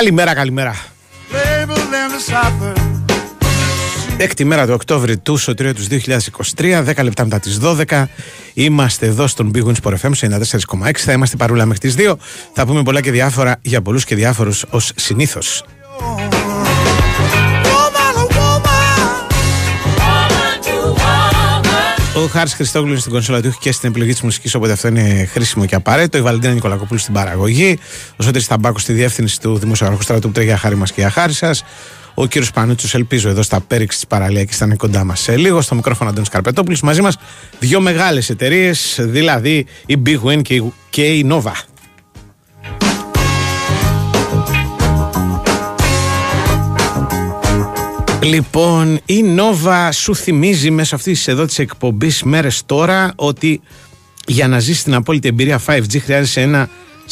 [0.00, 0.74] Καλημέρα, καλημέρα.
[4.16, 5.86] Έκτη μέρα του Οκτώβρη του Σωτηρίου του
[6.56, 8.04] 2023, 10 λεπτά μετά τις 12.
[8.54, 10.90] Είμαστε εδώ στον Big Wins Sport FM 94,6.
[10.96, 12.16] Θα είμαστε παρούλα μέχρι τις 2.
[12.52, 15.64] Θα πούμε πολλά και διάφορα για πολλούς και διάφορους ως συνήθως.
[22.16, 25.66] Ο Χάρης Χριστόγλου στην κονσόλα του και στην επιλογή της μουσικής, οπότε αυτό είναι χρήσιμο
[25.66, 26.18] και απαραίτητο.
[26.18, 27.78] Η Βαλεντίνα Νικολακοπούλου στην παραγωγή.
[28.16, 31.32] Ο Σωτήρης Ταμπάκο στη διεύθυνση του Δημοσιογραφικού Στρατού που για χάρη μας και για χάρη
[31.32, 31.64] σας.
[32.14, 35.36] Ο κύριος Πανούτσο, ελπίζω εδώ στα πέριξη της παραλία και θα είναι κοντά μας σε
[35.36, 35.60] λίγο.
[35.60, 36.80] Στο μικρόφωνο Αντώνης Καρπετόπουλος.
[36.80, 37.16] Μαζί μας
[37.58, 40.40] δύο μεγάλες εταιρείες, δηλαδή η Big Win
[40.90, 41.52] και η Nova.
[48.22, 53.60] Λοιπόν, η Νόβα σου θυμίζει μέσα αυτής τη εδώ της εκπομπής μέρες τώρα ότι
[54.26, 56.68] για να ζήσει την απόλυτη εμπειρία 5G χρειάζεσαι ένα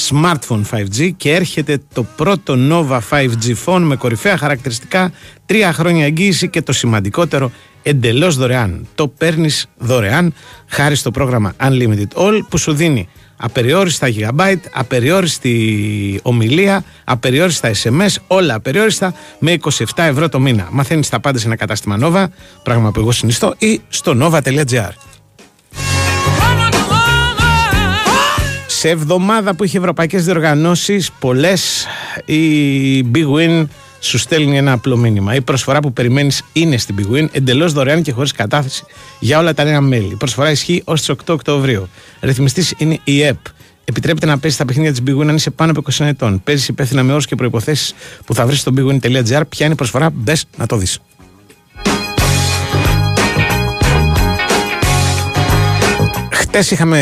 [0.09, 5.13] smartphone 5G και έρχεται το πρώτο Nova 5G phone με κορυφαία χαρακτηριστικά,
[5.47, 7.51] τρία χρόνια εγγύηση και το σημαντικότερο
[7.89, 8.87] εντελώς δωρεάν.
[8.95, 10.35] Το παίρνεις δωρεάν
[10.67, 18.55] χάρη στο πρόγραμμα Unlimited All που σου δίνει απεριόριστα gigabyte, απεριόριστη ομιλία, απεριόριστα SMS, όλα
[18.55, 20.69] απεριόριστα με 27 ευρώ το μήνα.
[20.71, 22.25] Μαθαίνεις τα πάντα σε ένα κατάστημα Nova,
[22.63, 24.91] πράγμα που εγώ συνιστώ, ή στο nova.gr.
[28.67, 31.87] Σε εβδομάδα που είχε ευρωπαϊκές διοργανώσεις, πολλές,
[32.25, 33.67] η Big Win
[34.01, 35.35] σου στέλνει ένα απλό μήνυμα.
[35.35, 38.85] Η προσφορά που περιμένεις είναι στην Big Win, εντελώς δωρεάν και χωρίς κατάθεση
[39.19, 40.13] για όλα τα νέα μέλη.
[40.13, 41.89] Η προσφορά ισχύει ως τις 8 Οκτωβρίου.
[42.21, 43.39] Ρυθμιστής είναι η ΕΠ.
[43.85, 46.41] Επιτρέπεται να παίζει τα παιχνίδια της Big Win αν είσαι πάνω από 20 ετών.
[46.45, 47.95] Παίζει υπεύθυνα με όρους και προποθέσει
[48.27, 49.43] που θα βρεις στο bigwin.gr.
[49.49, 50.99] Ποια είναι η προσφορά, μπες να το δεις.
[56.63, 56.99] Χθε είχαμε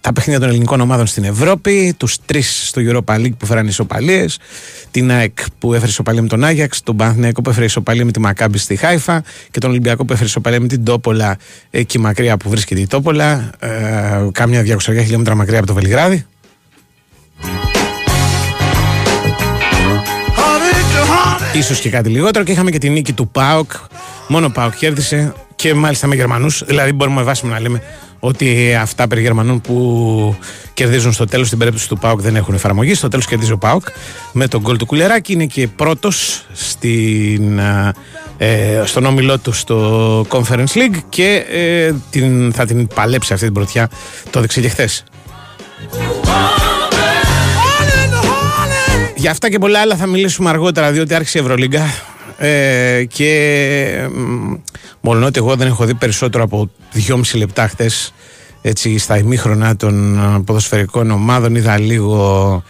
[0.00, 4.26] τα παιχνίδια των ελληνικών ομάδων στην Ευρώπη, τους τρεις στο Europa League που φέραν ισοπαλίε,
[4.90, 8.20] την ΑΕΚ που έφερε ισοπαλία με τον Άγιαξ, τον Παναθηναϊκό που έφερε ισοπαλία με τη
[8.20, 11.36] Μακάμπη στη Χάιφα και τον Ολυμπιακό που έφερε ισοπαλία με την Τόπολα,
[11.70, 13.70] εκεί μακριά που βρίσκεται η Τόπολα, ε,
[14.32, 16.26] κάμια 200 χιλιόμετρα μακριά από το Βελιγράδι.
[21.52, 23.70] Ίσως και κάτι λιγότερο και είχαμε και τη νίκη του ΠΑΟΚ.
[24.28, 26.62] Μόνο ο ΠΑΟΚ κέρδισε και μάλιστα με Γερμανούς.
[26.66, 27.82] Δηλαδή μπορούμε με βάση να λέμε
[28.24, 30.36] ότι αυτά περί Γερμανών που
[30.74, 32.94] κερδίζουν στο τέλος στην περίπτωση του Πάουκ δεν έχουν εφαρμογή.
[32.94, 33.86] Στο τέλος κερδίζει ο Πάουκ
[34.32, 35.32] με τον γκολ του Κουλεράκη.
[35.32, 36.46] Είναι και πρώτος
[38.36, 43.54] ε, στον όμιλό του στο Conference League και ε, την, θα την παλέψει αυτή την
[43.54, 43.90] πρωτιά.
[44.30, 45.04] Το έδειξε και χθες.
[49.14, 51.82] Για αυτά και πολλά άλλα θα μιλήσουμε αργότερα διότι άρχισε η Ευρωλίγκα
[52.46, 54.08] ε, και
[55.00, 56.70] μόνο ότι εγώ δεν έχω δει περισσότερο από
[57.08, 57.90] 2,5 λεπτά χθε
[58.62, 62.62] έτσι στα ημίχρονα των ποδοσφαιρικών ομάδων είδα λίγο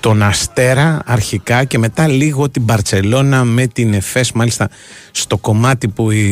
[0.00, 4.68] τον Αστέρα αρχικά και μετά λίγο την Μπαρτσελώνα με την Εφές μάλιστα
[5.10, 6.24] στο κομμάτι που η,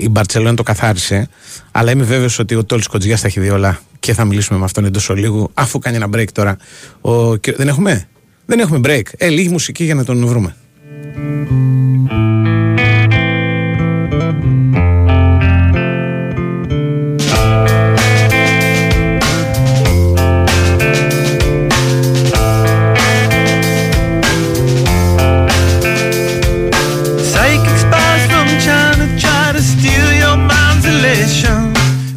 [0.00, 1.28] η Μπαρτσελώνα το καθάρισε.
[1.70, 4.64] Αλλά είμαι βέβαιος ότι ο Τόλης Κοντζιάς τα έχει δει όλα και θα μιλήσουμε με
[4.64, 6.56] αυτόν εντός ολίγου αφού κάνει ένα break τώρα.
[7.00, 8.08] Ο, δεν έχουμε;
[8.46, 9.02] Δεν έχουμε break.
[9.16, 10.54] Ε λίγη μουσική για να τον βρούμε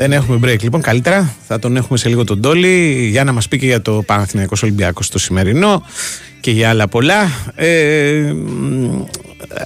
[0.01, 0.61] Δεν έχουμε break.
[0.61, 3.07] Λοιπόν, καλύτερα θα τον έχουμε σε λίγο τον Τόλι.
[3.09, 5.83] Για να μας πει και για το Παναθηναϊκός Ολυμπιακός στο σημερινό
[6.41, 7.31] και για άλλα πολλά.
[7.55, 8.33] Ε,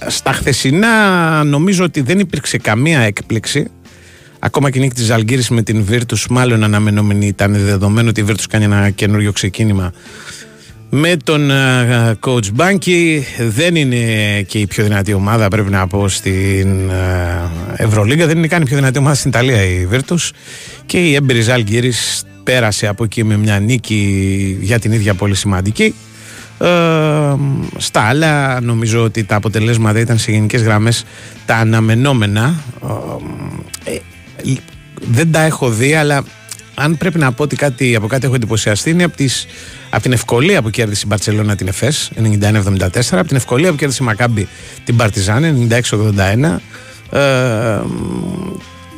[0.06, 3.70] στα χθεσινά νομίζω ότι δεν υπήρξε καμία έκπληξη.
[4.38, 8.24] Ακόμα και η νίκη της Αλγύρη με την Virtus, μάλλον αναμενόμενη ήταν δεδομένο ότι η
[8.28, 9.92] Virtus κάνει ένα καινούριο ξεκίνημα
[10.90, 13.96] με τον uh, coach Μπάνκι δεν είναι
[14.42, 18.64] και η πιο δυνατή ομάδα πρέπει να πω στην uh, Ευρωλίγκα δεν είναι καν η
[18.64, 20.30] πιο δυνατή ομάδα στην Ιταλία η Virtus
[20.86, 25.94] και η έμπειρη Ζάλγκυρης πέρασε από εκεί με μια νίκη για την ίδια πολύ σημαντική
[26.58, 27.38] uh,
[27.76, 31.04] στα άλλα νομίζω ότι τα αποτελέσματα ήταν σε γενικές γραμμές
[31.46, 32.54] τα αναμενόμενα
[35.00, 36.24] δεν τα έχω δει αλλά
[36.78, 39.46] αν πρέπει να πω ότι κάτι, από κάτι έχω εντυπωσιαστεί είναι από, τις,
[39.90, 44.02] από την ευκολία που κέρδισε η Μπαρσελόνα την ΕΦΕΣ 91-74, από την ευκολία που κέρδισε
[44.02, 44.48] η Μακάμπη
[44.84, 46.58] την Παρτιζάν 96-81.
[47.10, 47.80] Ε,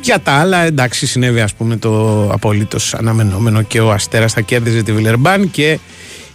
[0.01, 4.83] για τα άλλα, εντάξει, συνέβη ας πούμε το απολύτως αναμενόμενο και ο Αστέρας θα κέρδιζε
[4.83, 5.79] τη Βιλερμπάν και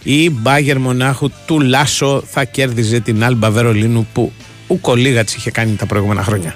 [0.07, 4.31] η Μπάγερ Μονάχου του Λάσο θα κέρδιζε την Άλμπα Βερολίνου που
[4.67, 6.55] ο Κολίγατς είχε κάνει τα προηγούμενα χρόνια.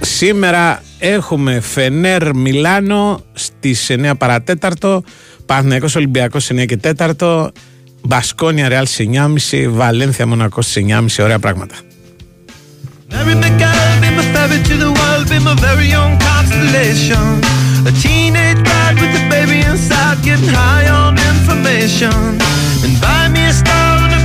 [0.00, 5.02] Σήμερα έχουμε Φενέρ Μιλάνο στις 9 παρατέταρτο,
[5.46, 7.48] Παναθηναϊκός Ολυμπιακός στις 9 και 4,
[8.02, 9.06] Μπασκόνια Ρεάλ στις
[9.50, 11.74] 9.30, Βαλένθια Μονακός στις 9.30, ωραία πράγματα.
[13.16, 17.40] Carry my girl, be my fairy to the world, be my very own constellation.
[17.88, 22.12] A teenage bride with a baby inside, getting high on information.
[22.84, 24.15] And buy me a star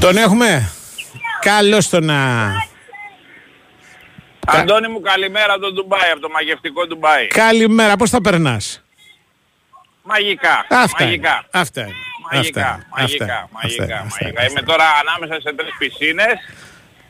[0.00, 0.70] Τον έχουμε.
[1.40, 2.14] Καλώς το να.
[4.46, 7.26] Αντώνη μου καλημέρα από το Ντουμπάι, από το μαγευτικό Ντουμπάι.
[7.26, 8.82] Καλημέρα, πώς θα περνάς;
[10.02, 11.28] Μαγικά, Αυτά μαγικά.
[11.28, 11.46] Είναι.
[11.50, 11.92] Αυτά είναι.
[12.32, 14.40] Μαγικά, αυτά, μαγικά, αυτά, μαγικά, αυτά, μαγικά.
[14.40, 16.34] αυτά, Είμαι τώρα ανάμεσα σε τρεις πισίνες,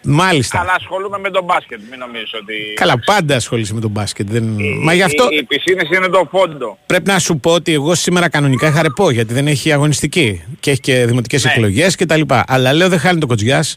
[0.06, 0.60] Μάλιστα.
[0.60, 2.54] αλλά ασχολούμαι με τον μπάσκετ, μην νομίζεις ότι...
[2.74, 4.30] Καλά, πάντα ασχολείσαι με τον μπάσκετ.
[4.30, 4.58] Δεν...
[4.58, 6.78] Οι, Μα γι' αυτό οι, οι πισίνες είναι το φόντο.
[6.86, 10.70] πρέπει να σου πω ότι εγώ σήμερα κανονικά είχα ρεπό γιατί δεν έχει αγωνιστική και
[10.70, 11.50] έχει και δημοτικές Ναι.
[11.50, 12.20] εκλογές κτλ.
[12.46, 13.76] Αλλά λέω δεν χάνει το κοτζιάς.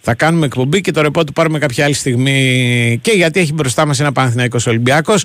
[0.00, 2.98] Θα κάνουμε εκπομπή και το ρεπό του πάρουμε κάποια άλλη στιγμή.
[3.02, 5.24] Και γιατί έχει μπροστά μας ένα Παναθηναϊκός Ολυμπιακός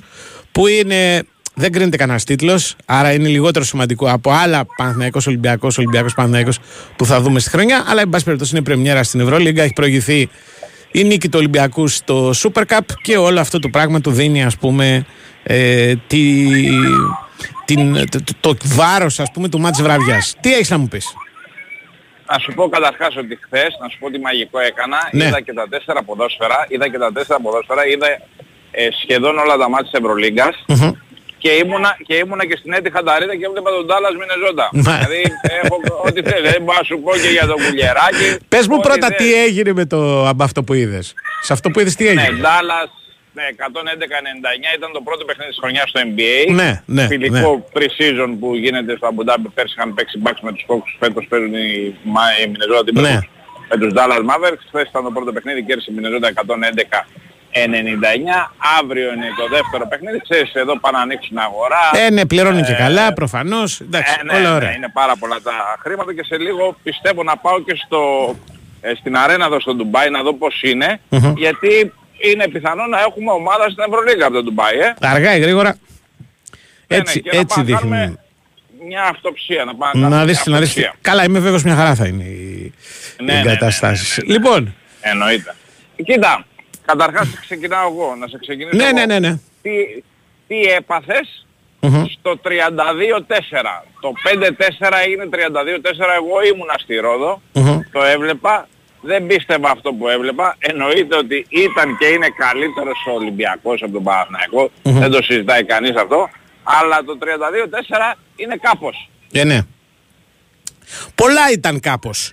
[0.52, 1.22] που είναι.
[1.54, 6.50] Δεν κρίνεται κανένας τίτλος, άρα είναι λιγότερο σημαντικό από άλλα Παναθυναϊκό Ολυμπιακός, Ολυμπιακός Παναθυναϊκό
[6.96, 7.84] που θα δούμε στη χρονιά.
[7.86, 9.62] Αλλά, εν πάση περιπτώσει, είναι πρεμιέρα στην Ευρωλίγκα.
[9.62, 10.28] Έχει προηγηθεί
[10.92, 14.56] η νίκη του Ολυμπιακού στο Super Cup και όλο αυτό το πράγμα του δίνει, ας
[14.56, 15.06] πούμε,
[15.42, 16.46] ε, τη,
[17.64, 19.20] την, το, το, το βάρος
[19.50, 20.34] του μάτς βραδιάς.
[20.40, 21.14] Τι έχεις να μου πεις;
[22.32, 25.24] Να σου πω καταρχάς ότι χθες, να σου πω τι μαγικό έκανα, Ναι.
[25.24, 28.06] είδα και τα τέσσερα ποδόσφαιρα, είδα και τα τέσσερα ποδόσφαιρα, είδα
[28.70, 30.64] ε, σχεδόν όλα τα μάτια της Ευρωλίγκας
[31.42, 34.66] και ήμουνα, και ήμουνα και στην Έτη Χανταρίτα και έβλεπα τον Τάλλας Μινεζόντα.
[34.72, 34.82] Ναι.
[34.82, 35.22] δηλαδή
[35.62, 35.76] έχω
[36.08, 36.46] ό,τι θέλει.
[36.48, 38.28] Δεν μπορώ να σου πω και για τον Κουλιεράκη.
[38.48, 41.14] Πες μου πρώτα τι έγινε με, το, από αυτό που είδες.
[41.40, 42.90] Σε αυτό που είδες τι ναι, έγινε; Ναι, Dallas,
[43.32, 46.54] ναι, 111-99 ήταν το πρώτο παιχνίδι της χρονιάς στο NBA.
[46.60, 47.62] Ναι, ναι, Φιλικό ναι.
[47.74, 49.48] pre-season που γίνεται στο Αμπουντάμπι.
[49.48, 50.82] Πέρσι είχαν παίξει μπαξ με τους Fox.
[50.98, 51.96] Φέτος παίζουν οι,
[52.40, 53.18] οι Μινεζόντα την ναι.
[53.70, 54.64] με τους Dallas Mavericks.
[54.68, 55.62] Χθες ήταν το πρώτο παιχνίδι.
[55.62, 57.06] Κέρδισε η Μινεζόντα 111
[57.52, 57.58] 99,
[58.80, 61.84] αύριο είναι το δεύτερο παιχνίδι, ξέρεις εδώ πάνε να ανοίξουν αγορά.
[62.06, 64.68] Ε, ναι, πληρώνει ε, και καλά προφανώς, εντάξει, ε, ναι, όλα ναι, ωραία.
[64.68, 68.00] Ναι, είναι πάρα πολλά τα χρήματα και σε λίγο πιστεύω να πάω και στο,
[68.80, 71.34] ε, στην αρένα εδώ στο Ντουμπάι να δω πώς είναι, mm-hmm.
[71.36, 74.94] γιατί είναι πιθανό να έχουμε ομάδα στην Ευρωλίγα από το Ντουμπάι, ε.
[75.00, 75.76] Αργά ή γρήγορα.
[76.86, 78.16] Έτσι, ναι, έτσι δείχνει.
[78.86, 80.08] Μια αυτοψία να πάμε.
[80.08, 80.90] Να δεις, να δεις.
[81.00, 82.72] Καλά, είμαι βέβαιος μια χαρά θα είναι η
[83.22, 83.92] ναι, ναι, ναι οι ναι,
[84.24, 84.74] Λοιπόν.
[85.00, 85.54] Εννοείται.
[86.04, 86.46] Κοίτα,
[86.96, 88.92] καταρχάς ξεκινάω εγώ, να σε ξεκινήσω ναι, εγώ.
[88.92, 89.32] ναι, ναι, ναι.
[89.62, 89.70] Τι,
[90.48, 91.46] τι έπαθες
[91.80, 92.04] Μμμ.
[92.18, 92.48] στο 32-4.
[94.00, 95.36] Το 5-4 έγινε 32-4,
[96.16, 97.80] εγώ ήμουνα στη Ρόδο, Μμμ.
[97.92, 98.68] το έβλεπα,
[99.00, 100.56] δεν πίστευα αυτό που έβλεπα.
[100.58, 104.98] Εννοείται ότι ήταν και είναι καλύτερος ο Ολυμπιακός από τον Παναθηναϊκό, Μμμ.
[104.98, 106.30] δεν το συζητάει κανείς αυτό,
[106.62, 109.10] αλλά το 32-4 είναι κάπως.
[109.32, 109.60] Ε, ναι.
[111.14, 112.32] Πολλά ήταν κάπως.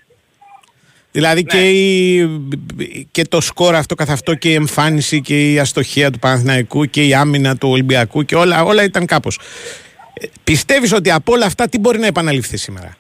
[1.12, 1.48] Δηλαδή Ναι.
[1.52, 6.20] και, η, και το σκορ αυτό καθ' αυτό και η εμφάνιση και η αστοχία του
[6.20, 9.40] Παναθηναϊκού και η άμυνα του Ολυμπιακού και όλα, όλα ήταν κάπως.
[10.14, 12.98] Ε, Πιστεύεις ότι από όλα αυτά τι μπορεί να επαναληφθεί σήμερα;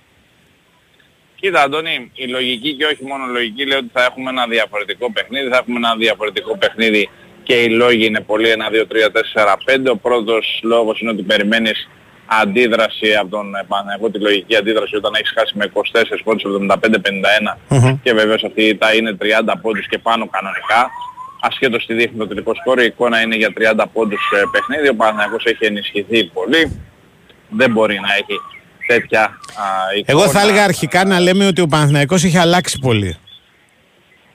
[1.35, 5.49] Κοίτα Αντώνη, η λογική και όχι μόνο λογική λέει ότι θα έχουμε ένα διαφορετικό παιχνίδι,
[5.49, 7.09] θα έχουμε ένα διαφορετικό παιχνίδι
[7.43, 9.91] και οι λόγοι είναι πολύ 1, 2, 3, 4, 5.
[9.91, 11.89] Ο πρώτος λόγος είναι ότι περιμένεις
[12.41, 15.79] αντίδραση από τον Παναγιώτο, τη λογική αντίδραση όταν έχεις χάσει με 24
[16.23, 17.99] πόντους 75-51 Μμμ.
[18.03, 19.25] και βεβαίως αυτή τα είναι 30
[19.61, 20.89] πόντους και πάνω κανονικά.
[21.41, 24.89] Ασχέτως τι δείχνει το τελικό σκόρ, η εικόνα είναι για 30 πόντους ε, παιχνίδι.
[24.89, 26.81] Ο Παναγιώτος έχει ενισχυθεί πολύ.
[27.49, 28.35] Δεν μπορεί να έχει
[28.87, 29.29] τέτοια α,
[29.97, 30.21] εικόνα.
[30.21, 33.17] Εγώ θα έλεγα αρχικά να λέμε ότι ο Παναθηναϊκός έχει αλλάξει πολύ.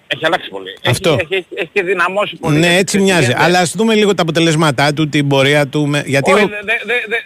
[0.07, 0.79] Έχει αλλάξει πολύ.
[0.87, 1.11] Αυτό.
[1.21, 2.59] Έχει, έχει, έχει, έχει δυναμώσει πολύ.
[2.59, 3.23] Ναι, Έχει- έτσι έχει- μοιάζει.
[3.27, 3.43] γίνεται.
[3.45, 5.87] Αλλά ας δούμε λίγο τα αποτελέσματά του, την πορεία του.
[5.87, 7.17] με- Γιατί Όχι, ο- δεν δε, δε, δε,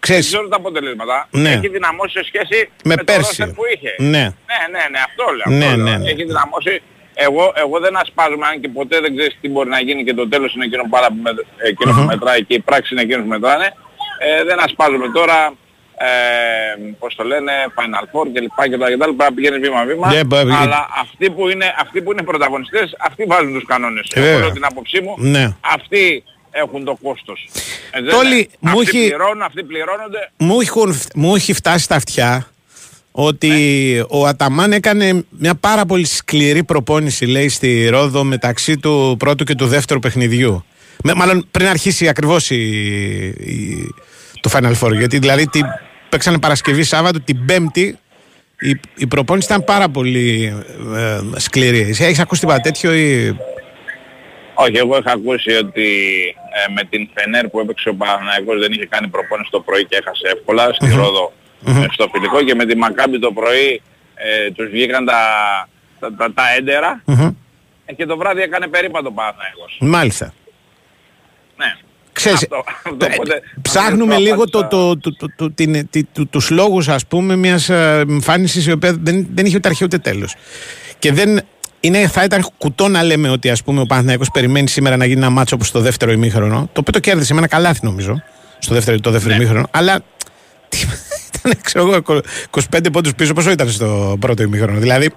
[0.00, 0.22] Ξέρεις.
[0.24, 1.28] δεν ξέρω τα αποτελέσματα.
[1.30, 1.50] Ναι.
[1.52, 3.36] Έχει δυναμώσει σε σχέση Με με, πέρσι.
[3.36, 3.94] το roster που είχε.
[3.98, 4.08] Ναι.
[4.50, 5.58] ναι, ναι, ναι, αυτό λέω.
[5.58, 5.84] Ναι, αυτό λέω.
[5.90, 6.10] ναι, ναι.
[6.10, 6.82] Έχει δυναμώσει.
[7.14, 10.28] Εγώ, εγώ δεν ασπάζομαι αν και ποτέ δεν ξέρεις τι μπορεί να γίνει και το
[10.28, 13.28] τέλος είναι εκείνο, πάρα, που με- εκείνο που μετράει και η πράξη είναι εκείνος που
[13.28, 13.68] μετράνε.
[14.18, 15.52] Ε, δεν ασπάζομαι τώρα
[16.02, 16.08] ε,
[16.98, 20.12] πώς το λένε, Final Four και λοιπά και τα και τα λοιπά, να πηγαίνεις βήμα-βήμα.
[20.14, 24.06] Ναι, μπα- αλλά αυτοί που, είναι, αυτοί που είναι πρωταγωνιστές, αυτοί βάζουν τους κανόνες.
[24.14, 24.40] Ε, Εγώ βέβαια.
[24.44, 25.54] λέω την άποψή μου, Ναι.
[25.60, 27.48] αυτοί έχουν το κόστος.
[27.90, 28.46] Ε, δεν Τόλι, είναι.
[28.60, 30.30] μου αυτοί έχει- πληρώνουν, αυτοί πληρώνονται.
[30.36, 32.50] μου, έχουν, μου έχει φτάσει στα αυτιά
[33.12, 34.02] ότι Ναι.
[34.08, 39.54] ο Αταμάν έκανε μια πάρα πολύ σκληρή προπόνηση, λέει, στη Ρόδο μεταξύ του πρώτου και
[39.54, 40.64] του δεύτερου παιχνιδιού.
[41.04, 42.56] Με, μάλλον πριν αρχίσει ακριβώς η,
[43.26, 43.94] η-
[44.40, 44.96] το Final Four.
[44.98, 45.62] Γιατί δηλαδή την,
[46.08, 47.98] παίξανε Παρασκευή Σάββατο, την Πέμπτη
[48.60, 50.54] η, η προπόνηση ήταν πάρα πολύ
[50.96, 51.80] ε, σκληρή.
[51.98, 53.36] Έχεις ακούσει τίποτα τέτοιο ή...
[54.54, 55.86] Όχι, εγώ είχα ακούσει ότι
[56.58, 59.96] ε, με την Φενέρ που έπαιξε ο Παναγιώτης δεν είχε κάνει προπόνηση το πρωί και
[59.96, 61.32] έχασε εύκολα στη Ρόδο
[61.66, 63.82] ε, στο φιλικό και με τη Μακάμπη το πρωί
[64.14, 65.20] ε, τους βγήκαν τα,
[66.00, 67.02] τα, τα, τα έντερα
[67.86, 69.76] ε, και το βράδυ έκανε περίπατο Παναγιώτης.
[69.80, 70.34] Μάλιστα.
[71.56, 71.66] Ναι.
[72.12, 74.80] Ξέρεις, Αυτό- αυτό, ε, οπότε, ψάχνουμε αυτό λίγο το, απάντησα.
[74.82, 78.72] το, το, το, το, την, τη- του- τους λόγους ας πούμε μιας ε, εμφάνισης η
[78.72, 80.34] οποία δεν, δεν είχε ούτε αρχή ούτε τέλος.
[80.98, 81.40] Και δεν,
[81.80, 85.18] είναι, θα ήταν κουτό να λέμε ότι ας πούμε ο Παναθηναϊκός περιμένει σήμερα να γίνει
[85.18, 88.22] ένα μάτσο όπως το δεύτερο ημίχρονο, το οποίο το κέρδισε με ένα καλάθι νομίζω,
[88.58, 90.00] στο δεύτερο, το δεύτερο ημίχρονο, αλλά
[90.68, 90.78] τι,
[91.36, 92.20] ήταν ξέρω εγώ
[92.50, 95.10] 25 πόντους πίσω, πόσο ήταν στο πρώτο ημίχρονο, δηλαδή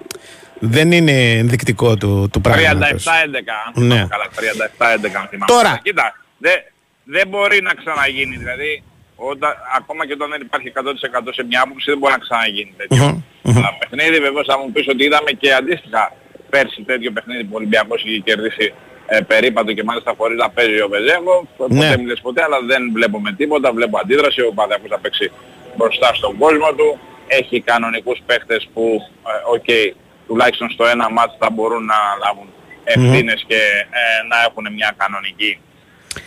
[0.58, 3.06] δεν είναι ενδεικτικό του, του 37-11, πράγματος.
[3.06, 3.30] αν
[3.74, 3.94] Ναι.
[3.94, 5.44] θυμάμαι καλά, 37-11 αν θυμάμαι.
[5.46, 5.62] Τώρα.
[5.62, 5.80] καλά.
[5.82, 6.52] Κοίτα, δεν
[7.04, 8.82] δεν μπορεί να ξαναγίνει, δηλαδή
[9.16, 13.04] όταν, ακόμα και όταν δεν υπάρχει 100% σε μια άποψη δεν μπορεί να ξαναγίνει τέτοιο
[13.04, 13.56] Μμμ, μμμ.
[13.58, 14.18] Αλλά παιχνίδι.
[14.26, 16.02] Βεβαίως θα μου πεις ότι είδαμε και αντίστοιχα
[16.54, 18.66] πέρσι τέτοιο παιχνίδι που ο Ολυμπιακός είχε κερδίσει
[19.06, 21.36] ε, περίπατο και μάλιστα χωρίς να παίζει ο Βεζένκοφ.
[21.56, 21.96] Ποτέ Ναι.
[21.96, 23.72] μην λες ποτέ, αλλά δεν βλέπω με τίποτα.
[23.78, 24.40] Βλέπω αντίδραση.
[24.40, 25.26] Ο Παναθηναϊκός θα παίξει
[25.76, 26.88] μπροστά στον κόσμο του.
[27.38, 28.84] Έχει κανονικούς παίχτες που,
[29.30, 29.68] ε, οκ,
[30.26, 32.48] τουλάχιστον στο ένα ματς θα μπορούν να λάβουν
[32.94, 33.60] ευθύνες και
[34.00, 35.52] ε, να έχουν μια κανονική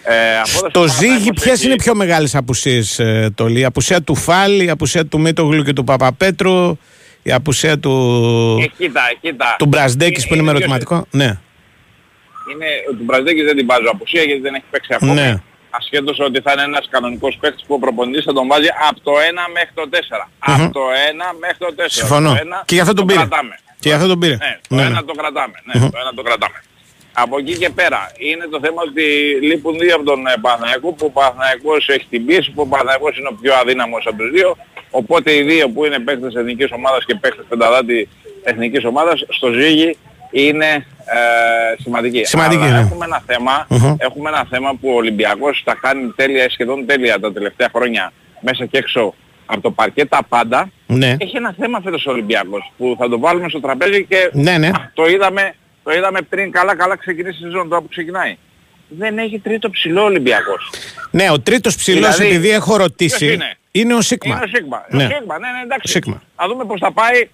[0.03, 0.71] ε, απόδοση.
[0.71, 3.59] Το Ο ζύγι, Παναθηναϊκός ποιες έχει- είναι οι πιο μεγάλες απουσίες, ε, Τόλη.
[3.59, 6.77] Η απουσία του Φάλ, η απουσία του Μίτογλου και του Παπαπέτρου,
[7.27, 7.93] η απουσία του,
[8.63, 9.55] Ε, κοίτα, κοίτα.
[9.57, 11.05] του Μπρασδέκη που είναι με ποιος- ερωτηματικό.
[11.11, 11.29] Ναι.
[12.51, 12.67] Είναι,
[12.97, 15.13] του Μπραζδέκης δεν την βάζω απουσία γιατί δεν έχει παίξει ακόμα.
[15.13, 15.35] Ναι.
[15.69, 19.11] Ασχέτως ότι θα είναι ένας κανονικός παίκτης που ο προπονητής θα τον βάζει από το
[19.29, 20.29] 1 μέχρι το 4.
[20.39, 21.97] Από το 1 μέχρι το 4.
[22.01, 22.29] Συμφωνώ.
[22.33, 23.25] Το ένα Και γι' αυτό τον το πήρε.
[23.25, 23.55] Κρατάμε.
[23.79, 24.35] Και γι' αυτό τον πήρε.
[24.45, 25.07] Ναι, το Ναι, ένα ναι.
[25.11, 25.57] το κρατάμε.
[25.67, 26.59] Ναι, το ένα το κρατάμε.
[27.23, 29.03] Από εκεί και πέρα είναι το θέμα ότι
[29.47, 33.13] λείπουν δύο από τον ε, Παναθηναϊκό που ο Παναθηναϊκός έχει την πίεση που ο Παναθηναϊκός
[33.17, 34.49] είναι ο πιο αδύναμος από τους δύο
[34.89, 38.09] οπότε οι δύο που είναι παίκτες εθνικής ομάδας και παίκτες πενταδάτη
[38.43, 39.97] εθνικής ομάδας στο ζύγι
[40.31, 42.25] είναι ε, σημαντική.
[42.25, 42.79] Σημαντική, Αλλά ναι.
[42.79, 43.95] έχουμε, ένα θέμα, Μμμ.
[43.97, 48.65] έχουμε ένα θέμα που ο Ολυμπιακός τα κάνει τέλεια, σχεδόν τέλεια τα τελευταία χρόνια μέσα
[48.65, 49.13] και έξω
[49.45, 51.15] από το παρκέ τα πάντα Ναι.
[51.19, 54.67] έχει ένα θέμα φέτος ο Ολυμπιακός που θα το βάλουμε στο τραπέζι και Ναι, ναι.
[54.67, 55.53] Α, το, είδαμε,
[55.83, 58.37] το είδαμε πριν καλά καλά ξεκινήσει η σεζόν τώρα που ξεκινάει.
[58.89, 60.69] Δεν έχει τρίτο ψηλό ο Ολυμπιακός.
[61.11, 64.35] Ναι, ο τρίτος ψηλός, Δηλαδή, επειδή έχω ρωτήσει, ποιος είναι; Είναι ο Σίγμα.
[64.35, 64.85] Είναι ο Σίγμα.
[64.89, 65.03] Ναι.
[65.03, 65.91] Ο Σίγμα, ναι, ναι, εντάξει.
[65.91, 66.21] Σίγμα.
[66.41, 67.29] Να δούμε πώς θα πάει.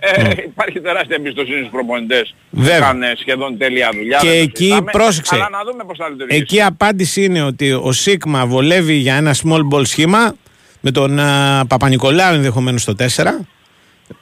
[0.00, 2.76] Ε, Υπάρχει τεράστια εμπιστοσύνη στους προπονητές Βέβαια.
[2.78, 4.18] που κάνουν ε, σχεδόν τέλεια δουλειά.
[4.18, 5.34] Και δεν το εκεί, συζητάμε, πρόσεξε.
[5.34, 6.40] Αλλά να δούμε πώς θα λειτουργήσει.
[6.40, 10.34] Εκεί η απάντηση είναι ότι ο Σίγμα βολεύει για ένα small ball σχήμα
[10.80, 13.24] με τον α, Παπα-Νικολάου ενδεχομένως στο 4,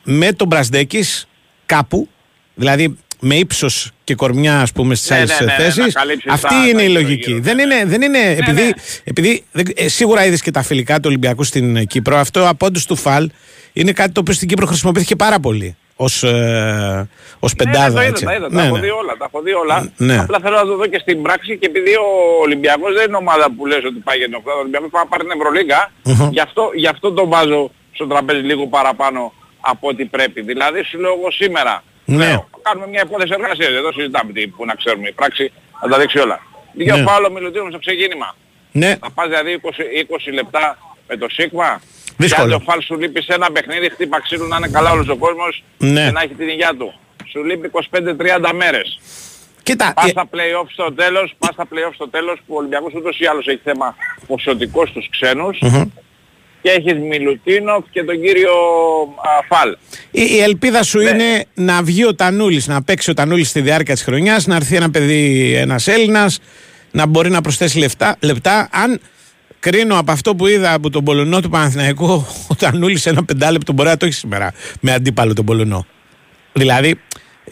[0.02, 1.28] με τον Μπρασδέκης
[1.66, 2.08] κάπου,
[2.54, 5.76] δηλαδή με ύψος και κορμιά, ας πούμε, στις Ναι, άλλες ναι, ναι, ναι, θέσεις.
[5.94, 7.32] να καλύψεις Αυτή τα- είναι τα η γύρω-γύρω, λογική.
[7.32, 7.62] ναι, δεν ναι.
[7.62, 8.70] είναι, δεν είναι επειδή, ναι.
[9.04, 12.16] επειδή δεν- ε, σίγουρα είδες και τα φιλικά του Ολυμπιακού στην ε, Κύπρο.
[12.16, 13.30] Αυτό από όντως του Φαλ
[13.72, 17.08] είναι κάτι το οποίο στην Κύπρο χρησιμοποιήθηκε πάρα πολύ ως ε,
[17.38, 17.88] ως πεντάδα.
[17.88, 18.24] Ναι, ναι, το είδα, έτσι.
[18.24, 18.80] τα είδα, Ναι, τα έχω ναι.
[18.82, 19.92] δει όλα, τα έχω δει όλα.
[19.96, 20.18] Ναι.
[20.18, 22.06] Απλά θέλω να το δω και στην πράξη και επειδή ο
[22.42, 25.08] Ολυμπιακός δεν είναι ομάδα που λες ότι πάει για την οκτάδα, ο Ολυμπιακός πάει να
[25.08, 26.28] πάρει την ευρωλιγκα Μμμ.
[26.32, 30.40] γι, αυτό, γι' αυτό το βάζω στο τραπέζι λίγο παραπάνω από ό,τι πρέπει.
[30.42, 32.16] Δηλαδή σου λέω εγώ σήμερα, Ναι.
[32.16, 35.98] λέω, κάνουμε μια υπόθεση εργασίας, εδώ συζητάμε τι, που να ξέρουμε η πράξη, να τα
[35.98, 36.38] δείξει όλα.
[36.72, 37.02] Δύο Ναι.
[37.02, 38.28] φάουλο μιλωτήρων στο ξεκίνημα.
[38.72, 39.70] Ναι, Θα πας δηλαδή 20,
[40.28, 41.80] 20 λεπτά με το Σίγμα.
[42.16, 42.46] Δύσκολο.
[42.48, 45.08] Και αν το φάλ σου λείπει σε ένα παιχνίδι, χτύπα ξύλου να είναι καλά όλος
[45.08, 46.04] ο κόσμος Ναι.
[46.04, 46.94] και να έχει την υγειά του.
[47.30, 49.00] Σου λείπει 25-30 μέρες.
[49.62, 49.92] κοίτα.
[49.94, 53.18] Πας ε, στα play-off στο τέλος, πας στα play-off στο τέλος που ο Ολυμπιακός ούτως
[53.20, 53.96] ή άλλως έχει θέμα
[54.26, 55.82] ποσοτικός στους ξένους μμμ.
[56.66, 58.50] Και έχεις Μιλουτίνοφ και τον κύριο
[59.16, 59.76] α, Φαλ.
[60.10, 61.08] Η, η ελπίδα σου Ναι.
[61.10, 64.76] είναι να βγει ο Τανούλης, να παίξει ο Τανούλης στη διάρκεια της χρονιάς, να έρθει
[64.76, 66.38] ένα παιδί, ένας Έλληνας,
[66.90, 68.68] να μπορεί να προσθέσει λεφτά, λεπτά.
[68.72, 69.00] Αν
[69.60, 73.88] κρίνω από αυτό που είδα από τον Πολωνό του Παναθηναϊκού, ο Τανούλης ένα πεντάλεπτο μπορεί
[73.88, 75.86] να το έχει σήμερα με αντίπαλο τον Πολωνό.
[76.52, 77.00] Δηλαδή,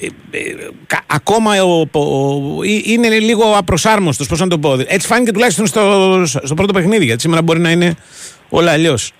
[0.00, 0.40] ε, ε,
[0.86, 4.72] κα- ακόμα ο, ο- ο- ε, είναι λίγο απροσάρμοστος, πώς να το πω.
[4.86, 7.94] Έτσι φάνηκε τουλάχιστον στο, στο πρώτο παιχνίδι, γιατί σήμερα μπορεί να είναι
[8.56, 9.12] όλα αλλιώς.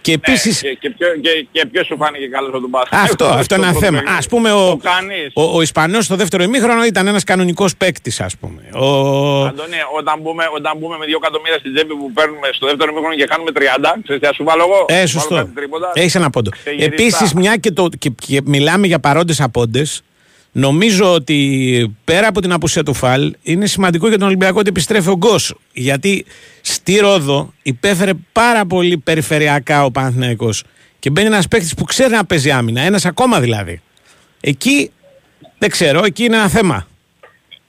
[0.00, 2.98] Και επίσης, Ναι, και, και, ποιο, και, και ποιος σου φάνηκε καλός από τον Πάσχα.
[3.00, 3.98] αυτό, αυτό είναι ένα θέμα.
[3.98, 5.30] Α πούμε, ο, κανείς.
[5.34, 8.62] ο, ο Ισπανός στο δεύτερο ημίχρονο ήταν ένας κανονικός παίκτης, ας πούμε.
[8.72, 8.86] Ο,
[9.44, 13.14] Αντώνη, όταν μπούμε, όταν μπούμε με 2 εκατομμύρια στην τσέπη που παίρνουμε στο δεύτερο μήχρονο
[13.14, 13.58] και κάνουμε 30,
[14.02, 15.34] ξέρεις τι θα σου βάλω εγώ; ε, Βάλω σωστό.
[15.34, 15.90] κάτι τρίποτα.
[15.94, 16.50] Έχεις ένα πόντο.
[16.62, 16.92] Σε γυριστά.
[16.92, 20.02] Επίσης, μια και, το, και, και μιλάμε για παρόντες απόντες,
[20.58, 25.08] νομίζω ότι πέρα από την απουσία του Φαλ, είναι σημαντικό για τον Ολυμπιακό ότι επιστρέφει
[25.08, 25.54] ο Γκος.
[25.72, 26.24] Γιατί
[26.60, 30.64] στη Ρόδο υπέφερε πάρα πολύ περιφερειακά ο Παναθηναϊκός
[30.98, 33.80] και μπαίνει ένας παίκτης που ξέρει να παίζει άμυνα, ένας ακόμα δηλαδή.
[34.40, 34.90] Εκεί,
[35.58, 36.86] δεν ξέρω, εκεί είναι ένα θέμα.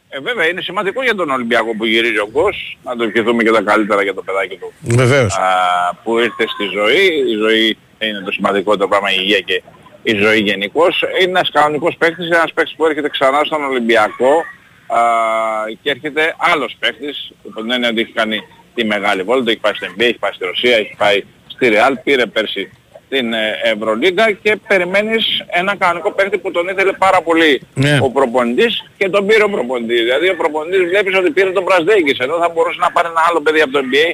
[0.09, 2.77] Ε, βέβαια είναι σημαντικό για τον Ολυμπιακό που γυρίζει ο Γκος.
[2.83, 4.73] Να το ευχηθούμε και τα καλύτερα για το παιδάκι του.
[4.81, 5.33] Βεβαίως.
[5.33, 5.45] α,
[6.03, 7.05] που ήρθε στη ζωή.
[7.31, 9.63] Η ζωή είναι το σημαντικότερο πράγμα, η υγεία και
[10.11, 11.01] η ζωή γενικώς.
[11.21, 14.33] Είναι ένας κανονικός παίκτης, ένας παίκτης που έρχεται ξανά στον Ολυμπιακό
[14.87, 14.99] α,
[15.81, 18.39] και έρχεται άλλος παίκτης, που δεν είναι ότι έχει κάνει
[18.75, 21.93] τη μεγάλη βόλτα, έχει πάει στην NBA, έχει πάει στη Ρωσία, έχει πάει στη Real,
[22.03, 22.71] πήρε πέρσι
[23.09, 27.99] την ε, Ευρωλίγκα και περιμένεις ένα κανονικό παίκτη που τον ήθελε πάρα πολύ Ναι.
[28.01, 30.01] ο προπονητής και τον πήρε ο προπονητής.
[30.01, 33.41] Δηλαδή ο προπονητής βλέπεις ότι πήρε τον Πρασδέκης ενώ θα μπορούσε να πάρει ένα άλλο
[33.41, 34.07] παιδί από το NBA.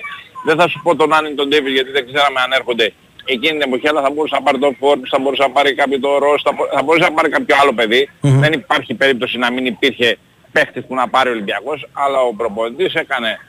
[0.46, 2.94] Δεν θα σου πω τον Άννη τον Ντέβις γιατί δεν ξέραμε αν έρχονται
[3.26, 6.00] εκείνη την εποχή αλλά θα μπορούσε να πάρει τον Φόρτς, θα μπορούσε να πάρει κάποιο
[6.00, 8.10] το Ρος, θα, μπο- θα μπορούσε να πάρει κάποιο άλλο παιδί.
[8.22, 8.40] Μμμ.
[8.40, 10.18] Δεν υπάρχει περίπτωση να μην υπήρχε
[10.52, 13.40] παίχτης που να πάρει ο Ολυμπιακός αλλά ο προπονητής έκανε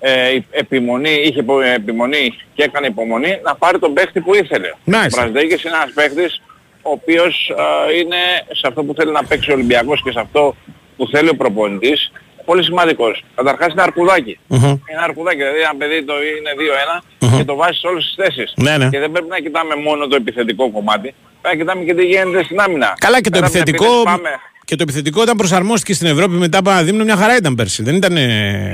[0.00, 4.72] ε, επιμονή, είχε υπο- επιμονή και έκανε υπομονή να πάρει τον παίχτη που ήθελε.
[4.84, 5.22] Μάλιστα.
[5.22, 6.42] Ο Μπραζδέκης είναι ένας παίχτης
[6.82, 7.52] ο οποίος
[7.90, 8.16] ε, είναι
[8.52, 10.54] σε αυτό που θέλει να παίξει ο Ολυμπιακός και σε αυτό
[10.96, 12.12] που θέλει ο προπονητής
[12.50, 13.24] πολύ σημαντικός.
[13.34, 14.38] Καταρχάς είναι αρκουδάκι.
[14.46, 14.64] Μμμ.
[14.90, 17.36] Είναι αρκουδάκι, δηλαδή ένα παιδί το είναι 2-1 Μμμ.
[17.36, 18.52] και το βάζεις σε όλες τις θέσεις.
[18.56, 18.88] Ναι, ναι.
[18.88, 21.08] Και δεν πρέπει να κοιτάμε μόνο το επιθετικό κομμάτι,
[21.42, 22.94] πρέπει να κοιτάμε και τι γίνεται στην άμυνα.
[22.98, 23.84] Καλά και το Πέρα από την επιθετικό.
[23.94, 24.30] επίθεση πάμε.
[24.64, 27.82] Και το επιθετικό όταν προσαρμόστηκε στην Ευρώπη μετά από ένα δίμηνο μια χαρά ήταν πέρσι.
[27.82, 28.14] Δεν ήταν.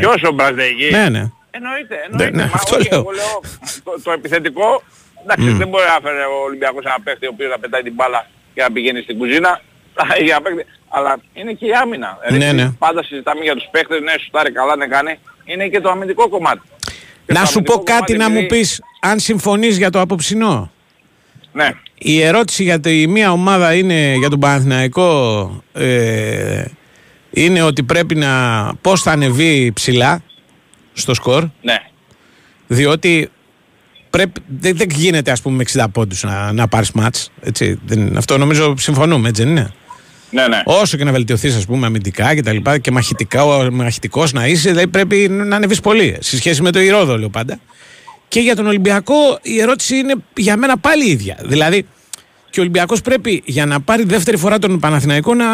[0.00, 0.90] Ποιος ο Μπραζδέκης.
[0.90, 1.22] Ναι, ναι.
[1.58, 2.36] Εννοείται, εννοείται.
[2.36, 2.98] ναι, Μα αυτό όχι, λέω.
[3.00, 3.34] εγώ λέω
[3.84, 4.82] το, το επιθετικό,
[5.22, 8.26] εντάξει, δεν μπορεί να φέρει ο Ολυμπιακός ένα παίχτη ο οποίος να πετάει την μπάλα
[8.54, 9.60] και να πηγαίνει στην κουζίνα.
[10.24, 10.64] Για παίχτη.
[10.88, 12.18] Αλλά είναι και η άμυνα.
[12.30, 12.70] Ναι, Δηλαδή, ναι.
[12.78, 15.18] Πάντα συζητάμε για τους παίχτες, ναι, σουτάρει καλά, ναι, κάνει.
[15.44, 16.60] Είναι και το αμυντικό κομμάτι.
[17.26, 19.90] Και Να το σου πω αμυντικό κάτι κομμάτι, να μου επειδή- πεις αν συμφωνείς για
[19.90, 20.70] το απόψινό.
[21.52, 26.64] Ναι, Η ερώτηση για τη μία ομάδα είναι για τον Παναθηναϊκό ε,
[27.30, 30.22] είναι ότι πρέπει να πώς θα ανεβεί ψηλά
[30.92, 31.78] στο σκορ ναι.
[32.66, 33.30] διότι
[34.10, 38.16] πρέπει, δεν, δεν γίνεται ας πούμε με 60 πόντους να, να πάρεις μάτς έτσι, δεν,
[38.16, 39.72] αυτό νομίζω συμφωνούμε έτσι δεν είναι
[40.30, 40.62] Ναι, ναι.
[40.64, 44.46] όσο και να βελτιωθείς ας πούμε αμυντικά και τα λοιπά και μαχητικά, ο- μαχητικός να
[44.46, 47.58] είσαι δηλαδή πρέπει να ανεβείς πολύ σε σχέση με το Ηρόδο λέω πάντα
[48.28, 51.36] και για τον Ολυμπιακό η ερώτηση είναι για μένα πάλι η ίδια.
[51.42, 51.86] Δηλαδή
[52.50, 55.46] και ο Ολυμπιακός πρέπει για να πάρει δεύτερη φορά τον Παναθηναϊκό να,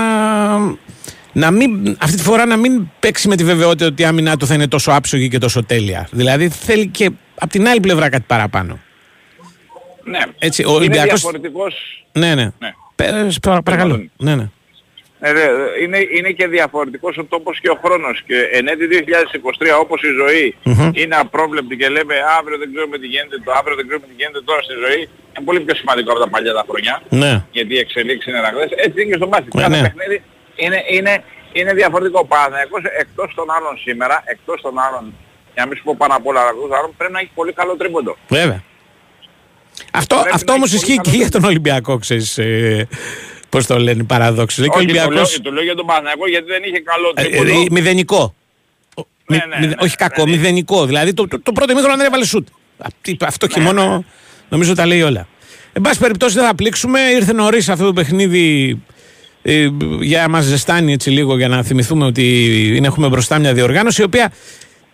[1.33, 4.47] να μην, αυτή τη φορά να μην παίξει με τη βεβαιότητα ότι η άμυνά του
[4.47, 6.09] θα είναι τόσο άψογη και τόσο τέλεια.
[6.11, 8.79] Δηλαδή θέλει και από την άλλη πλευρά κάτι παραπάνω.
[10.05, 10.19] ναι.
[10.39, 11.09] Έτσι, ο Είναι Ολυμπιακός...
[11.21, 12.45] διαφορετικός Ναι, ναι.
[12.59, 12.73] Ναι.
[12.95, 13.93] Πες, παρα- παρακαλώ.
[13.95, 14.11] Αντώνη.
[14.17, 14.49] Ναι, ναι.
[15.25, 15.45] Ε, δε,
[15.83, 20.11] είναι, είναι και διαφορετικός ο τόπος και ο χρόνος και εν έτη 2023 όπως η
[20.21, 20.91] ζωη Μμμ.
[21.01, 24.43] είναι απρόβλεπτη και λέμε αύριο δεν ξέρουμε τι γίνεται, το αύριο δεν ξέρουμε τι γίνεται
[24.49, 25.01] τώρα στη ζωή
[25.33, 27.33] είναι πολύ πιο σημαντικό από τα παλιά τα χρόνια ναι.
[27.57, 29.83] γιατί οι εξελίξεις είναι ραγδαίες έτσι είναι και στο μπάσκετ Ναι, κάθε ναι.
[29.87, 30.23] παιχνίδι
[30.65, 31.13] είναι, είναι,
[31.59, 35.05] είναι διαφορετικό ο Παναθηναϊκός εκτός των άλλων σήμερα εκτός των άλλων
[35.55, 37.73] για να μην σου πω πάνω απ' όλα άλλων άλλων πρέπει να έχει πολύ καλό
[37.81, 38.61] τρίποντο Βέβαια.
[39.93, 42.89] Αυτό, Πρέπει αυτό να όμως έχει ισχύει πολύ και καλό για τον Ολυμπιακό, ξέρεις, ε,
[43.53, 44.55] πώς το λένε, παραδόξως.
[44.65, 45.41] Δηλαδή και ο όχι, το λέω, Ολυμπιακός...
[45.43, 48.35] το λέω για τον Παναθηναϊκό γιατί δεν είχε καλό Ε, τρίποντο ε, μηδενικό.
[48.97, 50.87] Ο- Ναι, μη- ναι, μηδε- ναι, όχι κακό, δηλαδή- μηδενικό.
[50.87, 52.49] Δηλαδή το, το, το πρώτο μήχρονο δεν έβαλε σουτ.
[52.79, 54.05] Αυτή- Αυτό και Ναι, μόνο
[54.49, 55.27] νομίζω τα λέει όλα.
[55.73, 57.01] Εν πάση περιπτώσει δεν θα πλήξουμε.
[57.01, 58.79] Ήρθε νωρίς αυτό το παιχνίδι
[59.43, 59.69] ε,
[60.01, 62.25] για να μας ζεστάνει έτσι λίγο για να θυμηθούμε ότι
[62.77, 64.33] είναι- έχουμε μπροστά μια διοργάνωση η οποία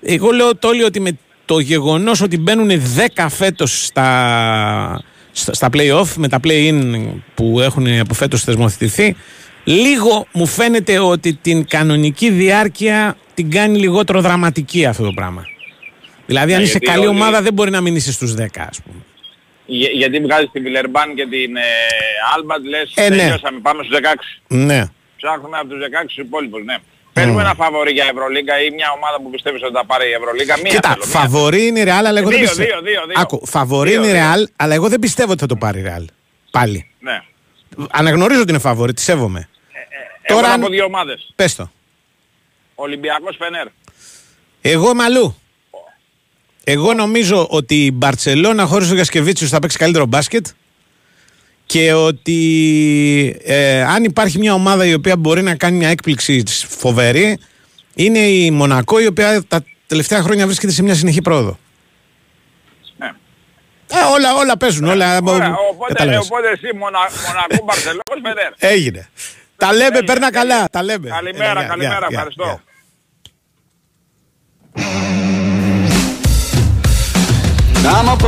[0.03, 1.11] εγώ λέω τόλοι ότι με
[1.44, 2.71] το γεγονός ότι μπαίνουν
[3.16, 9.17] 10 φέτος στα, στα, στα play-off με τα play-in που έχουν από φέτος θεσμοθετηθεί
[9.64, 15.47] λίγο μου φαίνεται ότι την κανονική διάρκεια την κάνει λιγότερο δραματική αυτό το πράγμα.
[16.27, 18.67] Δηλαδή αν Ναι, είσαι γιατί καλή όλοι- ομάδα δεν μπορεί να μην είσαι στους 10
[18.69, 18.97] ας πούμε.
[19.67, 21.61] Για- γιατί βγάζεις την Βιλερμπάν και την ε,
[22.37, 23.17] Άλμπαντ λες Ε, ναι.
[23.17, 24.41] τελειώσαμε, πάμε στους 16.
[24.49, 24.83] Ναι.
[25.17, 26.77] Ψάχνουμε από τους 16 τους υπόλοιπους, ναι.
[27.19, 30.57] Παίρνουμε ένα φαβορή για Ευρωλίγκα ή μια ομάδα που πιστεύεις ότι θα πάρει η Ευρωλίγκα.
[30.59, 31.21] Μία Κοίτα, θέλω, μία.
[31.21, 32.69] φαβορή είναι η Real, αλλά εγώ δεν Δύο, πιστεύω.
[32.69, 33.15] δύο, δύο, δύο.
[33.21, 34.23] Άκου, φαβορή Δύο, είναι η δύο.
[34.35, 36.05] Real, αλλά εγώ δεν πιστεύω ότι θα το πάρει η Real.
[36.51, 36.91] Πάλι.
[37.01, 37.23] Ναι.
[37.91, 39.49] Αναγνωρίζω ότι είναι φαβορή, τη σέβομαι.
[40.27, 41.33] Τώρα Τώρα από αν- δύο ομάδες.
[41.37, 41.71] Πες το.
[42.75, 43.67] Ολυμπιακός Φενέρ.
[44.61, 45.37] Εγώ είμαι αλλού.
[46.65, 50.47] Εγώ νομίζω ότι η Μπαρτσελώνα χωρίς τον Γιασκεβίτσιους θα παίξει καλύτερο μπάσκετ
[51.69, 57.39] και ότι ε, αν υπάρχει μια ομάδα η οποία μπορεί να κάνει μια έκπληξη φοβερή
[57.95, 61.59] είναι η Μονακό η οποία τα τελευταία χρόνια βρίσκεται σε μια συνεχή πρόοδο.
[62.99, 63.07] Ναι.
[63.07, 65.19] Ε, όλα, όλα παίζουν, όλα.
[65.25, 66.25] Ωραία, οπότε, κατάλαβες.
[66.31, 68.53] οπότε εσύ Μονα, Μονακό Μπαρσελόνας Φενέρ.
[68.75, 69.09] Έγινε.
[69.57, 70.43] Τα λέμε, Έγινε, παίρνα έγινε.
[70.49, 70.69] καλά.
[70.71, 71.09] Τα λέμε.
[71.09, 72.45] Καλημέρα, Έλα, γεια, καλημέρα, γεια, γεια, ευχαριστώ.
[72.45, 72.63] γεια.
[77.91, 78.19] I'm a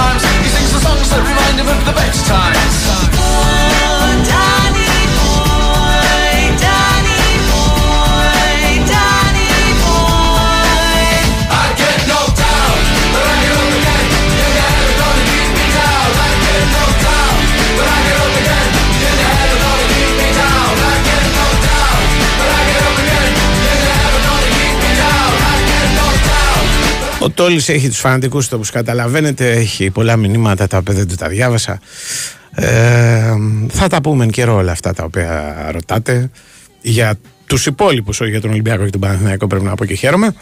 [0.00, 0.22] times.
[0.44, 3.09] He sings the songs that remind him of the better times.
[27.22, 31.14] Ο Τόλης έχει τους φανατικούς του όπως καταλαβαίνετε Έχει πολλά μηνύματα τα οποία δεν του
[31.14, 31.80] τα διάβασα
[32.54, 33.34] ε,
[33.68, 36.30] Θα τα πούμε εν καιρό όλα αυτά τα οποία ρωτάτε
[36.80, 37.14] Για
[37.46, 40.34] τους υπόλοιπους Όχι για τον Ολυμπιακό και τον Παναθηναϊκό Πρέπει να πω και χαίρομαι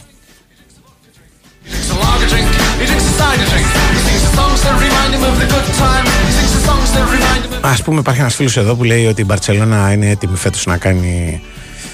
[1.69, 2.49] He drinks a lager drink,
[2.81, 3.67] he drinks a cider drink.
[3.95, 6.07] He sings the songs that remind him of the good time.
[6.27, 8.85] He sings the songs that remind him of Α πούμε, υπάρχει ένας φίλος εδώ που
[8.85, 11.41] λέει ότι η Μπαρσελόνα είναι έτοιμη φέτος να κάνει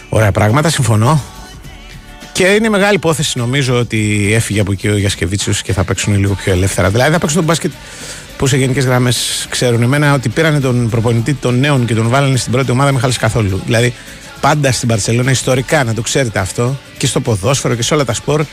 [0.09, 0.69] ωραία πράγματα.
[0.69, 1.23] Συμφωνώ.
[2.35, 6.35] Και είναι μεγάλη υπόθεση νομίζω ότι έφυγε από εκεί ο Γιασκεβίτσιος και θα παίξουν λίγο
[6.35, 6.91] πιο ελεύθερα.
[6.91, 7.73] Δηλαδή θα παίξουν τον μπάσκετ
[8.37, 12.37] που σε γενικές γραμμές ξέρουν εμένα ότι πήρανε τον προπονητή των νέων και τον βάλανε
[12.37, 13.63] στην πρώτη ομάδα με χάλε καθόλου.
[13.65, 13.95] Δηλαδή
[14.41, 18.15] πάντα στην Μπαρσελόνα ιστορικά να το ξέρετε αυτό και στο ποδόσφαιρο και σε όλα τα
[18.15, 18.45] σπορ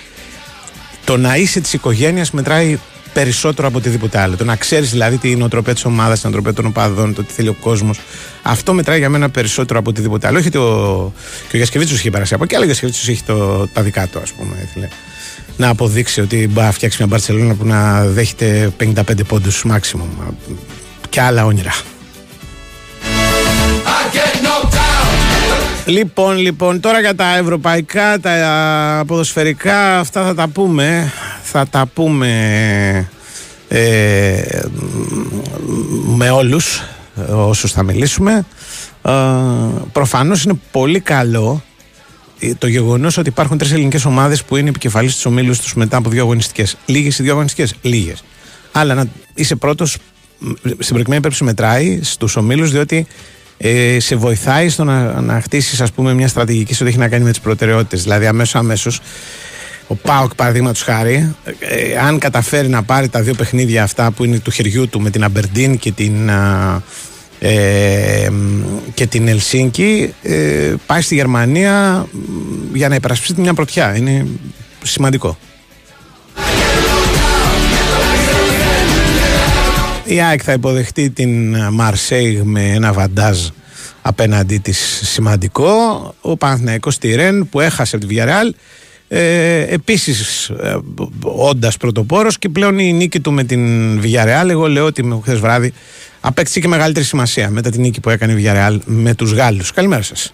[1.05, 2.79] το να είσαι της οικογένειας μετράει
[3.13, 4.35] περισσότερο από οτιδήποτε άλλο.
[4.35, 7.47] Το να ξέρεις δηλαδή την νοοτροπία της ομάδας, την νοοτροπία των οπαδών, το τι θέλει
[7.47, 7.99] ο κόσμος.
[8.41, 10.37] Αυτό μετράει για μένα περισσότερο από οτιδήποτε άλλο.
[10.37, 11.13] Όχι ότι ο,
[11.49, 14.19] και ο Γιασκεβίτσιος είχε περάσει από εκεί, αλλά ο Γιασκεβίτσιος έχει το, τα δικά του,
[14.19, 14.55] ας πούμε.
[14.63, 14.87] Ήθελε
[15.57, 18.93] να αποδείξει ότι μπορεί να φτιάξει μια Μπαρσελόνα που να δέχεται 55
[19.27, 20.33] πόντους maximum.
[21.09, 21.71] Και άλλα όνειρα.
[23.85, 24.91] I get knocked down.
[25.85, 31.11] Λοιπόν, λοιπόν, τώρα για τα ευρωπαϊκά, τα ποδοσφαιρικά, αυτά θα τα πούμε.
[31.53, 33.09] Θα τα πούμε
[33.67, 34.61] ε,
[36.05, 36.81] με όλους
[37.27, 38.45] ε, όσους θα μιλήσουμε.
[39.01, 39.11] Ε,
[39.91, 41.63] προφανώς είναι πολύ καλό
[42.39, 45.97] ε, το γεγονός ότι υπάρχουν τρεις ελληνικές ομάδες που είναι επικεφαλής στους ομίλους τους μετά
[45.97, 46.77] από δύο αγωνιστικές.
[46.85, 48.23] Λίγες οι δύο αγωνιστικές, λίγες.
[48.71, 49.97] Αλλά να είσαι πρώτος
[50.39, 53.07] μ, στην προκειμένη περίπτωση μετράει στους ομίλους διότι
[53.57, 57.23] ε, σε βοηθάει στο να, να χτίσεις πούμε μια στρατηγική σε ό,τι έχει να κάνει
[57.23, 58.03] με τις προτεραιότητες.
[58.03, 58.99] Δηλαδή, αμέσως αμέσως
[59.91, 64.39] ο Πάοκ, παραδείγματος χάρη, ε, αν καταφέρει να πάρει τα δύο παιχνίδια αυτά που είναι
[64.39, 66.81] του χεριού του με την Αμπερντίν και την, α,
[67.39, 68.61] ε, μ,
[68.93, 73.95] και την Ελσίνκη, ε, πάει στη Γερμανία μ, για να υπερασπιστεί μια πρωτιά.
[73.95, 74.25] Είναι
[74.83, 75.37] σημαντικό.
[80.03, 83.47] Η ΑΕΚ θα υποδεχτεί την Μαρσέιγ με ένα βαντάζ
[84.01, 85.69] απέναντί της σημαντικό.
[86.21, 88.49] Ο Παναθηναϊκός στη Ρεν που έχασε από τη Villarreal
[89.13, 90.77] ε, επίσης ε,
[91.21, 95.39] όντας πρωτοπόρος και πλέον η νίκη του με την Villarreal εγώ λέω ότι με χθες
[95.39, 95.73] βράδυ
[96.21, 99.71] απέκτησε και μεγαλύτερη σημασία μετά την νίκη που έκανε η Villarreal με τους Γάλλους.
[99.71, 100.33] Καλημέρα σας.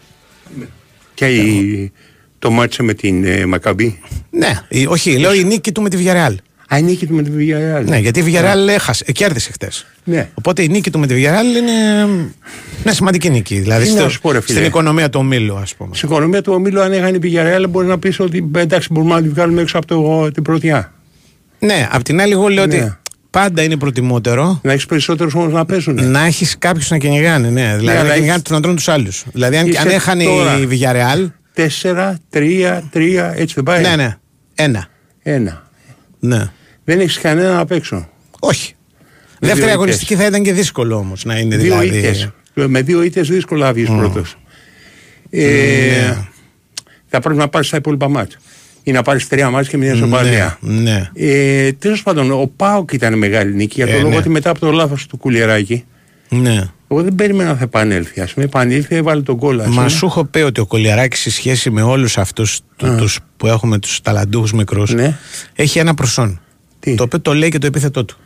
[1.13, 1.91] Και η,
[2.39, 3.99] το μάτσε με την ε, Μακαμπή.
[4.29, 6.35] Ναι, η- όχι, λέω η νίκη του με τη Villarreal.
[6.73, 7.85] Α, η νίκη του με την Villarreal.
[7.85, 9.85] Ναι, γιατί η Villarreal έχασε, ε, κέρδισε χτες.
[10.09, 10.29] Ναι.
[10.33, 12.05] Οπότε η νίκη του με τη Villarreal είναι
[12.83, 13.59] μια σημαντική νίκη.
[13.59, 14.53] Δηλαδή Τι να στο- σου πω, ρε φίλε.
[14.57, 15.95] στην οικονομία του ομίλου, ας πούμε.
[15.95, 19.21] Στην οικονομία του ομίλου, αν έχανε η Villarreal, μπορεί να πεις ότι εντάξει, μπορούμε να
[19.21, 20.93] τη βγάλουμε έξω από το, την πρωτιά.
[21.59, 22.75] Ναι, απ' την άλλη, εγώ λέω Ναι.
[22.75, 22.95] ότι
[23.29, 26.09] πάντα είναι προτιμότερο Να έχεις περισσότερους όμως να παίζουν.
[26.11, 27.49] να έχεις κάποιους να κυνηγάνε.
[27.49, 29.23] Ναι, δηλαδή αλλά να κυνηγάνε έχεις- τους να τρώνε τους άλλους.
[29.33, 30.59] Δηλαδή, αν, Είσαι αν έχανε τώρα.
[30.59, 31.31] η Villarreal.
[31.53, 33.81] Τέσσερα, τρία, τρία, έτσι δεν πάει.
[33.81, 34.17] Ναι, ναι.
[34.55, 34.87] Ένα.
[35.23, 35.67] Ένα.
[36.19, 36.49] Ναι.
[36.83, 38.09] Δεν έχεις κανένα απ' έξω.
[38.39, 38.73] Όχι.
[39.41, 40.25] Με Δεύτερη δύο αγωνιστική ήττες.
[40.25, 41.97] θα ήταν και δύσκολο όμως να είναι Δύο δηλαδή.
[41.97, 42.29] ήττες.
[42.53, 44.35] Με δύο ήττες δύσκολα βγεις πρώτος.
[45.29, 46.13] Ε,
[47.07, 48.37] Θα πρέπει να πάρεις τα υπόλοιπα μάτια.
[48.83, 50.57] Ή να πάρεις τρία μάτια και μια Ναι, ισοπαλία.
[50.61, 51.09] ναι.
[51.13, 54.17] Ε, Τέλος πάντων, ο Πάοκ ήταν μεγάλη νίκη για τον Ε, λόγο ναι.
[54.17, 55.85] ότι μετά από το λάθος του Κουλιεράκη,
[56.29, 56.69] ναι.
[56.87, 58.21] εγώ δεν περίμενα να θα επανέλθει.
[58.21, 59.63] Α πούμε, επανήλθε, έβαλε τον κόλλα.
[59.63, 59.89] ας Μα πούμε.
[59.89, 64.01] σου έχω πει ότι ο Κολιαράκης σε σχέση με όλους αυτούς τους που έχουμε τους
[64.01, 65.17] ταλαντούχους μικρούς Ναι.
[65.55, 66.41] έχει ένα προσόν.
[66.79, 68.17] Τι; Το οποίο το λέει και το επίθετό του.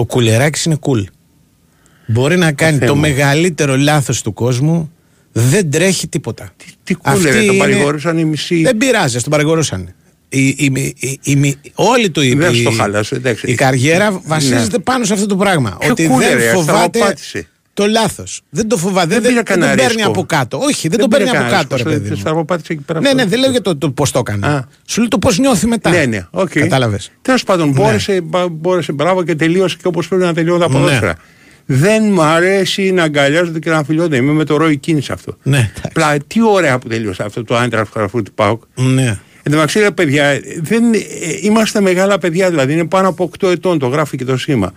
[0.00, 1.04] Ο Κουλιαράκη είναι cool.
[2.06, 3.00] Μπορεί να κάνει Θεέ το μου.
[3.00, 4.92] μεγαλύτερο λάθος του κόσμου,
[5.32, 6.50] δεν τρέχει τίποτα.
[6.56, 8.62] Τι- τι κούλερε, Αυτή τον είναι- παρηγορούσαν οι μισοί.
[8.62, 9.94] Δεν πειράζει, τον παρηγορούσαν.
[10.28, 13.50] Η, η, η, η, η- όλη του η, Δεν η- στο χαλάσω, εντάξει.
[13.50, 14.82] η καριέρα βασίζεται Ναι.
[14.82, 15.76] πάνω σε αυτό το πράγμα.
[15.80, 17.48] Ποιο ότι κούλερε, δεν ας φοβάται στραβοπάτησε.
[17.74, 18.40] Το λάθος.
[18.50, 19.06] Δεν το φοβάται.
[19.06, 20.10] Δεν, Δεν πήρε δεν, τον κανένα παίρνει ρίσκο.
[20.10, 20.58] από κάτω.
[20.58, 22.20] Όχι, δεν, Δεν τον πήρε παίρνει από κανένα κάτω, ρε ρίσκο, παιδί σε μου.
[22.20, 23.20] στραβοπάτησε εκεί πέρα Ναι, αυτό.
[23.20, 24.46] ναι, δεν λέω για το, το πώς το έκανε.
[24.46, 24.68] Α.
[24.86, 25.90] Σου λέω το πώς νιώθει μετά.
[25.90, 26.48] Ναι, ναι, οκ.
[26.50, 27.10] Κατάλαβες.
[27.22, 30.74] Τέλος πάντων, μπόρεσε, μπα- μπόρεσε, μπράβο και τελείωσε και όπως πρέπει να τελειώνουν τα Ναι.
[30.74, 31.16] ποδόσφαιρα.
[31.66, 34.16] Δεν μ' αρέσει να αγκαλιάζονται και να φιλιώνται.
[34.16, 35.36] Είμαι με τον Ρόι Κιν σε αυτό.
[35.42, 35.90] Ναι, εντάξει.
[35.92, 38.62] Πλά, τι ωραία που τελείωσε αυτό το άντρα του του ΠΑΟΚ.
[38.74, 39.18] Ναι.
[39.42, 40.98] Εν τω μεταξύ, ρε παιδιά, δεν, ε,
[41.42, 44.72] είμαστε μεγάλα παιδιά, δηλαδή είναι πάνω από 8 ετών, το γράφει και το σήμα.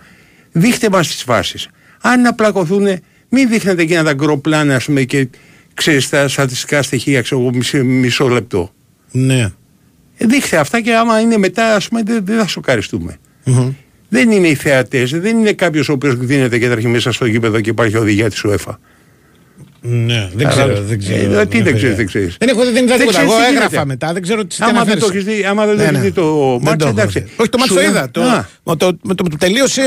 [0.52, 1.68] Δείχτε μας τις φάσεις.
[2.06, 2.86] Αν να πλακωθούν,
[3.28, 5.28] μην δείχνετε εκείνα τα γκρο πλάνα, ας πούμε, και
[5.74, 8.72] ξέρεις τα στατιστικά στοιχεία, ξέρω εγώ, μισό, μισό λεπτό.
[9.10, 9.52] Ναι.
[10.16, 13.16] Ε, Δείχτε αυτά και άμα είναι μετά, ας πούμε, δεν, δεν θα σοκαριστούμε.
[13.44, 13.72] Μμμ.
[14.08, 17.60] Δεν είναι οι θεατές, δεν είναι κάποιος ο οποίος δίνεται και τρέχει μέσα στο γήπεδο
[17.60, 18.76] και υπάρχει οδηγία της UEFA.
[19.86, 20.50] Ναι, δεν Καλά.
[20.50, 20.82] ξέρω.
[20.82, 21.94] Δεν ξέρω Ε, τι δεν έχω ξέρεις, ιδέα.
[21.96, 22.36] δεν ξέρεις.
[22.38, 23.18] Δεν έχω δει, δεν είδα Δεν τίποτα.
[23.18, 23.86] ξέρεις Εγώ τι έγραφα γίνεται.
[23.86, 24.12] μετά.
[24.12, 25.06] Δεν ξέρω τι τι Άμα δεν αναφέρεσαι.
[25.06, 26.04] το έχεις δει, άμα δεν το Ναι, έχεις ναι.
[26.04, 27.20] δει το Δεν μάτς, το έχω εντάξει.
[27.20, 27.26] δει.
[27.36, 28.10] Όχι, το μάτς Σου το λέω- είδα.
[28.10, 28.46] Το, Α.
[28.64, 29.82] με το, με το που τελείωσε.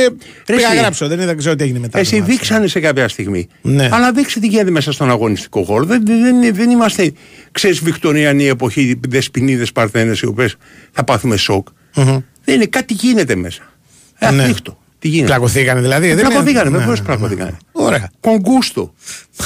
[0.46, 0.76] Πήγα εσύ.
[0.76, 1.08] να γράψω.
[1.08, 2.00] Δεν είδα, δεν ξέρω τι έγινε μετά.
[2.00, 2.30] Εσύ το μάτς.
[2.32, 3.48] δείξανε σε κάποια στιγμή.
[3.62, 3.90] Ναι.
[3.92, 5.86] Αλλά δείξτε τι γίνεται μέσα στον αγωνιστικό χώρο.
[5.86, 7.12] Δεν, δεν, δεν, δεν είμαστε,
[7.52, 10.56] ξέρεις, Βικτωριανή εποχή, δεσποινίδες παρθένε, οι οποίες
[10.92, 11.68] θα πάθουμε σοκ.
[12.44, 13.62] Δεν είναι κάτι γίνεται μέσα.
[14.20, 14.44] Ε, Ναι.
[14.44, 14.78] αφήχτο.
[15.08, 16.06] Τι γίνεται; Πλακωθήκανε δηλαδή.
[16.10, 17.58] Ε, δεν είναι- Πλακωθήκανε, Ναι, βεβαίω ναι, πλακωθήκανε.
[17.72, 18.10] Ωραία.
[18.20, 18.94] Κονγκούστο.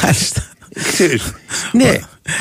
[0.03, 0.43] Μάλιστα.
[0.91, 1.33] Ξέρεις.
[1.71, 1.89] ναι,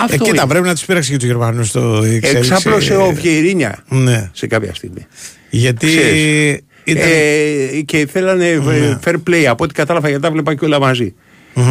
[0.01, 0.47] αυτό Εκεί τα είναι.
[0.49, 2.53] πρέπει να τους πήραξε και τους Γερμανούς στο η εξέλιξη.
[2.53, 4.31] Εξάπλωσε ο Βιερίνια Ναι.
[4.33, 5.07] σε κάποια στιγμή.
[5.51, 5.87] Γιατί.
[5.87, 6.59] Ξέρεις.
[6.85, 7.03] Ήταν...
[7.09, 7.15] Ναι.
[7.79, 9.45] Ε, και θέλανε ε, fair play.
[9.45, 11.15] Από ό,τι κατάλαβα, γιατί τα βλέπα και όλα μαζί.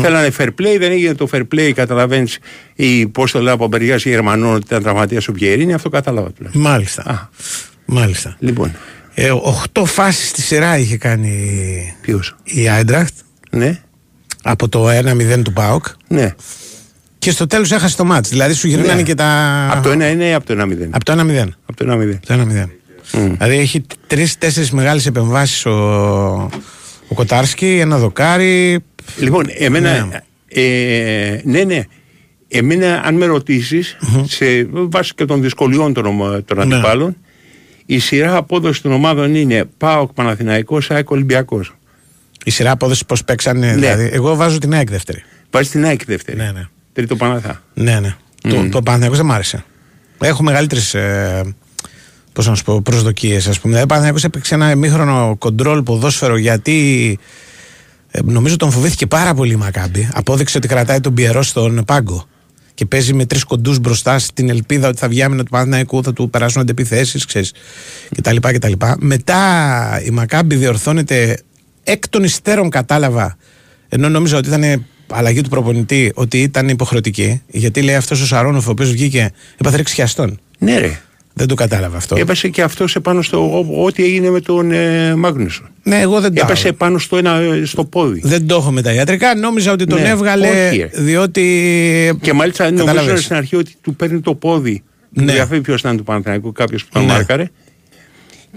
[0.02, 1.72] Θέλανε fair play, δεν έγινε το fair play.
[1.76, 2.38] Καταλαβαίνεις
[2.76, 5.76] ή πώς το λέω από μεριά Γερμανών ότι ήταν τραυματίας ο Βιερίνια.
[5.76, 6.62] Αυτό κατάλαβα τουλάχιστον.
[6.72, 7.02] Μάλιστα.
[7.10, 7.28] Α.
[7.86, 8.36] Μάλιστα.
[8.40, 8.76] Λοιπόν,
[9.22, 13.14] Ε, οχτώ φάσεις στη σειρά είχε κάνει ποιος; η Άιντραχτ
[13.52, 13.80] Ναι,
[14.44, 16.34] από το 1-0 του ΠΑΟΚ ναι.
[17.20, 18.30] και στο τέλος έχασε το μάτς.
[18.30, 19.04] Δηλαδή σου γυρνάνε Ναι.
[19.04, 19.26] και τα.
[19.72, 20.88] Από το 1 είναι ή από το 1-0.
[20.90, 21.48] Από το 1-0.
[21.66, 22.20] Από το 1-0.
[22.28, 22.66] Το 1-0.
[23.12, 25.72] Δηλαδή έχει τρει-τέσσερι μεγάλες επεμβάσεις ο,
[27.08, 28.80] ο Κοτάρσκι, ένα δοκάρι.
[29.20, 30.06] Λοιπόν, εμένα.
[30.06, 30.20] Ναι.
[30.64, 31.84] Ε, ναι, ναι.
[32.48, 33.84] Εμένα, αν με ρωτησει
[34.28, 36.82] σε βάση και των δυσκολιών των, ομα- των Ναι.
[37.90, 41.76] Αντιπάλων, η σειρά απόδοσης των ομάδων είναι ΠΑΟΚ Παναθηναϊκός, ΑΕΚ Ολυμπιακός.
[42.44, 43.68] Η σειρά απόδοσης πώς παίξανε.
[43.68, 43.74] Ναι.
[43.74, 45.24] Δηλαδή, εγώ βάζω την ΑΕΚ δεύτερη.
[45.52, 46.68] Βάζεις την ΑΕΚ δεύτερη; Ναι, ναι.
[46.94, 47.62] Τρίτο Παναθά.
[47.74, 48.16] Ναι, ναι.
[48.42, 49.64] Το, το Παναθηναϊκός δεν μ' άρεσε.
[50.20, 50.94] Έχω μεγαλύτερες.
[50.94, 51.56] Ε,
[52.34, 53.74] Πώς να σου πω, προσδοκίες, ας πούμε.
[53.74, 57.20] Δηλαδή, ο Παναθηναϊκός έπαιξε ένα εμίχρονο κοντρόλ ποδόσφαιρο γιατί
[58.12, 60.10] ε, νομίζω τον φοβήθηκε πάρα πολύ η Μακάμπη.
[60.14, 62.28] Απόδειξε ότι κρατάει τον Πιερό στον πάγκο.
[62.80, 66.14] Και παίζει με τρεις κοντούς μπροστά στην ελπίδα ότι θα βγει άμυνα του Παναθηναϊκού, θα
[66.14, 67.54] του περάσουν αντεπιθέσει, ξέρεις.
[68.16, 68.72] κτλ, κτλ.
[69.00, 71.40] Μετά η Μακάμπη διορθώνεται
[71.84, 73.38] εκ των υστέρων, κατάλαβα,
[73.90, 77.42] ενώ νόμιζα ότι ήταν αλλαγή του προπονητή, ότι ήταν υποχρεωτική.
[77.48, 80.40] Γιατί λέει αυτός ο Σαρόνοφ, ο οποίος βγήκε, έπαθε ρήξη χιαστών.
[80.60, 81.00] Ναι, ρε.
[81.40, 82.16] Δεν το κατάλαβα αυτό.
[82.18, 83.58] Έπεσε και αυτός επάνω στο.
[83.58, 85.68] ό- Ό,τι έγινε με τον ε, Μάγνουσον.
[85.84, 88.22] Ναι, εγώ δεν το Έπεσε πάνω στο, ένα, ε, στο πόδι.
[88.24, 89.36] Δεν το έχω με τα ιατρικά.
[89.36, 90.90] Νόμιζα ότι τον Ναι, έβγαλε όχι, ρε.
[90.94, 92.18] διότι.
[92.22, 93.24] Και μάλιστα νομίζω Κατάλαβες.
[93.24, 94.84] στην αρχή ότι του παίρνει το πόδι.
[95.10, 95.24] Ναι.
[95.24, 95.32] Ναι.
[95.34, 97.12] Διαφεύγει ποιος ήταν του Παναθηναϊκού, κάποιος που τον Ναι.
[97.12, 97.50] μάρκαρε.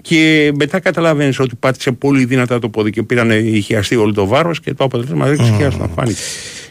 [0.00, 4.60] Και μετά καταλαβαίνεις ότι πάτησε πολύ δυνατά το πόδι και πήραν ηχιαστεί όλο το βάρος
[4.60, 5.88] και το αποτέλεσμα δεν ξεχιάστηκε.
[5.96, 6.20] Φάνηκε.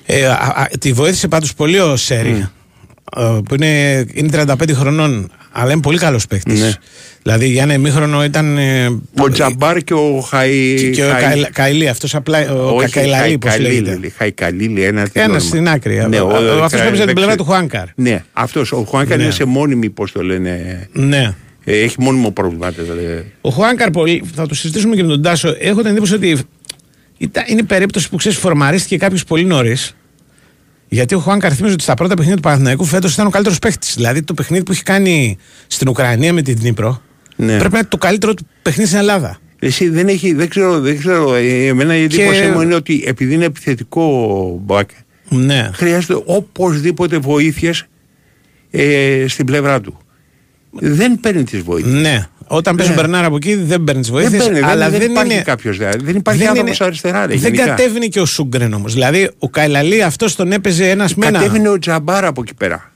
[0.06, 2.30] Ε, α, α, τη βοήθησε πάντως πολύ ο Σέρι.
[2.30, 2.50] ε,
[3.46, 6.60] Που είναι, είναι 35 χρονών, αλλά είναι πολύ καλός παίχτης.
[6.62, 6.72] Ναι.
[7.24, 8.58] Δηλαδή για ένα ημίχρονο ήταν.
[8.58, 8.86] ε,
[9.20, 10.76] Ο Τζαμπάρ και ο Χαϊ.
[10.76, 12.52] και, και ο Χαϊ- Καϊλ- Καηλή, αυτός απλά.
[12.52, 13.70] Ο όχι, Κακαϊλαλή, πώ λέγεται.
[13.74, 15.48] Χαϊκαλίλη, Χαϊκαλίλη, ένα τέτοιο Ένα όνομα.
[15.50, 16.06] στην άκρη.
[16.10, 17.36] Ναι, ο, ο- ο, αυτός δεν που έπαιζε την πλευρά ξέρω.
[17.36, 17.86] του Χουάνκαρ.
[17.96, 18.72] Ναι, αυτός.
[18.72, 19.24] Ο Χουάνκαρ Ναι.
[19.24, 20.88] είναι σε μόνιμη, πώς το λένε.
[20.92, 21.34] Ναι.
[21.64, 22.70] ε, Έχει μόνιμο πρόβλημα.
[22.70, 23.32] δηλαδή.
[23.42, 25.56] Ο Χουάνκαρ, πολύ, θα το συζητήσουμε και με τον Τάσο.
[25.60, 26.38] Έχω την εντύπωση ότι
[27.18, 29.96] ήταν- είναι περίπτωση που ξέρεις, φορμαρίστηκε κάποιος πολύ νωρίς.
[30.94, 33.94] Γιατί ο Χουάνκαρ θυμίζει ότι στα πρώτα παιχνίδια του Παναθηναϊκού φέτος ήταν ο καλύτερος παίχτης.
[33.96, 37.02] Δηλαδή το παιχνίδι που έχει κάνει στην Ουκρανία με την Δνήπρο
[37.36, 37.58] Ναι.
[37.58, 39.40] πρέπει να είναι το καλύτερο του παιχνίδι στην Ελλάδα.
[39.60, 41.34] Εσύ δεν έχει, δεν ξέρω, δεν ξέρω.
[41.34, 44.90] ε, Εμένα η εντύπωσή μου είναι ότι επειδή είναι επιθετικό ο μπακ,
[45.30, 45.70] Ναι.
[45.74, 47.86] χρειάζεται οπωσδήποτε βοήθειες
[48.72, 49.98] ε, στην πλευρά του.
[50.72, 52.02] Δεν παίρνει τις βοήθειες.
[52.02, 52.28] Ναι.
[52.54, 53.02] Όταν παίζει ο Ναι.
[53.02, 54.44] Μπερνάρα από εκεί δεν παίρνεις τι Δεν, βοήθειες.
[54.44, 55.42] παίρνει, αλλά δεν, δεν, υπάρχει είναι.
[55.42, 55.78] κάποιος.
[55.78, 57.20] Δεν υπάρχει δεν άνθρωπος είναι- αριστερά.
[57.26, 57.66] Ρε, Δεν γενικά.
[57.66, 58.94] κατέβηνε και ο Σούγκρεν όμως.
[58.94, 61.40] Δηλαδή ο Καϊλαλή αυτός τον έπαιζε ένας με ένα.
[61.40, 62.92] Κατέβαινε ο Τζαμπάρ από εκεί πέρα.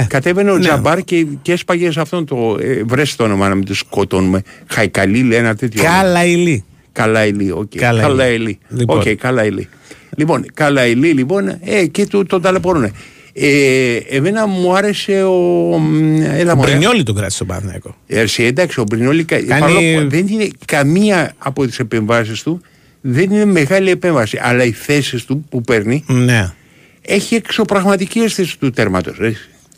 [0.00, 0.60] Ε, Κατέβαινε ο ναι.
[0.60, 2.56] Τζαμπάρ και, και έσπαγε σε αυτόν το.
[2.60, 4.42] Ε, βρέσει το όνομα να μην το σκοτώνουμε.
[4.66, 5.82] Χαϊκαλίλη, ένα τέτοιο.
[5.82, 5.96] όνομα.
[6.02, 6.64] Καλαϊλή.
[6.92, 7.72] Καλαϊλή, οκ.
[7.76, 8.08] Καλαϊλή.
[8.08, 8.58] Καλαϊλή.
[8.68, 8.98] Λοιπόν.
[8.98, 9.68] Οκ, Καλαϊλή.
[10.16, 12.92] Λοιπόν, Καλαϊλή, λοιπόν, ε, και του, τον ταλαιπωρούν.
[13.34, 15.32] Ε, εμένα μου άρεσε ο.
[15.78, 16.70] μ, Έλα Ο μωρέ.
[16.70, 17.96] Μπρινιόλη τον κράτησε στον Παναθηναϊκό.
[18.06, 22.60] Ερσι, εντάξει, ο Μπρινιόλη κα- Κάνει- παρόλο που δεν είναι καμία από τις επεμβάσεις του
[23.00, 24.38] δεν είναι μεγάλη επέμβαση.
[24.42, 26.52] Αλλά οι θέσεις του που παίρνει Ναι.
[27.02, 29.16] έχει εξωπραγματική αίσθηση του τέρματος.
[29.18, 29.26] ρε.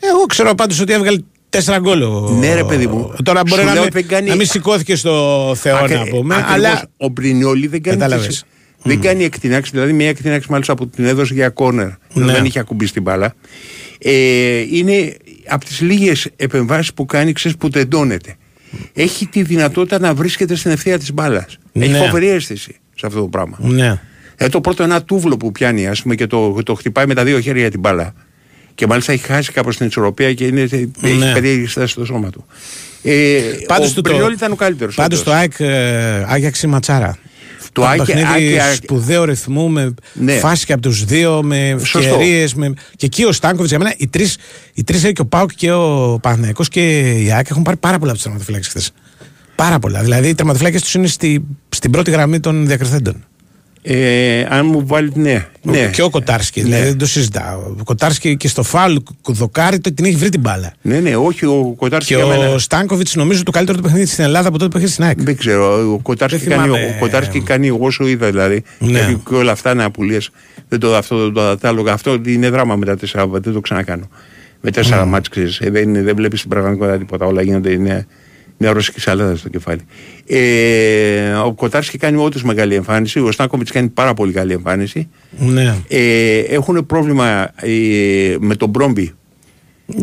[0.00, 1.18] Εγώ ξέρω πάντως ότι έβγαλε
[1.50, 2.02] τέσσερα γκολ.
[2.02, 3.14] ο- Ναι, ρε, παιδί μου.
[3.24, 6.04] Τώρα μπορεί Σου να, λέω μην, δεν κάνει- να μην σηκώθηκε στο Θεό Ακρι- να
[6.04, 6.34] πούμε.
[6.34, 6.54] ακριβώς.
[6.54, 6.82] Αλλά.
[6.96, 8.44] ο Μπρινιόλη δεν κάνει, Κατάλαβες.
[8.84, 9.72] Τις- δεν κάνει εκτινάξεις.
[9.72, 11.88] Δηλαδή, μια εκτινάξη μάλιστα που την έδωσε για κόρνερ.
[12.12, 12.32] Ναι.
[12.32, 13.34] Δεν είχε ακουμπήσει την μπάλα.
[13.98, 15.16] Ε, είναι
[15.48, 18.36] από τις λίγες επεμβάσεις που κάνει, ξέρεις, που τεντώνεται.
[18.92, 21.58] Έχει τη δυνατότητα να βρίσκεται στην ευθεία της μπάλας.
[21.72, 21.98] Έχει Ναι.
[21.98, 23.56] φοβερή αίσθηση σε αυτό το πράγμα.
[23.60, 24.00] Ναι.
[24.36, 27.24] Ε, το πρώτο ένα τούβλο που πιάνει, ας πούμε, και το, το χτυπάει με τα
[27.24, 28.14] δύο χέρια την μπάλα.
[28.74, 31.32] Και μάλιστα έχει χάσει κάπως την ισορροπία και είναι, έχει Ναι.
[31.32, 32.44] περίεργη στάση στο σώμα του.
[33.02, 34.94] Ε, Πάντως ο το- Μπρινιόλη ήταν ο καλύτερος.
[34.94, 35.32] Πάντως όντως.
[35.32, 37.18] το ΑΕΚ ε, Άγιαξε Ματσάρα.
[37.74, 40.32] Το Ένα Άκη- παιχνίδι Άκη- σπουδαίου ρυθμού, με Ναι.
[40.32, 41.98] φάση και από τους δύο, με Σωστό.
[41.98, 42.54] ευκαιρίες.
[42.54, 42.72] Με...
[42.96, 44.28] Και εκεί ο Στάνκοβιτς, για μένα, οι τρει,
[44.74, 48.06] οι τρεις, και ο Πάουκ και ο Παναθηναϊκός και η ΑΕΚ έχουν πάρει πάρα πολλά
[48.10, 48.92] από τους τερματοφυλάκες χθες.
[49.54, 50.02] Πάρα πολλά.
[50.02, 53.24] Δηλαδή οι τερματοφυλάκες τους είναι στη, στην πρώτη γραμμή των διακριθέντων.
[53.86, 55.46] Ε, αν μου βάλει, ναι.
[55.62, 55.90] ναι.
[55.92, 56.66] Και ο Κοτάρσκι, Ναι.
[56.66, 57.58] δηλαδή δεν το συζητάω.
[57.58, 58.96] Ο Κοτάρσκι και στο φάουλ
[59.28, 60.72] δοκάρι το την έχει βρει την μπάλα.
[60.82, 62.48] Ναι, ναι, όχι, ο Κοτάρσκι Και για μένα.
[62.48, 65.22] ο Στάνκοβιτς νομίζω το καλύτερο του παιχνίδι στην Ελλάδα από τότε που είχε στην ΑΕΚ.
[65.22, 66.94] Δεν ξέρω, ο Κοτάρσκι Δεν κάνει, θυμάμαι.
[66.96, 68.62] ο Κοτάρσκι κάνει εγώ σου είδα δηλαδή.
[68.78, 68.90] Ναι.
[68.90, 70.30] Γιατί και όλα αυτά είναι απουλίες.
[70.68, 71.92] Δεν το αυτό, δεν το κατάλογα.
[71.92, 74.08] Αυτό είναι δράμα με τα τέσσερα, δεν το ξανακάνω.
[74.60, 75.10] Με τέσσερα Ναι.
[75.10, 77.26] μάτς ξέρεις, ε, δεν, είναι- δεν βλέπεις στην πραγματικότητα τίποτα.
[77.26, 78.06] Όλα γίνονται, είναι
[78.58, 79.80] Μια ρωσική σαλάδα στο κεφάλι.
[80.26, 83.18] Ε, ο Κοτάρσκι κάνει όντως μεγάλη εμφάνιση.
[83.20, 85.08] Ο Στάκοβιτ κάνει πάρα πολύ καλή εμφάνιση.
[85.38, 85.74] Ναι.
[85.88, 89.12] Ε, έχουν πρόβλημα ε, με τον Μπρόμπι.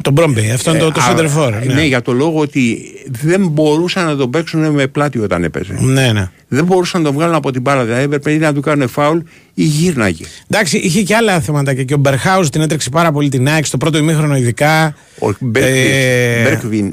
[0.02, 1.54] Τον Μπρόμπι, αυτό είναι το, το Ε, α, σέντερφορ.
[1.66, 1.74] ναι.
[1.74, 1.86] Ναι.
[1.86, 5.74] για το λόγο ότι δεν μπορούσαν να τον παίξουν με πλάτη όταν έπαιζε.
[5.80, 6.30] ναι, ναι.
[6.48, 7.84] Δεν μπορούσαν να τον βγάλουν από την μπάλα.
[7.86, 9.18] Δηλαδή έπρεπε ή να του κάνουν φάουλ
[9.54, 10.24] ή γύρναγε.
[10.50, 13.66] Εντάξει, είχε και άλλα θέματα και, και ο Μπερχάουζ την έτρεξε πάρα πολύ την ΑΕΚ
[13.66, 14.96] στο πρώτο ημίχρονο ειδικά.
[15.20, 16.42] Ο Ε,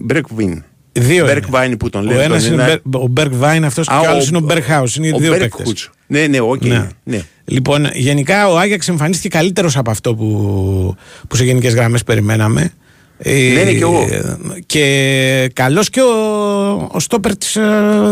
[0.04, 0.64] Μπέρκβιν.
[0.92, 1.14] Μπέρκβιν.
[1.14, 1.32] Δύο είναι.
[1.32, 2.22] Μπέρκβάιν που τον Ο λένε.
[2.22, 4.96] ένας τον είναι ένα- ο Μπέρκβάιν αυτός και Α, ο άλλος ο- είναι ο Μπερχάουζ.
[4.96, 5.48] Είναι οι ο δύο παίκτες.
[5.56, 5.90] Μπέρκχουτς.
[6.06, 6.64] Ναι, ναι, οκ.
[6.64, 6.86] Ναι.
[7.04, 7.22] ναι.
[7.44, 10.94] Λοιπόν, γενικά ο Άγιαξ εμφανίστηκε καλύτερος από αυτό που,
[11.28, 12.72] που σε γενικές γραμμές περιμέναμε.
[13.18, 14.06] Ε, Ναι, ναι, κι εγώ.
[14.66, 17.62] Και καλός και ο, ο στόπερ της ε,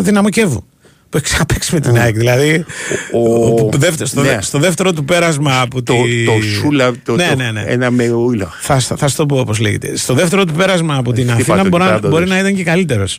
[0.00, 0.64] Δυναμοκέβου.
[1.10, 2.16] Που έχει ξαναπέξει με την ΑΕΚ.
[2.16, 2.64] Δηλαδή,
[3.12, 4.28] Ο- ο- που δεύτερο- στο, ναι.
[4.28, 6.24] δε- στο δεύτερο του πέρασμα από Το, τη.
[6.24, 7.60] το σούλα, το, ναι, το- ναι, ναι.
[7.66, 8.50] ένα με ούλα.
[8.60, 9.96] Θα, θα, θα σου το πω όπως λέγεται.
[9.96, 12.32] Στο δεύτερο του πέρασμα από την Χτύπα Αθήνα το μπορεί, να- κοιτάτο, μπορεί δες.
[12.32, 13.18] να ήταν και καλύτερος.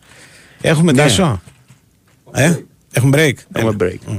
[0.62, 0.98] Έχουμε Ναι.
[1.02, 1.42] τάσο;
[2.32, 2.56] Ε,
[2.94, 3.60] έχουμε break.
[3.60, 4.12] Έχουμε break.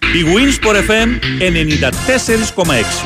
[0.00, 3.04] Η Winsport FM 94,6.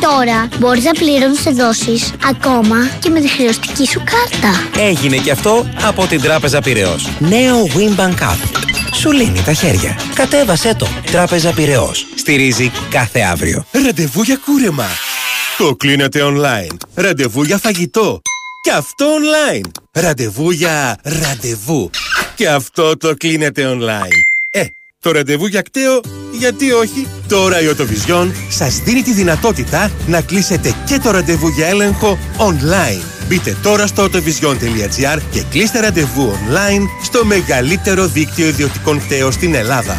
[0.00, 4.80] Τώρα μπορείς να πληρώνεις δόσεις ακόμα και με τη χρεωστική σου κάρτα.
[4.88, 7.08] Έγινε και αυτό από την Τράπεζα Πυραιός.
[7.18, 8.56] Νέο Winbank App.
[8.96, 9.98] Σου λύνει τα χέρια.
[10.14, 10.88] Κατέβασέ το.
[11.10, 12.06] Τράπεζα Πυραιός.
[12.16, 13.64] Στηρίζει κάθε αύριο.
[13.70, 14.86] Ραντεβού για κούρεμα.
[15.58, 16.76] Το κλείνετε online.
[16.94, 18.20] Ραντεβού για φαγητό.
[18.62, 19.70] Και αυτό online.
[19.92, 21.90] Ραντεβού για ραντεβού.
[22.34, 24.35] Και αυτό το κλείνετε online.
[25.02, 26.00] Ε, το ραντεβού για κταίο,
[26.32, 27.06] γιατί όχι.
[27.28, 33.02] Τώρα η Οτοβιζιόν σας δίνει τη δυνατότητα να κλείσετε και το ραντεβού για έλεγχο online.
[33.28, 39.96] Μπείτε τώρα στο autovision.gr και κλείστε ραντεβού online στο μεγαλύτερο δίκτυο ιδιωτικών κταίων στην Ελλάδα.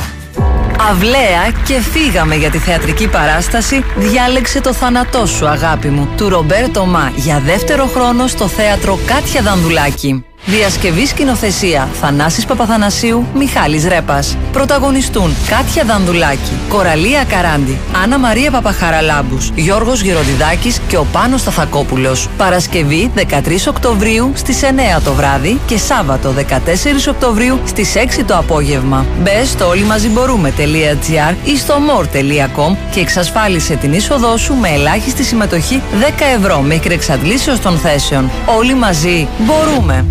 [0.80, 6.86] Αυλαία και φύγαμε για τη θεατρική παράσταση «Διάλεξε το θάνατό σου αγάπη μου» του Ρομπέρτο
[6.86, 10.26] Μα για δεύτερο χρόνο στο θέατρο Κάτια Δανδουλάκη.
[10.50, 14.38] Διασκευή σκηνοθεσία Θανάσης Παπαθανασίου, Μιχάλης Ρέπας.
[14.52, 22.30] Πρωταγωνιστούν Κάτια Δανδουλάκη, Κοραλία Καράντη, Άννα Μαρία Παπαχαραλάμπους, Γιώργος Γεροντιδάκης και ο Πάνος Σταθακόπουλος.
[22.38, 29.06] Παρασκευή 13 Οκτωβρίου στις 9 το βράδυ και Σάββατο 14 Οκτωβρίου στις 6 το απόγευμα.
[29.22, 36.06] Μπε στο όλοιμαζιμπορούμε.gr ή στο more.com και εξασφάλισε την είσοδό σου με ελάχιστη συμμετοχή 10
[36.38, 38.32] ευρώ μέχρι εξαντλήσεως των θέσεων.
[38.46, 40.06] Όλοι μαζί μπορούμε.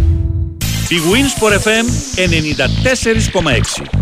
[0.88, 3.95] Η Winsport FM 94,6.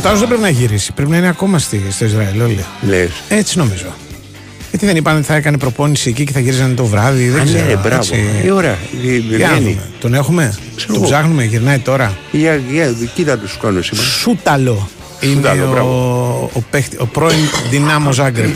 [0.00, 0.92] Ο Τάζο δεν πρέπει να γυρίσει.
[0.92, 2.64] Πρέπει να είναι ακόμα στη, στο Ισραήλ, όλοι.
[2.82, 3.10] Λες.
[3.28, 3.86] Έτσι νομίζω.
[4.70, 7.28] Γιατί δεν είπαν ότι θα έκανε προπόνηση εκεί και θα γύριζαν το βράδυ.
[7.28, 7.64] Δεν Α, ξέρω.
[7.66, 7.96] ναι, μπράβο.
[7.96, 8.14] έτσι.
[8.44, 8.70] Ε, ωραία.
[8.70, 8.76] Ε,
[9.36, 9.70] Για να βγαίνει.
[9.70, 9.88] δούμε.
[10.00, 11.12] Τον έχουμε; Ξέρω Τον εγώ.
[11.12, 11.44] ψάχνουμε.
[11.44, 12.16] Γυρνάει τώρα.
[12.32, 14.06] Για, για, κοίτα τους κόνους σήμερα.
[14.08, 14.88] Σούταλο.
[15.20, 16.50] Είναι Σούταλο, ο, μπράβο.
[16.52, 17.38] ο, παίχτη- ο πρώην
[17.70, 18.54] Δυνάμος Ζάγκρεπ.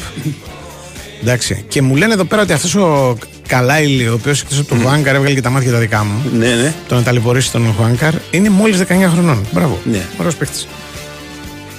[1.23, 1.65] Εντάξει.
[1.69, 3.17] Και μου λένε εδώ πέρα ότι αυτός ο
[3.47, 6.31] Καλάιλι, ο οποίος εκτός από τον Χουάνκαρ έβγαλε και τα μάτια τα δικά μου.
[6.39, 6.75] Ναι, ναι.
[6.89, 9.39] Το να ταλαιπωρήσει τον Χουάνκαρ είναι μόλις 19 χρονών.
[9.53, 9.79] Μπράβο.
[9.91, 10.01] Ναι.
[10.19, 10.67] Ωραίος παίχτης.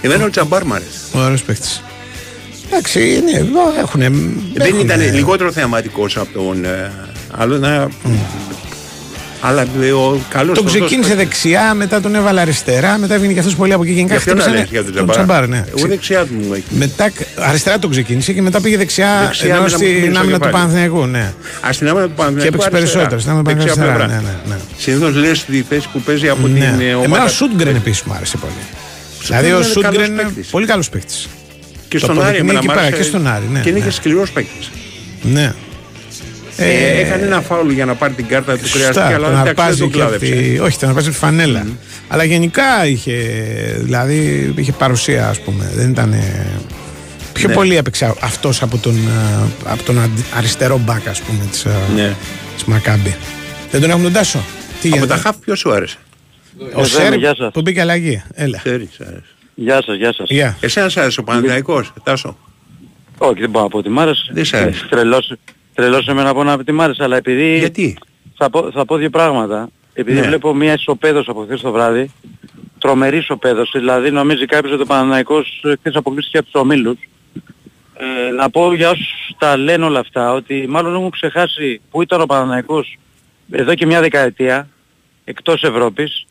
[0.05, 0.89] Εμένα ο Τζαμπάρ μ' αρέσει.
[1.13, 1.67] Ωραίο παίχτη.
[2.69, 3.37] Εντάξει, ναι,
[3.79, 3.99] έχουν.
[4.53, 6.91] Δεν ήταν λιγότερο θεαματικός από τον ε,
[7.37, 7.57] άλλο.
[7.57, 7.87] Να...
[9.41, 11.41] Αλλά ε, ο καλός Τον σωστός ξεκίνησε παίκτης.
[11.41, 13.91] δεξιά, μετά τον έβαλε αριστερά, μετά έβγαινε και αυτός πολύ από εκεί.
[13.91, 15.63] Γενικά Για ποιον να χτύπησανε λες, για τον τον Τζαμπάρ; Τζαμπάρ, ναι.
[15.77, 16.63] Εγώ δεξιά του μου έχει.
[16.69, 20.19] Μετά, αριστερά τον ξεκίνησε και μετά πήγε δεξιά, Δεξιά, ενώ μετά μου στην πήρε στο
[20.19, 20.51] άμυνα του κεφάλι.
[20.51, 21.05] Παναθηναϊκού.
[21.05, 21.33] Ναι.
[21.67, 23.19] Α, στην άμυνα του Και Παναθηναϊκού έπαιξε περισσότερο.
[23.19, 24.07] Στην άμυνα του Δεξιά Παναθηναϊκού.
[24.07, 24.21] πλευρά.
[24.21, 24.61] Ναι, ναι, ναι.
[24.77, 26.65] Συνήθως λες τη θέση που παίζει από την Ναι.
[26.65, 27.23] ε, Εμένα ομάδα.
[27.23, 28.53] ο Σούτγκρεν επίσης μου άρεσε πολύ.
[29.27, 30.47] Δηλαδή είναι ο καλός Σούτγκρεν είναι παίκτης.
[30.47, 31.27] πολύ καλός παίκτης.
[31.87, 33.01] Και το στον Άρη αποδεικνύει εμένα εκεί μ' πέρα, άρεσε.
[33.01, 33.85] και στον Άρη, ναι, Και είναι ναι.
[33.85, 34.69] και σκληρός παίκτης.
[35.21, 35.53] Ναι.
[36.57, 39.53] Ε, έκανε ένα φάουλ για να πάρει την κάρτα του χρειάστηκε, Σωστά, αλλά τον εντάξει,
[39.53, 40.35] δεν αρπάζει τον και από κλάδεψε.
[40.41, 40.59] τη...
[40.59, 41.65] Όχι, τον αρπάζει από τη φανέλα.
[42.07, 43.13] Αλλά γενικά είχε,
[43.79, 45.71] δηλαδή, είχε παρουσία, ας πούμε.
[45.75, 46.13] Δεν ήταν...
[46.13, 46.45] ε,
[47.33, 47.53] Πιο Ναι.
[47.53, 51.69] πολύ έπαιξε αυτός από τον, ε, από τον αντι- αριστερό μπακ, ας πούμε, της, ε,
[51.95, 52.13] Ναι.
[52.55, 53.15] της Μακάμπη.
[53.71, 54.37] Δεν τον έχουμε τον Τάσο;
[54.81, 55.97] Τι Από γίνεται; τα χαφ ποιος σου άρεσε;
[56.59, 57.51] Ο Εδώ είμαι, Σέρ γεια σας.
[57.53, 58.23] που μπήκε αλλαγή.
[58.33, 58.57] Έλα.
[58.57, 59.23] Ξέρεις, άρεσε.
[59.55, 60.29] Γεια σας, γεια σας.
[60.29, 60.57] Γεια.
[60.61, 62.37] Εσένα σ' άρεσε ο Παναθηναϊκός, Τάσο;
[63.17, 64.29] Όχι, δεν μπορώ να πω ότι μ' άρεσε.
[64.33, 64.85] Δεν σ' άρεσε.
[64.89, 65.33] Τρελός,
[65.73, 67.57] τρελός εμένα από να ότι μ' άρεσε, αλλά επειδή...
[67.57, 67.97] Γιατί;
[68.37, 69.69] Θα πω, θα πω δύο πράγματα.
[69.93, 70.27] Επειδή Ναι.
[70.27, 72.11] βλέπω μια ισοπαίδος από χθες το βράδυ,
[72.79, 76.97] τρομερή ισοπαίδος, δηλαδή νομίζει κάποιος ότι ο Παναναϊκός χθες αποκλείστηκε από τους ομίλους.
[77.97, 82.21] ε, να πω για όσους τα λένε όλα αυτά ότι μάλλον έχουν ξεχάσει που ήταν
[82.21, 82.97] ο Παναναϊκός
[83.51, 84.67] εδώ και μια δεκαετία
[85.23, 86.25] εκτός Ευρώπης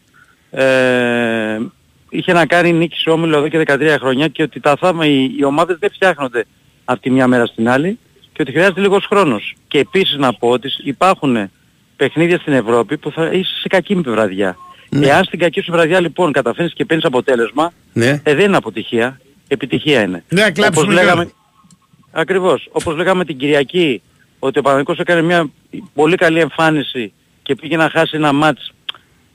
[0.54, 1.58] ε,
[2.08, 5.34] είχε να κάνει νίκη σε όμιλο εδώ και 13 χρόνια και ότι τα θάμα, οι,
[5.38, 6.44] οι ομάδες δεν φτιάχνονται
[6.84, 7.98] από τη μια μέρα στην άλλη
[8.32, 9.54] και ότι χρειάζεται λίγος χρόνος.
[9.68, 11.50] Και επίσης να πω ότι υπάρχουν
[11.96, 14.56] παιχνίδια στην Ευρώπη που θα είσαι σε κακή βραδιά.
[14.88, 15.06] Ναι.
[15.06, 18.20] Εάν στην κακή σου βραδιά λοιπόν καταφέρνεις και παίρνεις αποτέλεσμα, Ναι.
[18.22, 20.24] ε, δεν είναι αποτυχία, επιτυχία είναι.
[20.28, 20.94] Ναι, κλάψουμε Όπως λίγο.
[21.00, 21.30] λέγαμε,
[22.10, 24.02] ακριβώς, όπως λέγαμε την Κυριακή,
[24.38, 25.46] ότι ο Παναγικός έκανε μια
[25.94, 28.72] πολύ καλή εμφάνιση και πήγε να χάσει ένα μάτς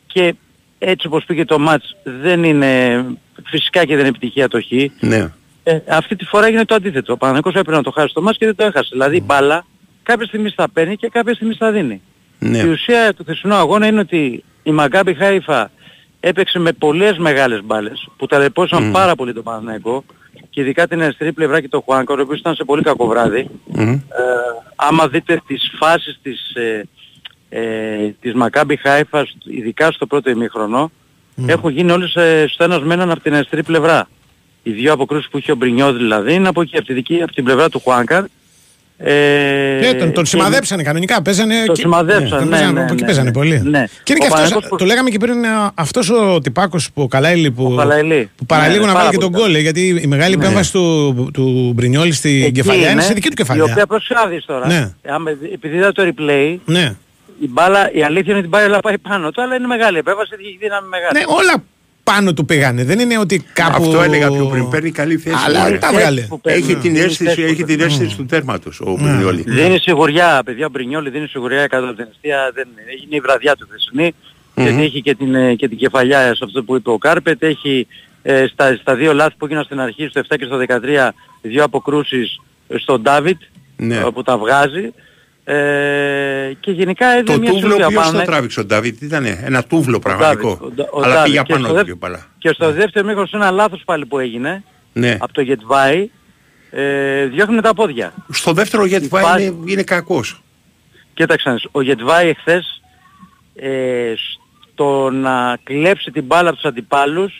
[0.07, 0.33] και
[0.79, 3.03] έτσι όπως πήγε το μάτς δεν είναι
[3.45, 4.71] φυσικά και δεν είναι επιτυχία το χ.
[4.99, 5.31] Ναι.
[5.63, 7.13] Ε, αυτή τη φορά έγινε το αντίθετο.
[7.13, 8.89] Ο Παναγικός έπρεπε να το χάσει το μάτς και δεν το έχασε.
[8.91, 9.65] Δηλαδή η μπάλα
[10.03, 12.01] κάποια στιγμή θα παίρνει και κάποια στιγμή θα δίνει.
[12.39, 12.57] Ναι.
[12.57, 15.71] Η ουσία του χθεσινού αγώνα είναι ότι η Μακάμπι Χάιφα
[16.19, 18.91] έπαιξε με πολλές μεγάλες μπάλες που ταλαιπώσαν Μμμ.
[18.91, 20.03] πάρα πολύ τον Παναθηναϊκό
[20.49, 23.49] και ειδικά την αριστερή πλευρά και το Χουάνκα, ο οποίος ήταν σε πολύ κακό βράδυ.
[23.65, 23.89] Μμμ.
[23.89, 24.01] Ε,
[24.75, 26.87] άμα δείτε τις φάσεις της, ε,
[27.49, 27.59] ε,
[28.21, 30.91] της Μακάμπι Χάιφας, ειδικά στο πρώτο ημίχρονο,
[31.47, 34.07] έχουν γίνει όλες ε, στο ένας με έναν από την αριστερή πλευρά.
[34.63, 37.31] Οι δύο αποκρούσεις που είχε ο Μπρινιό δηλαδή είναι από εκεί, από, τη δική, από
[37.33, 38.23] την πλευρά του Χουάνκαρ.
[39.01, 41.21] Ε, Ναι, τον, τον και- σημαδέψανε κανονικά.
[41.21, 41.55] Παίζανε.
[41.65, 43.33] Το και- σημαδέψανε, τον ναι, παίζανε, ναι, από εκεί ναι, παίζανε ναι.
[43.33, 43.49] πολύ.
[43.63, 43.83] Ναι.
[44.03, 47.01] Και είναι Ο και αυτός, Παναγικός- το λέγαμε και πριν, α, αυτός ο τυπάκος που
[47.01, 48.29] ο Καλάιλη που, Καλαϊλή.
[48.35, 49.55] που παραλίγο Ναι, να πάρα βάλει και τον πολύ γκολ.
[49.55, 50.43] ε, Γιατί η μεγάλη Ναι.
[50.43, 53.63] επέμβαση του, του Μπρινιόλη στην Εκεί κεφαλιά είναι σε δική του Η κεφαλιά.
[53.63, 54.67] οποία προσάδεις τώρα.
[54.67, 54.93] Ναι.
[55.07, 56.95] Άμα, επειδή είδα το replay, Ναι.
[57.39, 60.31] Η μπάλα, η αλήθεια είναι ότι η μπάλα πάει πάνω του, αλλά είναι μεγάλη επέμβαση,
[60.39, 61.17] έχει δύναμη μεγάλη.
[61.19, 61.63] ναι, όλα
[62.03, 62.83] πάνω του πήγανε.
[62.83, 63.83] Δεν είναι ότι κάπου.
[63.83, 64.69] Αυτό έλεγα πιο πριν.
[64.69, 65.35] Παίρνει καλή θέση.
[65.45, 65.77] Αλλά μωρέ.
[65.77, 66.21] τα βγάλε.
[66.21, 66.59] που παίρνει.
[66.63, 67.83] Έχει την Είναι αίσθηση, θέση που έχει την παίρνει.
[67.93, 69.41] αίσθηση του τέρματος ο Μπρινιόλη.
[69.47, 72.81] Δίνει σιγουριά, παιδιά, ο Μπρινιόλη δίνει σιγουριά κατά την αιστεία, δεν είναι.
[73.05, 74.13] Είναι η βραδιά του χθεσινή,
[74.55, 77.87] γιατί έχει και την, ε, και την κεφαλιά σε αυτό που είπε ο Κάρπετ, έχει
[78.21, 81.09] ε, στα, στα δύο λάθη που έγιναν στην αρχή, στο 7 και στο 13,
[81.41, 82.39] δύο αποκρούσεις
[82.79, 83.41] στον Ντάβιτ,
[83.75, 83.95] Ναι.
[83.95, 84.93] ε, που τα βγάζει.
[85.53, 88.25] Ε, και γενικά έδινε Το μια τούβλο σιγουριά ποιος πάνω, το ε.
[88.25, 90.59] τράβηξε ο Ντάβιτ, ήταν ένα τούβλο Ντάβιτ, πραγματικό.
[90.65, 91.23] ο Ντα- ο Αλλά Ντάβιτ.
[91.31, 92.25] πήγε Και πάνω στο του δε- η μπαλά.
[92.37, 95.17] Και στο δεύτερο μήχρονο σε ένα λάθος πάλι που έγινε, Ναι.
[95.19, 96.09] από το Γετβάη,
[96.71, 98.13] ε, διώχνουν τα πόδια.
[98.29, 100.41] Στο δεύτερο γιατί Υπάρχει- πάει είναι, είναι κακός.
[101.13, 102.81] Κοίταξε, να δεις, ο Γετβάη εχθές
[103.55, 104.13] ε,
[104.73, 107.33] στο να κλέψει την μπάλα από τους αντιπάλους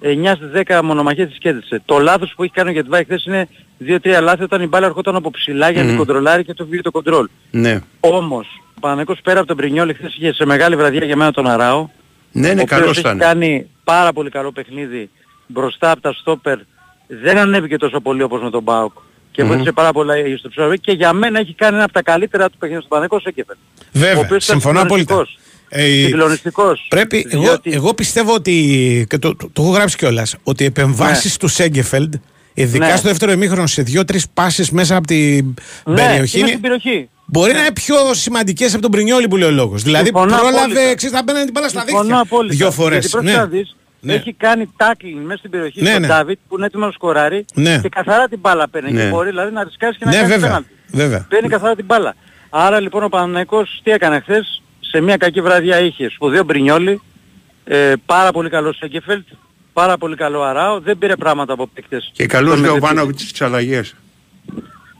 [0.00, 1.82] 9 στις 10 μονομαχίες της κέντρισε.
[1.84, 3.48] Το λάθος που έχει κάνει ο Γετβάη χθες είναι
[3.88, 5.98] 2-3 λάθη όταν η μπάλα ερχόταν από ψηλά για να την Μμμ.
[5.98, 7.28] κοντρολάρει και το βγήκε το κοντρόλ.
[7.50, 7.80] Ναι.
[8.00, 11.46] Όμως, ο Παναγικός πέρα από τον Πρινιόλη χθες είχε σε μεγάλη βραδιά για μένα τον
[11.46, 11.88] Αράο.
[12.32, 13.18] Ναι, ο ναι, οποίος καλός έχει ήταν.
[13.18, 15.10] κάνει πάρα πολύ καλό παιχνίδι
[15.46, 16.58] μπροστά από τα στόπερ.
[17.06, 18.92] Δεν ανέβηκε τόσο πολύ όπως με τον Μπάουκ.
[19.30, 19.48] Και Μμμ.
[19.50, 22.56] βοήθησε πάρα πολλά στο ψωμί και για μένα έχει κάνει ένα από τα καλύτερα του
[22.58, 23.56] παιχνίδια στον Παναγικό Σέκεφεν.
[23.80, 25.14] Ο Βέβαια, οποίος ήταν συμφωνώ απόλυτα.
[25.14, 25.38] συγκλονιστικός.
[25.68, 26.86] Ε, Συγκλονιστικός.
[26.88, 29.06] Πρέπει, εγώ, Διότι- εγώ πιστεύω ότι.
[29.08, 30.36] και το, το, το έχω γράψει κιόλας.
[30.42, 31.36] Ότι οι επεμβάσεις Ναι.
[31.38, 32.14] του Σέγκεφελντ,
[32.60, 32.96] ειδικά Ναι.
[32.96, 35.54] στο δεύτερο ημίχρονο, σε δύο-τρεις πάσεις μέσα από την
[35.86, 37.08] Ναι, περιοχή, είναι είναι- στην περιοχή.
[37.26, 39.82] μπορεί να είναι πιο σημαντικές από τον Πρινιόλη που λέει ο λόγος.
[39.82, 40.80] Δηλαδή, Συμφωνώ πρόλαβε απόλυτα.
[40.80, 42.20] εξή να μπαίνει την μπάλα στα Συμφωνώ δίχτυα.
[42.20, 42.54] απόλυτα.
[42.54, 42.98] Δύο φορές.
[42.98, 44.12] Γιατί πρόσεξε να δεις, Ναι.
[44.14, 46.06] έχει κάνει tackling μέσα στην περιοχή Ναι, στον ναι.
[46.06, 47.78] Ντάβιτ που είναι έτοιμος να σκοράρει Ναι.
[47.82, 49.02] και καθαρά την μπάλα παίρνει Ναι.
[49.02, 50.48] και μπορεί δηλαδή να ρισκάσει και να Ναι, κάνεις βέβαια.
[50.48, 50.68] πέναλτι.
[50.86, 51.26] βέβαια.
[51.28, 52.14] Παίρνει καθαρά την μπάλα.
[52.50, 57.00] Άρα λοιπόν ο Παναθηναϊκός τι έκανε χθες, σε μια κακή βραδιά είχε σπουδαίο Μπρινιόλι,
[57.64, 59.26] ε, πάρα πολύ καλός Σέγκεφελτ,
[59.80, 62.10] πάρα πολύ καλό Αράο, δεν πήρε πράγματα από παίκτες.
[62.14, 63.30] Και καλός Τον Λεωβάνο μετρητή.
[63.32, 63.94] τις αλλαγές.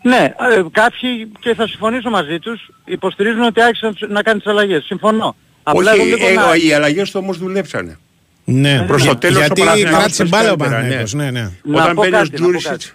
[0.02, 4.38] Ναι, ε, κάποιοι και θα συμφωνήσω μαζί τους υποστηρίζουν ότι άρχισε να τους- να κάνει
[4.40, 4.84] τις αλλαγές.
[4.84, 5.36] Συμφωνώ.
[5.62, 7.98] Απλά Όχι, εγώ βλέπω ε, να- οι αλλαγές τους όμως δουλέψανε.
[8.44, 11.14] Ναι, Προς το τέλος ο γιατί Παναθηναϊκός κράτησε παίζει μπάλα ο καλύτερα, Παναθηναϊκός.
[11.14, 11.50] Ναι, ναι.
[11.62, 12.94] Να Όταν πω μπαίνει ο κάτι, να πω Τζούρισιτς.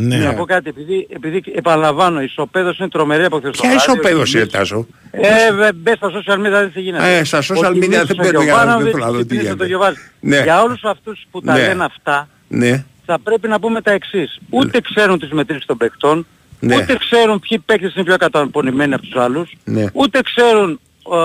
[0.00, 0.16] Ναι.
[0.16, 3.90] Να πω κάτι, επειδή, επειδή επαναλαμβάνω, η ισοπαίδωση είναι τρομερή από χθες το Ποια βράδυ,
[3.92, 4.86] ισοπαίδωση ότι- είναι Τάσο.
[5.10, 7.16] Ε, βε- μπες στα social media δεν τι γίνεται.
[7.18, 9.18] Ε, στα social Ότι media μίλησε δεν ο παίρνω για- Γιωβάνοβιτς δεν θέλω να δω
[9.18, 9.62] και τι μίλησε γίνεται.
[9.62, 9.96] το Γιωβάνη.
[10.20, 10.40] Ναι.
[10.42, 11.60] Για όλους αυτούς που τα Ναι.
[11.66, 12.84] λένε αυτά, Ναι.
[13.06, 14.38] θα πρέπει να πούμε τα εξής.
[14.50, 16.26] Ούτε ξέρουν τις μετρήσεις των παικτών,
[16.60, 16.76] Ναι.
[16.76, 19.84] ούτε ξέρουν ποιοι παίκτες είναι πιο καταπονημένοι από τους άλλους, Ναι.
[19.92, 20.80] ούτε ξέρουν
[21.12, 21.16] ε,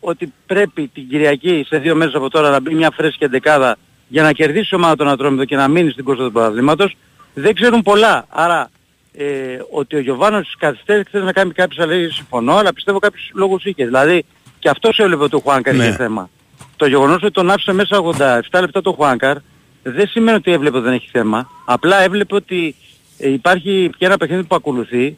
[0.00, 3.76] ότι πρέπει την Κυριακή σε δύο μέρες από τώρα να μπει μια φρέσκια δεκάδα
[4.08, 6.96] για να κερδίσει η ομάδα των Ατρόμητων και να μείνει στην κόρσα του παραδείγματος.
[7.34, 8.24] Δεν ξέρουν πολλά.
[8.28, 8.70] Άρα
[9.12, 13.64] ε, ότι ο Γιωβάνος καθυστέρησε χθες να κάνει κάποιες αλλαγές συμφωνώ, αλλά πιστεύω κάποιους λόγους
[13.64, 13.86] είχες.
[13.86, 14.24] Δηλαδή
[14.58, 15.84] και αυτός έβλεπε ότι ο Χουάνκαρ Ναι.
[15.84, 16.30] είχε θέμα.
[16.76, 19.36] Το γεγονός ότι τον άφησε μέσα 87 λεπτά το Χουάνκαρ
[19.82, 21.50] δεν σημαίνει ότι έβλεπε ότι δεν έχει θέμα.
[21.64, 22.74] Απλά έβλεπε ότι
[23.18, 25.16] ε, υπάρχει και ένα παιχνίδι που ακολουθεί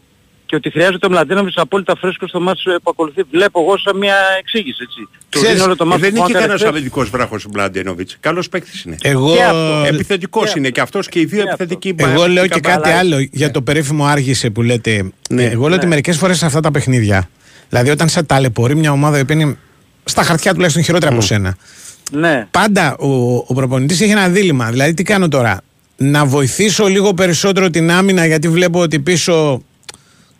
[0.54, 3.22] και ότι χρειάζεται ο Μλαντένοβιτς απόλυτα φρέσκος στο μάτι που ακολουθεί.
[3.30, 5.08] Βλέπω εγώ σαν μια εξήγηση έτσι.
[5.28, 6.76] Του Ξέρεις, δίνω όλο το μάτι δεν του είναι και Χουάνκαρ κανένας εχθές.
[6.78, 8.16] αμυντικός βράχος ο Μπλαντένοβιτς.
[8.20, 8.96] Καλός παίκτης είναι.
[9.02, 9.84] Εγώ, Και αυτό.
[9.86, 11.62] Επιθετικός Και είναι και αυτός και οι δύο Και αυτό.
[11.62, 12.02] επιθετικοί.
[12.02, 15.10] εγώ λέω και μπα- κάτι αλλά- άλλο για το περίφημο άργησε που λέτε.
[15.30, 15.44] Ναι.
[15.44, 15.90] Εγώ λέω ότι Ναι.
[15.90, 17.28] μερικές φορές σε αυτά τα παιχνίδια,
[17.68, 19.56] δηλαδή όταν σε ταλαιπωρεί μια ομάδα η οποία είναι
[20.04, 21.56] στα χαρτιά τουλάχιστον χειρότερα από σένα,
[22.12, 22.46] Ναι.
[22.50, 24.70] πάντα ο, ο προπονητής έχει ένα δίλημα.
[24.70, 25.60] Δηλαδή, τι κάνω τώρα.
[25.96, 29.62] να βοηθήσω λίγο περισσότερο την άμυνα γιατί βλέπω ότι πίσω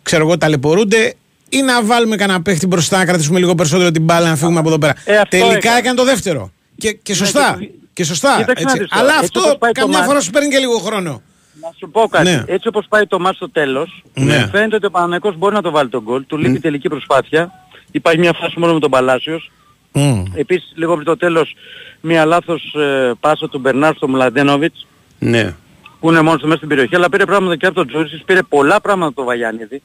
[0.05, 1.13] ξέρω εγώ ταλαιπωρούνται
[1.49, 4.67] ή να βάλουμε κανένα παίχτη μπροστά να κρατήσουμε λίγο περισσότερο την μπάλα να φύγουμε από
[4.67, 4.93] εδώ πέρα.
[5.05, 5.77] Ε, αυτό Τελικά έκανε.
[5.77, 6.51] έκανε το δεύτερο.
[6.77, 7.55] Και, και σωστά.
[7.59, 8.35] και- Και, σωστά.
[8.37, 8.81] Κοίταξε να έτσι.
[8.81, 10.77] δεις τώρα, Αλλά έτσι αυτό όπως πάει το καμιά μάτς- φορά σου παίρνει και λίγο
[10.77, 11.21] χρόνο.
[11.61, 12.29] Να σου πω κάτι.
[12.29, 12.43] Ναι.
[12.47, 14.47] Έτσι όπως πάει το μάτς στο τέλος, Ναι.
[14.51, 16.25] φαίνεται ότι ο Παναγικός μπορεί να το βάλει τον γκολ.
[16.27, 17.51] Του λείπει τελική προσπάθεια.
[17.91, 19.51] Υπάρχει μια φάση μόνο με τον Παλάσιος.
[19.91, 20.23] Μμ.
[20.35, 21.55] Επίσης λίγο πριν το τέλος
[22.01, 24.87] μια λάθος ε, πάσα του Μπερνάρ στο Μλαντένοβιτς
[25.19, 25.55] Ναι.
[26.05, 28.43] Που είναι μόνος του μέσα στην περιοχή αλλά πήρε πράγματα και από τον Τζούρισις, πήρε
[28.43, 29.81] πολλά πράγματα από τον Βαγιάννηδη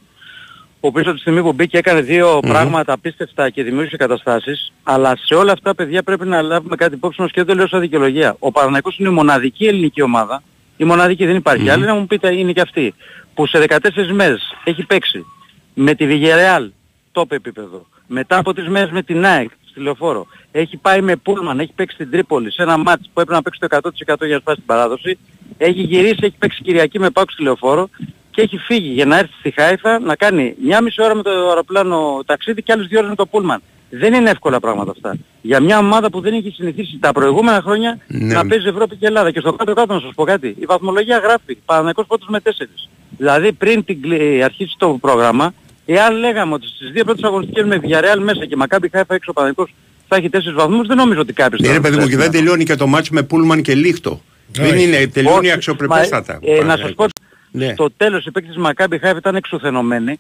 [0.81, 4.73] ο οποίος από τη στιγμή που μπήκε έκανε δύο πράγματα απίστευτα και δημιούργησε καταστάσεις.
[4.83, 7.69] Αλλά σε όλα αυτά παιδιά πρέπει να λάβουμε κάτι υπόψη μας και δεν το λέω
[7.69, 8.37] σαν δικαιολογία.
[8.39, 10.43] Ο Παναθηναϊκός είναι η μοναδική ελληνική ομάδα.
[10.77, 11.71] Η μοναδική δεν υπάρχει.
[11.71, 12.95] Άλλη να μου πείτε είναι και αυτή.
[13.35, 13.79] Που σε 14
[14.13, 15.27] μέρες έχει παίξει
[15.75, 16.69] με τη Villarreal
[17.13, 21.61] top επίπεδο μετά από τρεις μέρες με την ΑΕΚ στη Λεωφόρο έχει πάει με Πούλμαν,
[21.61, 23.67] έχει παίξει στην Τρίπολη σε ένα μάτς που έπρεπε να παίξει το
[24.15, 25.19] 100% για να σπάσει την παράδοση
[25.63, 27.89] έχει γυρίσει, έχει παίξει Κυριακή με Πάουκ στη Λεωφόρο
[28.31, 31.31] και έχει φύγει για να έρθει στη Χάιφα να κάνει μια μισή ώρα με το
[31.31, 33.63] αεροπλάνο ταξίδι και άλλες δύο ώρες με το Πούλμαν.
[33.91, 35.17] Δεν είναι εύκολα πράγματα αυτά.
[35.43, 38.35] Για μια ομάδα που δεν έχει συνηθίσει τα προηγούμενα χρόνια Ναι.
[38.35, 39.31] να παίζει Ευρώπη και Ελλάδα.
[39.31, 40.57] Και στο κάτω-κάτω να σας πω κάτι.
[40.61, 41.57] Η βαθμολογία γράφει.
[41.65, 42.89] Παναγικός πρώτος με τέσσερις.
[43.17, 45.53] Δηλαδή πριν την κλε- αρχίσει το πρόγραμμα,
[45.87, 49.35] εάν λέγαμε ότι στις δύο πρώτες αγωνιστικές με Villarreal μέσα και Μακάμπι Χάιφα έξω ο
[49.35, 49.75] Παναγικός
[50.09, 52.23] θα έχει τέσσερις βαθμούς, δεν νομίζω ότι κάποιος Ναι, θα ρε παιδί μου, και θα-
[52.23, 54.21] δεν τελειώνει και το μάτς με Πούλμαν και Λίχτο.
[54.53, 54.83] Δεν Όχι.
[54.83, 56.39] είναι, τελειώνει όχι, αξιοπρεπέστατα.
[56.43, 57.07] μα, ε, να σας πω,
[57.51, 57.73] Ναι.
[57.73, 60.19] στο τέλος οι παίκτες της Μακάμπι Χάιφ ήταν εξουθενωμένοι.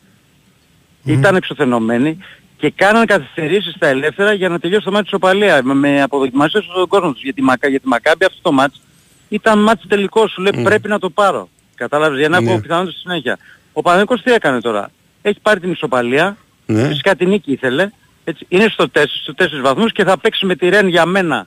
[1.04, 2.18] Ήταν εξουθενωμένοι
[2.56, 6.64] και κάναν καθυστερήσεις στα ελεύθερα για να τελειώσει το μάτι της Οπαλίας με, με αποδοκιμασίες
[6.64, 7.22] στον κόσμο τους.
[7.22, 8.80] Γιατί, Μακά, γιατί Μακάμπι αυτό το μάτς
[9.28, 11.48] ήταν μάτς τελικό σου λέει πρέπει να το πάρω.
[11.74, 12.60] Κατάλαβες για να έχω Ναι.
[12.60, 13.38] πιθανότητα στη συνέχεια.
[13.72, 14.90] Ο Παναγικός τι έκανε τώρα;
[15.22, 16.36] Έχει πάρει την ισοπαλία.
[16.66, 16.86] Ναι.
[16.88, 17.90] Φυσικά την νίκη ήθελε.
[18.24, 21.46] Έτσι, είναι στο 4, στους 4 βαθμούς και θα παίξει με τη Ρεν για μένα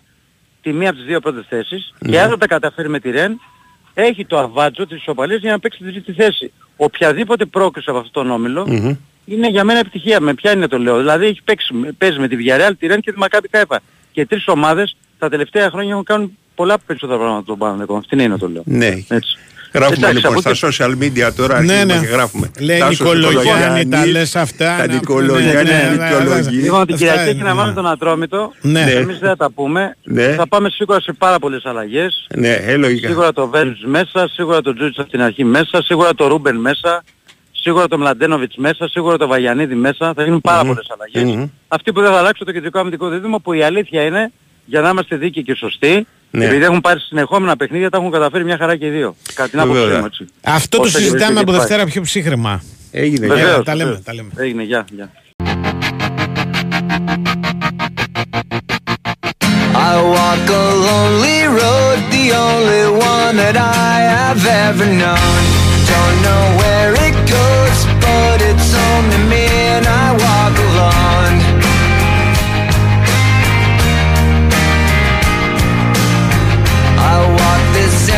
[0.64, 2.12] τη μία από τις δύο πρώτες θέσεις Ναι.
[2.12, 3.40] και αν δεν τα καταφέρει με τη Ρεν
[3.94, 6.52] έχει το αβάτζο της ισοπαλίας για να παίξει τη τρίτη θέση.
[6.76, 8.96] Οποιαδήποτε πρόκριση από αυτόν τον όμιλο Μμμ.
[9.26, 10.20] είναι για μένα επιτυχία.
[10.20, 10.98] Με ποια είναι το λέω.
[10.98, 13.80] Δηλαδή έχει παίξει, παίζει με τη Villarreal, τη Ρεν και τη Μακάμπι Κάιφα.
[14.12, 17.96] Και τρεις ομάδες τα τελευταία χρόνια έχουν κάνει πολλά περισσότερα πράγματα από τον Παναγενικό.
[17.98, 18.62] Αυτή είναι το λέω.
[18.66, 18.88] Ναι.
[18.88, 19.38] Έτσι.
[19.74, 22.00] Γράφουμε Εντάξει, λοιπόν από στα εκεί- social media τώρα Ναι, αρχίζουμε ναι.
[22.00, 22.52] και γράφουμε.
[22.60, 26.52] Λέει Τάσος Νικολογιάννη, τα Νικολογιάννης, λες αυτά, Τα να- Νικολογιάννη, ναι, ναι, ναι, Νικολογιάννη.
[26.62, 27.54] Λοιπόν, την Αυτά Κυριακή είναι, έχει να ναι.
[27.54, 28.52] βάλουμε τον Ατρόμητο.
[28.62, 28.82] Ναι.
[28.82, 29.96] Εμείς δεν θα τα πούμε.
[30.04, 30.28] Ναι.
[30.28, 32.28] Θα πάμε σίγουρα σε πάρα πολλές αλλαγές.
[32.36, 33.08] Ναι, ε, λογικά.
[33.08, 37.04] Σίγουρα το Βέρζ μέσα, σίγουρα το Τζούτς από την αρχή μέσα, σίγουρα το Ρούμπεν μέσα,
[37.52, 40.14] σίγουρα το Μλαντένοβιτς μέσα, σίγουρα το Βαγιανίδη μέσα.
[40.16, 41.36] Θα γίνουν πάρα πολλές αλλαγές.
[41.36, 41.46] Μμμ.
[41.68, 44.32] Αυτή που δεν θα αλλάξει το κεντρικό αμυντικό δίδυμο που η αλήθεια είναι
[44.66, 46.08] για να είμαστε δίκαιοι και σωστοί.
[46.38, 46.46] Ναι.
[46.46, 49.16] Επειδή έχουν πάρει συνεχόμενα παιχνίδια, τα έχουν καταφέρει μια χαρά και οι δύο.
[49.34, 50.00] Κατά την άποψή Βέβαια.
[50.00, 50.26] μου έτσι.
[50.44, 52.64] Αυτό το Όσο και συζητάμε βρίσκεται από και Δευτέρα πιο ψύχρεμα.
[52.92, 53.28] Έγινε.
[53.28, 53.38] πάει.
[53.38, 53.46] γεια.
[53.48, 54.06] Βεβαίως, τα λέμε, βεβαίως.
[54.06, 54.30] τα λέμε.
[54.38, 55.12] Έγινε, γεια, γεια.
[59.92, 62.84] I walk a lonely road, the only
[63.16, 65.40] one that I have ever known.
[65.94, 70.73] Don't know where it goes, but it's only me and I walk alone.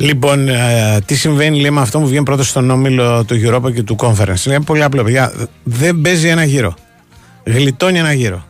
[0.00, 3.82] Λοιπόν, ε, τι συμβαίνει λέει, με αυτό που βγαίνει πρώτος στον όμιλο του Europa και
[3.82, 4.46] του Conference.
[4.46, 5.32] Είναι πολύ απλό, παιδιά.
[5.62, 6.74] Δεν παίζει ένα γύρο.
[7.44, 8.44] Γλιτώνει ένα γύρο.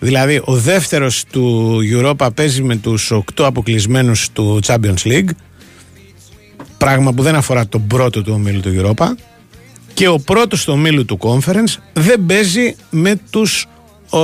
[0.00, 5.28] Δηλαδή, ο δεύτερος του Europa παίζει με τους 8 αποκλεισμένους του Champions League.
[6.78, 9.06] Πράγμα που δεν αφορά τον πρώτο του ομίλου του Europa.
[9.94, 13.66] Και ο πρώτος του ομίλου του Conference δεν παίζει με, τους,
[14.10, 14.18] ο,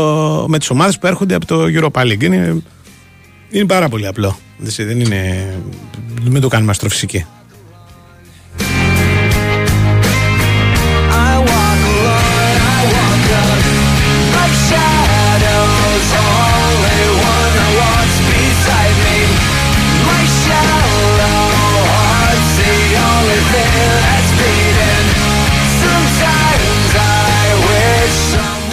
[0.48, 2.22] με τις ομάδες που έρχονται από το Europa League.
[2.22, 2.62] Είναι
[3.50, 4.38] είναι πάρα πολύ απλό.
[4.58, 5.52] Δεν είναι.
[6.22, 7.24] Μην το κάνουμε αστροφυσική.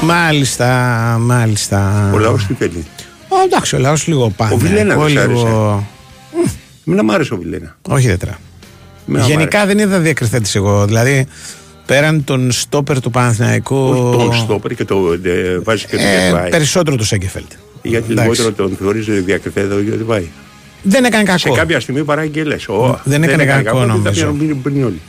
[0.01, 0.67] Μάλιστα,
[1.21, 2.09] μάλιστα.
[2.13, 2.86] Ο λαός τι θέλει;
[3.46, 4.54] Ο, εντάξει, ο λαός λίγο πάνω.
[4.54, 5.88] Ο Βιλένα Εγώ δεν σ' λίγο.
[6.84, 7.76] Μην μ' άρεσε ο Βιλένα.
[7.89, 8.38] Όχι ιδιαίτερα.
[9.10, 10.86] Εμένα μ' Γενικά δεν είδα διακριθέντη εγώ.
[10.86, 11.28] Δηλαδή,
[11.86, 13.91] πέραν τον στόπερ του Παναθηναϊκού.
[13.91, 14.18] άρεσε.
[14.18, 16.50] Τον στόπερ και το ε, βάζει και το ε, Γετβάη.
[16.50, 17.52] περισσότερο του Σέγκεφελτ.
[17.82, 18.30] Γιατί εντάξει.
[18.41, 20.28] λιγότερο τον θεωρείς διακριθέντα ο Γετβάη.
[20.82, 21.38] Δεν έκανε κακό.
[21.38, 22.56] Σε κάποια στιγμή παράγγελε.
[23.04, 24.12] Δεν έκανε κακό, δεν τα νομίζω.
[24.12, 25.02] πιάνουν πριν- πριν όλοι.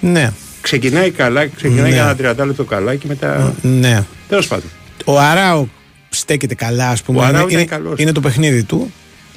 [0.00, 1.88] Ναι, Ξεκινάει καλά, ξεκινάει Ναι.
[1.88, 3.54] για ένα 30 λεπτό καλά και μετά.
[3.62, 4.04] ναι.
[4.28, 4.64] Τέλος πάντων.
[5.04, 5.66] Ο Αράο
[6.10, 7.18] στέκεται καλά, ας πούμε.
[7.18, 7.98] Ο Αράο είναι, ήταν είναι, καλός.
[8.00, 8.92] είναι το παιχνίδι του.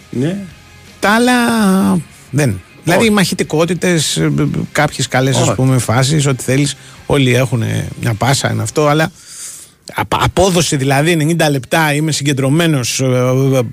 [0.10, 0.38] Ναι.
[1.00, 1.34] Τα άλλα
[2.32, 2.62] δεν.
[2.84, 4.22] Δηλαδή οι μαχητικότητες,
[4.72, 5.50] κάποιες καλές Όχι.
[5.50, 6.76] α πούμε φάσεις, ό,τι θέλεις.
[7.06, 7.64] Όλοι έχουν
[8.02, 9.12] μια πάσα, είναι αυτό, αλλά
[9.94, 13.02] απ- απόδοση δηλαδή 90 λεπτά είμαι συγκεντρωμένος,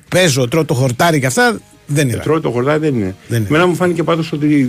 [0.09, 2.19] παίζω, τρώω το χορτάρι και αυτά δεν είδα.
[2.21, 3.15] Τρώω το χορτάρι δεν είναι.
[3.29, 3.49] Δεν είναι.
[3.49, 4.69] Εμένα μου φάνηκε πάντως ότι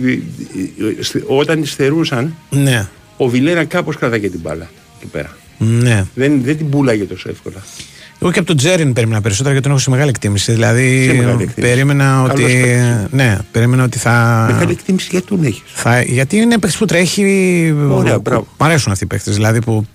[0.78, 5.36] ε, ε, στε- όταν υστερούσαν, Ναι, ο Βιλένα κάπως κρατάγε την μπάλα εκεί πέρα.
[5.58, 6.04] ναι.
[6.14, 7.62] Δεν, δεν την πουλάγε τόσο εύκολα.
[8.22, 10.52] Εγώ και από τον Τζέριν περίμενα περισσότερα γιατί τον έχω σε μεγάλη εκτίμηση.
[10.52, 11.60] Δηλαδή Σε μεγάλη εκτίμηση.
[11.60, 12.42] περίμενα Καλός ότι.
[12.42, 12.84] παίκτης.
[13.10, 14.46] Ναι, περίμενα ότι θα.
[14.52, 17.74] Μεγάλη εκτίμηση γιατί τον έχεις; Θα, γιατί είναι παίκτης που τρέχει.
[17.90, 18.46] Ωραία, μπράβο.
[18.58, 19.34] Μ' αρέσουν αυτοί οι παίκτες.
[19.34, 19.86] Δηλαδή που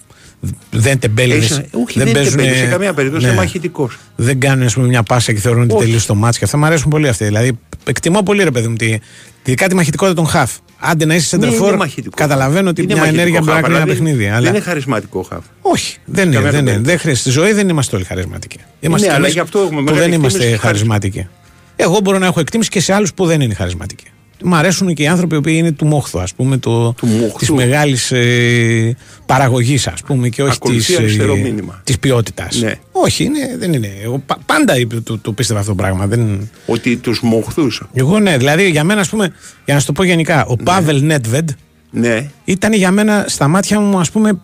[0.71, 1.37] δεν τεμπέληδε.
[1.37, 3.25] Έχει- Όχι, δεν, δεν παίζει σε καμία περίπτωση.
[3.25, 3.89] Είναι μαχητικό.
[4.15, 5.83] Δεν κάνουν ας πούμε, μια πάσα και θεωρούν ότι Όχι.
[5.83, 6.57] τελείωσε το μάτς και αυτά.
[6.57, 7.23] Μ' αρέσουν πολύ αυτοί.
[7.25, 7.57] Δηλαδή
[7.89, 8.97] εκτιμώ πολύ ρε παιδί μου τη,
[9.45, 10.51] ειδικά τη μαχητικότητα των χαφ.
[10.79, 12.15] Άντε να είσαι Ναι, σεντερφόρ, είναι μαχητικό.
[12.15, 14.23] καταλαβαίνω ότι Είναι μια μαχητικό ενέργεια μπορεί να χαφ, κάνει ένα αλλά δεν- παιχνίδι.
[14.25, 14.49] Δεν Αλλά...
[14.49, 15.43] είναι χαρισματικό χαφ.
[15.61, 16.35] Όχι, δεν είναι.
[16.35, 16.69] Καμία Δεν, είναι.
[16.69, 16.89] περίπτωση.
[16.91, 17.29] δεν χρειάζεται.
[17.29, 18.59] Στη ζωή δεν είμαστε όλοι χαρισματικοί.
[18.79, 21.27] Είμαστε Ναι, αλλά εμείς γι' αυτό έχουμε που μεγάλη δεν είμαστε εκτίμηση χαρισματικοί.
[21.75, 24.05] Εγώ μπορώ να έχω εκτίμηση και σε άλλους που δεν είναι χαρισματικοί.
[24.43, 27.37] Μ' αρέσουν και οι άνθρωποι οι οποίοι είναι του μόχθου, ας πούμε, το, μόχθου.
[27.37, 31.81] της μεγάλης ε, παραγωγής, ας πούμε, και όχι Ακολουθεί της, αριστερό ε, μήνυμα.
[31.83, 32.61] της ποιότητας.
[32.61, 32.73] Ναι.
[32.91, 33.91] Όχι, είναι, δεν είναι.
[34.03, 36.07] Εγώ πα- πάντα είπε- το, το πίστευα αυτό το πράγμα.
[36.07, 36.49] Δεν...
[36.65, 37.67] Ότι τους μοχθού.
[37.93, 39.33] Εγώ ναι, δηλαδή για μένα, ας πούμε,
[39.65, 41.49] για να σου το πω γενικά, ο Πάβελ Νέτβεντ
[41.91, 42.29] Ναι.
[42.45, 44.39] ήταν για μένα στα μάτια μου, ας πούμε,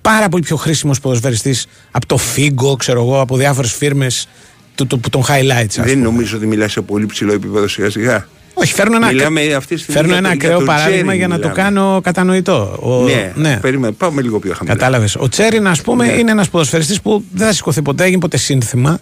[0.00, 4.28] πάρα πολύ πιο χρήσιμος ποδοσφαιριστής από το Φίγκο, ξέρω εγώ, από διάφορες φίρμες
[4.74, 5.64] του, του, των highlights.
[5.66, 5.94] ας Δεν πούμε.
[6.04, 8.28] νομίζω ότι μιλάς σε πολύ ψηλό επίπεδο σιγά σιγά.
[8.54, 11.00] Όχι, φέρνω ένα, Μιλάμε αυτή τη στιγμή φέρνω για ένα το- για ακραίο τον παράδειγμα
[11.02, 11.62] Τσέριν για να το μιλάμε.
[11.62, 12.78] κάνω κατανοητό.
[12.82, 13.58] Ο, ναι, ναι.
[13.60, 14.74] Περίμενε, πάμε λίγο πιο χαμηλά.
[14.76, 15.16] Κατάλαβες.
[15.16, 16.12] Ο Τσέριν, ας πούμε, Ναι.
[16.12, 18.98] είναι ένας ποδοσφαιριστής που δεν θα σηκωθεί ποτέ, έγινε ποτέ σύνθημα.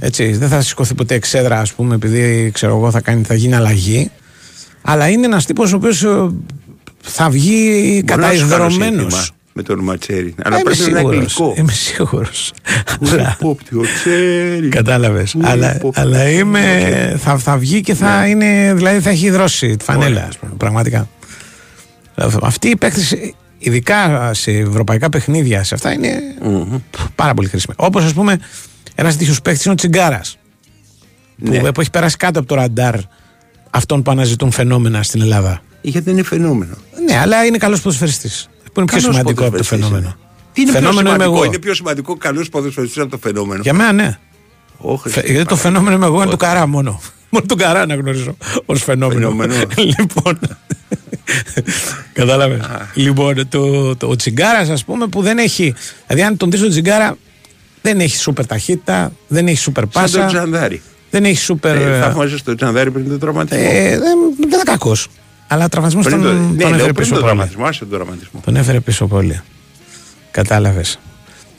[0.00, 3.54] Έτσι, δεν θα σηκωθεί ποτέ εξέδρα, ας πούμε, επειδή ξέρω εγώ θα, κάνει, θα γίνει
[3.54, 4.10] αλλαγή.
[4.82, 6.06] Αλλά είναι ένας τύπος ο οποίος
[7.00, 8.68] θα βγει Μπορώ
[9.60, 9.60] να σου κάνω καταϊδρωμένο.
[9.60, 10.34] σύνθημα Με το όνομα Τσέρι.
[10.42, 11.54] Αλλά πρέπει να είναι αγγλικό.
[11.56, 12.52] Είμαι σίγουρος.
[13.40, 14.68] Υπόπτη ο Τσέρι.
[14.68, 15.34] Κατάλαβες.
[15.34, 16.00] Ου, Αλλά, υπόπτη.
[16.00, 18.74] αλλά είμαι, θα, θα βγει και θα είναι.
[18.74, 20.26] Δηλαδή θα έχει δρώσει τη φανέλα, Ωραία.
[20.28, 21.08] ας πούμε, πραγματικά.
[22.42, 26.20] Αυτή η παίκτη, ειδικά σε ευρωπαϊκά παιχνίδια, σε αυτά είναι
[27.14, 27.74] πάρα πολύ χρήσιμη.
[27.78, 28.38] Όπως ας πούμε,
[28.94, 30.38] ένας τέτοιος παίκτης είναι ο Τσιγκάρας.
[31.44, 31.72] Που, Ναι.
[31.72, 32.94] που έχει περάσει κάτω από το ραντάρ
[33.70, 35.62] αυτών που αναζητούν φαινόμενα στην Ελλάδα.
[35.82, 36.74] Γιατί είναι φαινόμενο.
[37.06, 38.48] Ναι, αλλά είναι καλός ποδοσφαιριστής.
[38.72, 40.06] Που είναι πιο Καλός σημαντικό από το ποδοσφαιριστής φαινόμενο.
[40.06, 40.16] είναι.
[40.52, 41.44] Τι είναι φαινόμενο πιο είμαι σημαντικό, εγώ.
[41.44, 43.62] είναι πιο σημαντικό καλός ποδοσφαιριστής από το φαινόμενο.
[43.62, 44.18] Για μένα, ναι.
[44.78, 47.00] Όχι, Φε- Γιατί το φαινόμενο είμαι εγώ είναι του καρά μόνο.
[47.32, 49.20] Μόνο του καρά να γνωρίζω ως φαινόμενο.
[49.20, 49.54] Φαινόμενο.
[49.98, 50.38] λοιπόν.
[52.12, 52.60] Κατάλαβες.
[52.94, 55.74] λοιπόν, το, το, ο τσιγκάρας, ας πούμε, που δεν έχει.
[56.06, 57.16] Δηλαδή, αν τον δεις τον τσιγκάρα,
[57.82, 60.82] δεν έχει σούπερ ταχύτητα, δεν έχει σούπερ Σαν τον πάσα, Τζανδάρη.
[61.10, 61.76] δεν έχει σούπερ.
[61.76, 63.64] Ε, ε, Θαύμαζε τον Τζανδάρη πριν τον τραυματισμό.
[63.70, 65.06] ε, δεν δεν ήταν κακός.
[65.52, 67.24] Αλλά τραυματισμός Πριν τον, το- τον Ναι, λέω έφερε πριν πίσω τον πολύ.
[67.24, 67.64] τραυματισμό.
[67.64, 68.40] Άσε τον τραυματισμό.
[68.44, 69.40] Τον έφερε πίσω πολύ.
[70.30, 70.98] Κατάλαβες.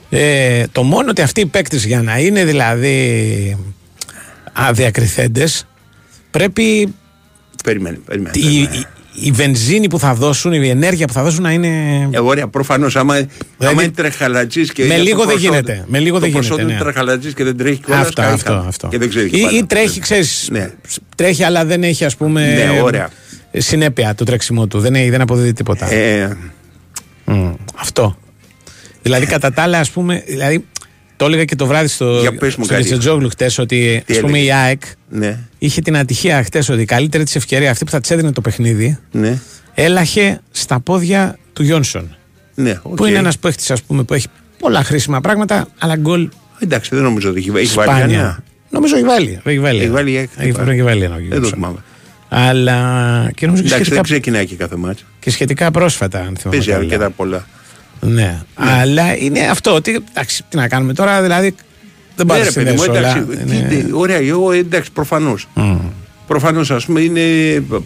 [0.09, 3.57] Ε, το μόνο ότι αυτοί οι παίκτες για να είναι δηλαδή
[4.53, 5.65] αδιακριθέντες
[6.31, 6.93] πρέπει
[7.63, 8.31] Περίμενε, περίμενε.
[8.37, 11.67] η, η, η βενζίνη που θα δώσουν, η ενέργεια που θα δώσουν να είναι.
[12.11, 12.95] Ε, ωραία, προφανώς.
[12.95, 13.29] Άμα, Δηλαδή,
[13.59, 14.83] άμα είναι τρεχαλατζής και.
[14.85, 16.73] με είναι λίγο το δεν ποσό- γίνεται, με λίγο το δεν ποσό γίνεται, του ναι.
[16.73, 17.99] είναι τρεχαλατζής και δεν τρέχει κιόλα.
[18.01, 18.87] αυτό, αυτό, αυτό.
[18.87, 19.29] Και δεν ξέρει.
[19.29, 19.57] ή, πάντα.
[19.57, 20.47] ή τρέχει, ξέρεις.
[20.51, 20.71] Ναι.
[21.15, 22.53] Τρέχει, αλλά δεν έχει, ας πούμε.
[22.73, 23.09] Ναι, ωραία.
[23.53, 24.79] Συνέπεια το τρέξιμό του.
[24.79, 25.91] Δεν, έχει, δεν αποδίδει τίποτα.
[25.93, 26.37] Ε,
[27.25, 28.17] Μμ, αυτό.
[29.01, 30.23] Δηλαδή, κατά τα άλλα, ας πούμε.
[30.27, 30.65] Δηλαδή,
[31.15, 32.85] το έλεγα και το βράδυ στο, Για πες μου στο κάτι.
[32.85, 36.81] Λιτσετζόγλου χτες ότι Τι ας πούμε, η έλεγε; ΑΕΚ ναι, είχε την ατυχία χτες ότι
[36.81, 39.39] η καλύτερη της ευκαιρία αυτή που θα της έδινε το παιχνίδι ναι.
[39.73, 42.15] έλαχε στα πόδια του Γιόνσον.
[42.55, 43.07] ναι Που οκ.
[43.07, 44.27] είναι ένας παίχτη, ας πούμε, που έχει
[44.59, 46.29] πολλά χρήσιμα πράγματα, αλλά γκολ
[46.59, 47.93] Εντάξει, δεν νομίζω ότι έχει, έχει βάλει σπάνια.
[48.01, 48.43] κανένα.
[48.69, 49.41] Νομίζω έχει βάλει.
[49.43, 49.79] Έχει βάλει.
[49.79, 50.69] Έχει βάλει, έχει έχει, βάλει.
[50.71, 51.53] έχει βάλει ένα ο Δεν το Γιόνσον.
[51.53, 51.77] θυμάμαι.
[52.33, 55.03] Αλλά και νομίζω και Εντάξει, σχετικά, δεν ξεκινάει και κάθε μάτσο.
[55.19, 56.49] και σχετικά πρόσφατα, αν θυμάμαι.
[56.49, 56.77] Παίζει καλά.
[56.83, 57.45] αρκετά πολλά.
[58.01, 58.41] Ναι.
[58.55, 59.81] Αλλά είναι αυτό.
[59.81, 61.55] Τι, εντάξει, τι να κάνουμε τώρα, δηλαδή.
[62.15, 62.97] Δεν Ναι, πάει ρε να παιδί μου, όλα.
[62.99, 63.25] εντάξει.
[63.53, 65.47] Είναι- τι- τι- Ωραία, εγώ εντάξει, προφανώς.
[65.53, 65.77] Μμ.
[66.27, 67.21] Προφανώς, ας πούμε, είναι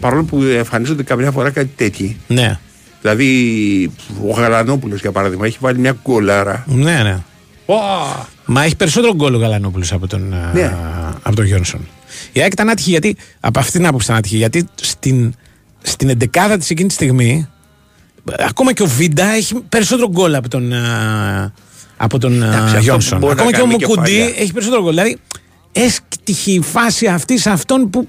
[0.00, 2.16] παρόλο που εμφανίζονται καμιά φορά κάτι τέτοιοι.
[2.26, 2.58] Ναι,
[3.00, 3.90] Δηλαδή,
[4.26, 6.64] ο Γαλανόπουλος για παράδειγμα έχει βάλει μια γκολάρα.
[6.68, 7.18] ναι, ναι.
[7.66, 7.74] Ω,
[8.44, 10.74] Μα έχει περισσότερο γκολ ο Γαλανόπουλος από τον, α, Ναι.
[11.22, 11.80] από τον Γιόνσον.
[12.36, 15.34] Η ΑΕΚ ήταν άτυχη γιατί, από αυτήν την άποψη ήταν άτυχη, γιατί στην,
[15.82, 17.48] στην εντεκάδα της εκείνη τη στιγμή,
[18.48, 21.52] ακόμα και ο Βίντα έχει περισσότερο γκολ από τον, α,
[21.96, 23.18] από τον Εντάξει, uh, αυτό Γιόνσον.
[23.18, 24.24] μπορεί να Ακόμα και ο κάνει και Μουκουντή παλιά.
[24.42, 24.90] έχει περισσότερο γκολ.
[24.90, 25.18] Δηλαδή,
[25.72, 28.08] έστυχε η φάση αυτή σε αυτόν που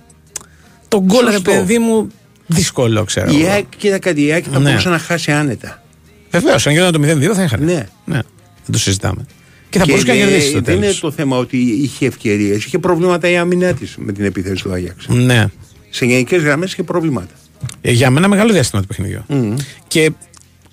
[0.88, 1.52] τον γκολ, ρε Σωστό.
[1.52, 2.08] παιδί μου,
[2.48, 3.32] δύσκολο, ξέρω.
[3.32, 4.70] Η ΑΕΚ, κοίτα κάτι, η ΑΕΚ θα Ναι.
[4.70, 5.84] μπορούσε να χάσει άνετα.
[6.32, 7.64] Βεβαίως, αν γινόταν το 0-2 θα είχαν.
[7.64, 7.86] Ναι.
[8.06, 9.26] Δεν το συζητάμε.
[9.70, 10.99] Και θα μπορούσε και να είναι- κερδίσει το Δεν είναι τέλος.
[10.99, 12.63] το θέμα ότι είχε ευκαιρίες.
[12.65, 15.07] Είχε προβλήματα η άμυνά της με την επίθεση του Άγιαξ.
[15.07, 15.45] Ναι.
[15.89, 17.34] Σε γενικές γραμμές είχε προβλήματα.
[17.82, 19.24] Ε, Για μένα μεγάλο διάστημα το παιχνιδιού.
[19.88, 20.11] Και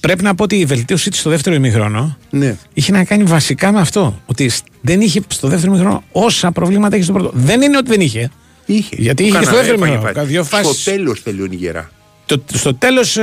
[0.00, 2.56] πρέπει να πω ότι η βελτίωσή της στο δεύτερο ημίχρονο Ναι.
[2.74, 4.22] είχε να κάνει βασικά με αυτό.
[4.26, 7.30] Ότι σ- δεν είχε στο δεύτερο ημίχρονο όσα προβλήματα είχε στο πρώτο.
[7.34, 8.30] Δεν είναι ότι δεν είχε.
[8.66, 8.94] Είχε.
[8.98, 10.14] Γιατί Του είχε κάνα- στο δεύτερο έφαγε ημίχρονο.
[10.14, 10.26] φάση.
[10.26, 11.90] Δύο φάσεις- Στο τέλος τελειώνει γερά.
[12.26, 13.18] Το, στο τέλος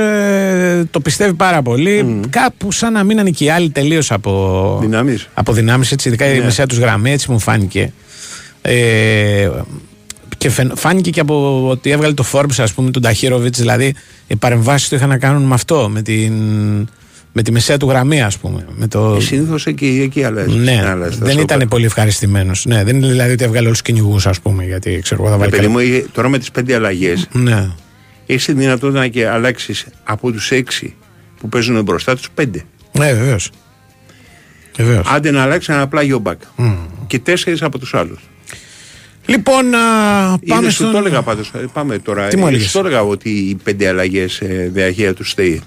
[0.90, 2.20] το πιστεύει πάρα πολύ.
[2.30, 5.28] Κάπου σαν να μείνανε και οι άλλοι τελείως από Δυνάμεις.
[5.34, 6.44] Από δυνάμεις, έτσι, ειδικά η Ναι.
[6.44, 7.92] μεσαία τους γραμμή, έτσι μου φάνηκε.
[8.62, 9.48] Ε,
[10.38, 13.58] και φαι- φάνηκε και από ότι έβγαλε το Forbes, ας πούμε, τον Ταχύροβιτς.
[13.58, 13.94] Δηλαδή,
[14.26, 16.32] οι παρεμβάσεις του είχαν να κάνουν με αυτό, με, την,
[17.32, 18.66] με τη μεσαία του γραμμή, ας πούμε.
[18.76, 19.20] Με το...
[19.20, 20.56] Συνήθως εκεί, εκεί αλλάζει.
[20.56, 21.56] Ναι, Αλλάζει τα δεν στόπερ.
[21.56, 22.64] ήταν πολύ ευχαριστημένος.
[22.66, 25.36] Ναι, δεν είναι δηλαδή ότι έβγαλε όλους τους κυνηγούς, ας πούμε, γιατί ξέρω εγώ θα
[25.36, 25.50] Ε, βάλει.
[25.50, 27.68] παιδί καλά- μου, ε, τώρα με τις πέντε αλλαγές Ναι.
[28.26, 30.94] Έχει τη δυνατότητα να και αλλάξεις από τους έξι
[31.40, 32.62] που παίζουν μπροστά τους πέντε.
[32.92, 33.50] Ναι, βεβαίως.
[34.76, 35.06] Βεβαίως.
[35.08, 36.40] Άντε να αλλάξεις ένα πλάγιο μπακ.
[37.06, 38.18] Και τέσσερις από τους άλλους.
[39.26, 39.78] Λοιπόν, α,
[40.28, 40.92] πάμε Πάμε σου στον...
[40.92, 42.28] το έλεγα πάντως, ε, πάμε τώρα.
[42.28, 45.60] Τι μου Ε, έλεγες; σου το έλεγα ότι οι πέντε αλλαγές ε, διαχεία τους στέει.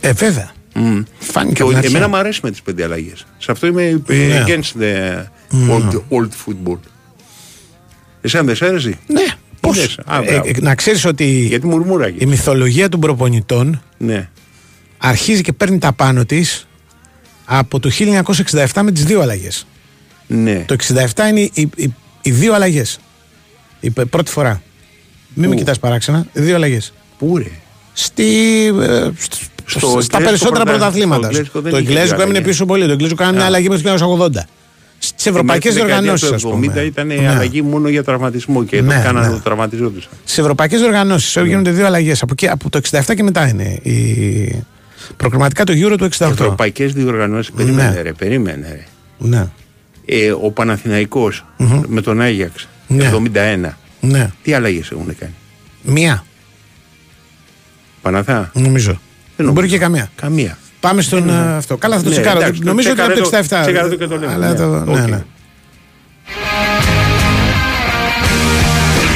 [0.00, 0.52] Ε, βέβαια.
[1.18, 2.08] Φάνηκε Και από την ο- εμένα αρχή.
[2.10, 3.26] μου αρέσει με τις πέντε αλλαγές.
[3.38, 4.44] Σε αυτό είμαι ε, Ναι.
[4.46, 5.22] against the
[5.70, 6.78] old, old football.
[8.20, 9.24] Εσένα δεν σ' άρεσε; Ναι,
[9.66, 9.98] πώς; Είδες.
[10.04, 10.48] Α, Ε, μπράβο.
[10.48, 12.16] ε, να ξέρεις ότι Γιατί μουρμούραγε.
[12.18, 14.28] η μυθολογία των προπονητών Ναι.
[14.98, 16.66] αρχίζει και παίρνει τα πάνω της
[17.44, 19.66] από το 1967 με τις δύο αλλαγές.
[20.26, 20.64] Ναι.
[20.66, 22.98] Το 67 είναι οι, οι, οι, οι δύο αλλαγές.
[23.80, 24.62] Η π- πρώτη φορά.
[25.34, 26.26] Μην με Πού; κοιτάς παράξενα.
[26.32, 26.92] Οι δύο αλλαγές.
[27.18, 27.50] Πού ρε;
[27.92, 28.24] Στη,
[28.80, 29.32] ε, σ-
[29.66, 31.18] Στο στα εγγλέζικο περισσότερα πρωτα- πρωταθλήματα.
[31.20, 32.50] στο εγγλέζικο δεν Το είχε εγγλέζικο δύο έμεινε αλλαγές.
[32.56, 32.84] πίσω πολύ.
[32.86, 33.46] Το εγγλέζικο κάνει μια Α.
[33.46, 34.46] αλλαγή μέχρι το 1980.
[35.06, 36.82] Στι ευρωπαϊκέ Μέχρι τη δεκαετία διοργανώσει, ας του 70 πούμε.
[36.82, 37.28] ήταν Ναι.
[37.28, 39.32] αλλαγή μόνο για τραυματισμό και Ναι, το κάνανε ναι.
[39.32, 40.10] το τραυματιζόντουσαν.
[40.24, 42.22] Στι ευρωπαϊκέ διοργανώσει γίνονται δύο αλλαγές.
[42.22, 43.78] Από, εκεί- από το 67 και μετά είναι.
[43.82, 44.64] Η...
[45.16, 46.30] Προκριματικά το Euro του 68.
[46.30, 47.52] Ευρωπαϊκές διοργανώσεις.
[47.52, 48.84] Περίμενε ρε, περίμενε ρε.
[49.18, 49.46] Ναι.
[50.04, 51.44] Ε, ο παναθηναικος
[51.86, 53.10] με τον Άγιαξ Ναι.
[53.64, 53.76] 71.
[54.00, 54.30] ναι.
[54.42, 55.32] Τι αλλαγές έχουν κάνει;
[55.82, 56.24] Μία,
[58.02, 58.50] Παναθά.
[58.54, 59.00] νομίζω.
[59.36, 60.10] Δεν μπορεί και καμία.
[60.16, 60.58] Καμία.
[60.86, 61.76] Πάμε στον ε, αυτό.
[61.76, 62.38] Καλά, θα το Ναι, τσεκάρω.
[62.40, 63.48] εντάξει, το νομίζω ότι είναι από το τσεκάρε 67.
[63.56, 64.54] το- τσεκάρε το και το λέμε, Αλλά ναι.
[64.54, 65.08] το- ναι, Οκ.
[65.08, 65.24] ναι.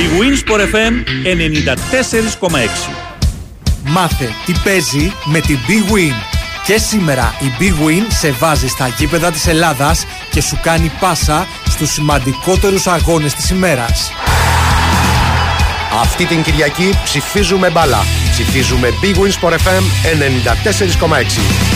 [0.01, 0.93] Η Winsport FM
[1.25, 2.91] 94,6.
[3.85, 6.15] Μάθε τι παίζει με την Big Win.
[6.67, 11.47] Και σήμερα η Big Win σε βάζει στα γήπεδα της Ελλάδας και σου κάνει πάσα
[11.69, 14.13] στους σημαντικότερους αγώνες της ημέρας.
[16.01, 17.99] Αυτή την Κυριακή ψηφίζουμε μπάλα.
[18.43, 19.83] Ψηφίζουμε Big Wins for FM
[20.47, 21.70] 94,6.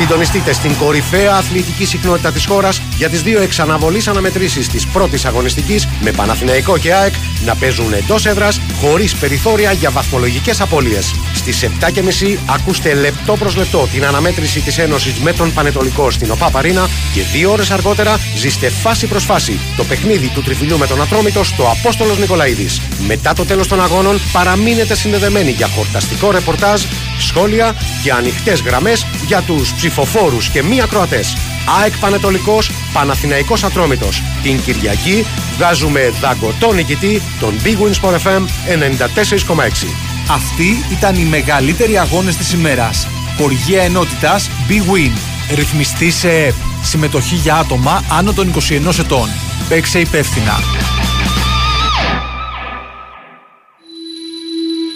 [0.00, 5.88] Συντονιστείτε στην κορυφαία αθλητική συχνότητα της χώρας για τις δύο εξαναβολείς αναμετρήσεις της πρώτης αγωνιστικής
[6.00, 7.12] με Παναθηναϊκό και ΑΕΚ
[7.44, 11.14] να παίζουν εντός έδρας χωρίς περιθώρια για βαθμολογικές απώλειες.
[11.34, 16.50] Στις 7.30 ακούστε λεπτό προς λεπτό την αναμέτρηση της Ένωσης με τον Πανετολικό στην ΟΠΑ
[16.50, 21.02] Παρίνα και δύο ώρες αργότερα ζήστε φάση προς φάση το παιχνίδι του τριφυλιού με τον
[21.02, 22.80] Ατρόμητο στο Απόστολος Νικολαίδης.
[23.06, 26.82] Μετά το τέλος των αγώνων παραμείνετε συνδεδεμένοι για χορταστικό ρεπορτάζ,
[27.18, 31.36] σχόλια και ανοιχτές γραμμές για τους ψηφοφόρους και μη ακροατές.
[31.82, 34.22] ΑΕΚ Πανετολικός, Παναθηναϊκός Ατρόμητος.
[34.42, 35.26] Την Κυριακή
[35.56, 39.94] βγάζουμε δαγκωτό νικητή τον Big Wins for FM 94,6.
[40.30, 43.06] Αυτοί ήταν οι μεγαλύτεροι αγώνες της ημέρας.
[43.38, 45.12] Χοργία ενότητας Big Win.
[45.54, 46.54] Ρυθμιστή σε ΕΠ.
[46.82, 49.28] Συμμετοχή για άτομα άνω των 21 ετών.
[49.68, 50.58] Παίξε υπεύθυνα.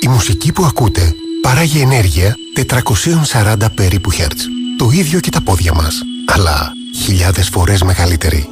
[0.01, 4.64] Η μουσική που ακούτε παράγει ενέργεια 440 περίπου Hz.
[4.79, 6.73] Το ίδιο και τα πόδια μας, αλλά
[7.03, 8.49] χιλιάδες φορές μεγαλύτερη.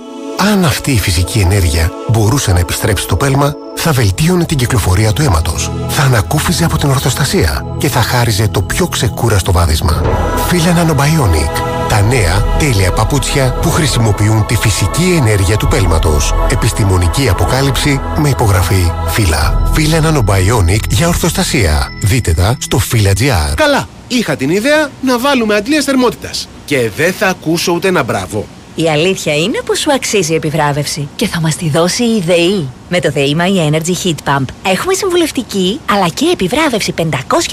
[0.53, 5.23] Αν αυτή η φυσική ενέργεια μπορούσε να επιστρέψει στο πέλμα, θα βελτίωνε την κυκλοφορία του
[5.23, 10.03] αίματος, θα ανακούφιζε από την ορθοστασία και θα χάριζε το πιο ξεκούραστο βάδισμα.
[10.47, 11.63] Φίλα Nanobionic.
[11.89, 16.35] Τα νέα τέλεια παπούτσια που χρησιμοποιούν τη φυσική ενέργεια του πέλματος.
[16.51, 19.71] Επιστημονική αποκάλυψη με υπογραφή Φύλλα.
[19.73, 21.89] Φύλλα Nanobionic για ορθοστασία.
[22.03, 23.55] Δείτε τα στο fila.gr.
[23.55, 26.49] Καλά, είχα την ιδέα να βάλουμε αντλίες θερμότητας.
[26.65, 28.47] Και δεν θα ακούσω ούτε ένα μπράβο.
[28.75, 32.69] Η αλήθεια είναι πως σου αξίζει η επιβράβευση και θα μας τη δώσει η ΔΕΗ.
[32.95, 37.05] Με το ΔΕΗ My Energy Heat Pump έχουμε συμβουλευτική αλλά και επιβράβευση 500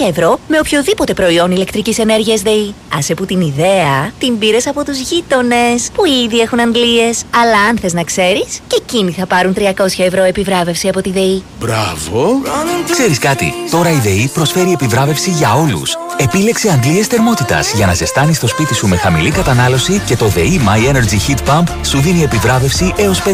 [0.08, 2.74] ευρώ με οποιοδήποτε προϊόν ηλεκτρικής ενέργειας ΔΕΗ.
[2.94, 7.22] Άσε που την ιδέα την πήρες από τους γείτονες που ήδη έχουν αντλίες.
[7.30, 9.62] Αλλά αν θες να ξέρεις και εκείνοι θα πάρουν 300
[9.96, 11.42] ευρώ επιβράβευση από τη ΔΕΗ.
[11.60, 12.42] Μπράβο!
[12.90, 15.96] Ξέρεις κάτι, τώρα η ΔΕΗ προσφέρει επιβράβευση για όλους.
[16.16, 20.60] Επίλεξε αντλίες θερμότητας για να ζεστάνεις το σπίτι σου με χαμηλή κατανάλωση και το ΔΕΗ
[20.66, 23.30] My Energy Heat Pump σου δίνει επιβράβευση έως 500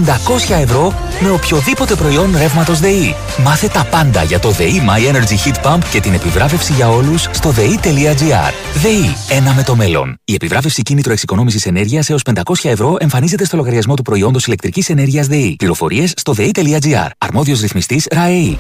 [0.63, 3.15] ευρώ με οποιοδήποτε προϊόν ρεύματος ΔΕΗ.
[3.43, 7.29] Μάθε τα πάντα για το ΔΕΗ My Energy Heat Pump και την επιβράβευση για όλους
[7.31, 8.53] στο ΔΕΗ.gr.
[8.75, 10.19] ΔΕΗ, ένα με το μέλλον.
[10.25, 15.27] Η επιβράβευση κίνητρο εξοικονόμησης ενέργειας έως 500 ευρώ εμφανίζεται στο λογαριασμό του προϊόντος ηλεκτρικής ενέργειας
[15.27, 15.57] ΔΕΗ.
[15.59, 17.09] Πληροφορίες στο ΔΕΗ.gr.
[17.19, 18.59] Αρμόδιος ρυθμιστής ΡΑΕΗ.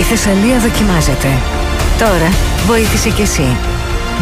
[0.00, 1.28] Η Θεσσαλία δοκιμάζεται.
[1.98, 2.32] Τώρα
[2.66, 3.56] βοήθησε κι εσύ.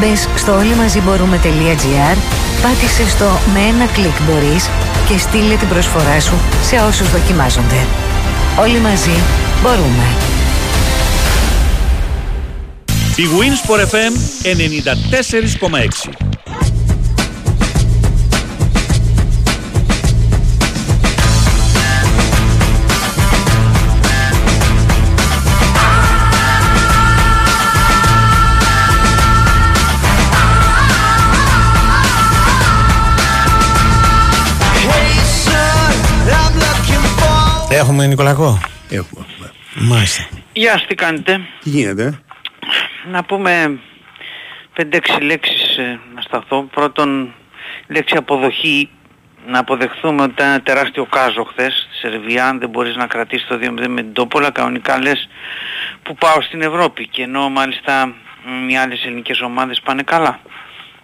[0.00, 2.16] Μπες στο όλοιμαζιμπορούμε.gr,
[2.64, 4.68] πάτησε στο «Με ένα κλικ μπορείς»
[5.08, 7.86] και στείλε την προσφορά σου σε όσους δοκιμάζονται.
[8.60, 9.16] Όλοι μαζί
[9.62, 10.06] μπορούμε.
[13.16, 14.12] Η Winsport FM
[16.10, 16.83] 94,6
[37.76, 38.60] Έχουμε Νικολακό;
[38.90, 39.26] Έχουμε.
[39.74, 40.28] Μάλιστα.
[40.52, 42.20] Γεια σας, τι κάνετε; Τι γίνεται;
[43.10, 43.78] Να πούμε
[44.76, 46.62] 5-6 λέξεις ε, να σταθώ.
[46.62, 47.34] Πρώτον,
[47.86, 48.88] λέξη αποδοχή.
[49.46, 52.46] Να αποδεχθούμε ότι ήταν ένα τεράστιο κάζο χθες στη Σερβία.
[52.46, 55.28] Αν δεν μπορείς να κρατήσεις το 2-0 με την Τόπολα, κανονικά λες
[56.02, 57.08] που πάω στην Ευρώπη.
[57.08, 58.14] Και ενώ μάλιστα
[58.44, 60.40] μ, οι άλλες ελληνικές ομάδες πάνε καλά.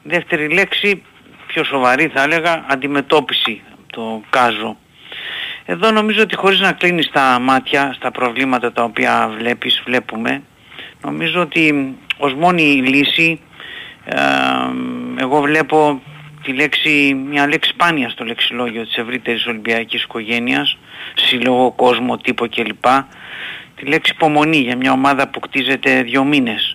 [0.03, 1.03] Δεύτερη λέξη,
[1.47, 4.77] πιο σοβαρή θα έλεγα, αντιμετώπιση το κάζο.
[5.71, 10.43] Εδώ νομίζω ότι χωρίς να κλείνεις τα μάτια στα προβλήματα τα οποία βλέπεις, βλέπουμε,
[11.03, 13.41] νομίζω ότι ως μόνη λύση
[14.05, 14.17] ε,
[15.17, 16.03] εγώ βλέπω
[16.43, 20.79] τη λέξη, μια λέξη σπάνια στο λεξιλόγιο της ευρύτερης Ολυμπιακής οικογένειας,
[21.15, 22.85] σύλλογο, κόσμο, τύπο κλπ.
[23.75, 26.75] Τη λέξη υπομονή για μια ομάδα που κτίζεται δύο μήνες.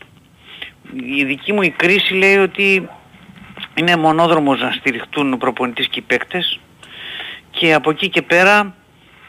[1.18, 2.90] Η δική μου η κρίση λέει ότι
[3.74, 6.60] είναι μονόδρομος να στηριχτούν ο προπονητής και οι παίκτες
[7.50, 8.76] και από εκεί και πέρα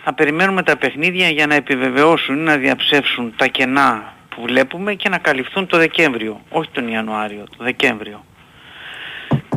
[0.08, 5.08] θα περιμένουμε τα παιχνίδια για να επιβεβαιώσουν ή να διαψεύσουν τα κενά που βλέπουμε και
[5.08, 8.24] να καλυφθούν το Δεκέμβριο, όχι τον Ιανουάριο, το Δεκέμβριο.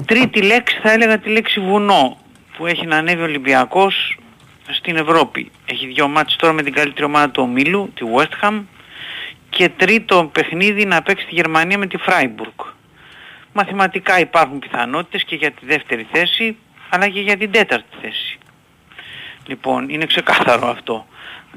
[0.05, 2.17] Τρίτη λέξη θα έλεγα τη λέξη βουνό
[2.57, 4.17] που έχει να ανέβει ο Ολυμπιακός
[4.69, 5.51] στην Ευρώπη.
[5.65, 8.61] Έχει δύο μάτς τώρα με την καλύτερη ομάδα του ομίλου, τη West Ham
[9.49, 12.65] και τρίτο παιχνίδι να παίξει στη Γερμανία με τη Freiburg.
[13.53, 16.57] Μαθηματικά υπάρχουν πιθανότητες και για τη δεύτερη θέση
[16.89, 18.39] αλλά και για την τέταρτη θέση.
[19.49, 21.07] Λοιπόν, είναι ξεκάθαρο αυτό.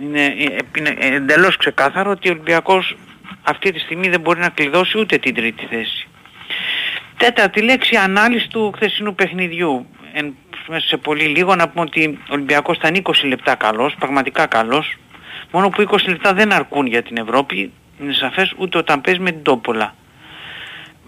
[0.01, 2.97] Είναι, ε, είναι εντελώς ξεκάθαρο ότι ο Ολυμπιακός
[3.43, 6.09] αυτή τη στιγμή δεν μπορεί να κλειδώσει ούτε την τρίτη θέση.
[7.16, 9.86] Τέταρτη λέξη, ανάλυση του χθεσινού παιχνιδιού.
[10.12, 10.34] Εν,
[10.68, 14.97] μέσα σε πολύ λίγο να πούμε ότι ο Ολυμπιακός ήταν 20 λεπτά καλός, πραγματικά καλός.
[15.51, 17.72] Μόνο που 20 λεπτά δεν αρκούν για την Ευρώπη,
[18.03, 19.95] είναι σαφές ούτε όταν παίζεις με την Τόπολα.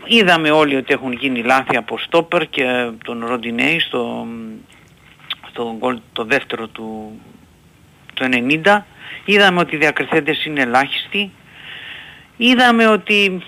[0.04, 4.26] Είδαμε όλοι ότι έχουν γίνει λάθη από Στόπερ και τον Ροντινέη στο,
[5.54, 7.20] στο γκολ το δεύτερο του
[8.14, 8.24] το
[8.64, 8.78] 90.
[9.24, 11.30] Είδαμε ότι οι διακριθέντες είναι ελάχιστοι.
[12.36, 13.42] Είδαμε ότι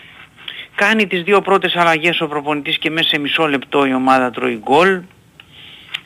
[0.75, 4.57] κάνει τις δύο πρώτες αλλαγές ο προπονητής και μέσα σε μισό λεπτό η ομάδα τρώει
[4.63, 5.03] γκολ.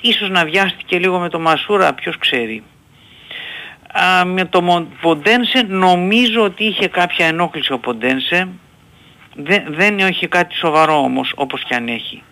[0.01, 2.62] Ίσως να βιάστηκε λίγο με το Μασούρα, ποιος ξέρει.
[3.92, 8.48] Α, με το Μο- Ποντένσε νομίζω ότι είχε κάποια ενόχληση ο Ποντένσε.
[9.34, 12.22] Δεν, δεν έχει κάτι σοβαρό όμως όπως και αν έχει.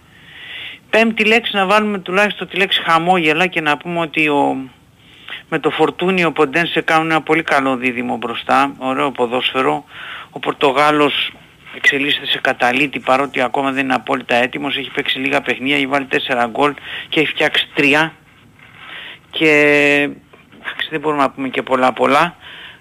[0.90, 4.56] Πέμπτη λέξη να βάλουμε τουλάχιστον τη λέξη χαμόγελα και να πούμε ότι ο,
[5.48, 9.84] με το Φορτούνι ο Ποντένσε κάνουν ένα πολύ καλό δίδυμο μπροστά, ωραίο ποδόσφαιρο.
[10.30, 11.32] Ο Πορτογάλος
[11.76, 16.06] εξελίσσεται σε καταλήτη παρότι ακόμα δεν είναι απόλυτα έτοιμος, έχει παίξει λίγα παιχνίδια, έχει βάλει
[16.10, 16.74] 4 γκολ
[17.08, 18.10] και έχει φτιάξει 3
[19.30, 19.50] και
[20.60, 22.36] εντάξει, δεν μπορούμε να πούμε και πολλά πολλά.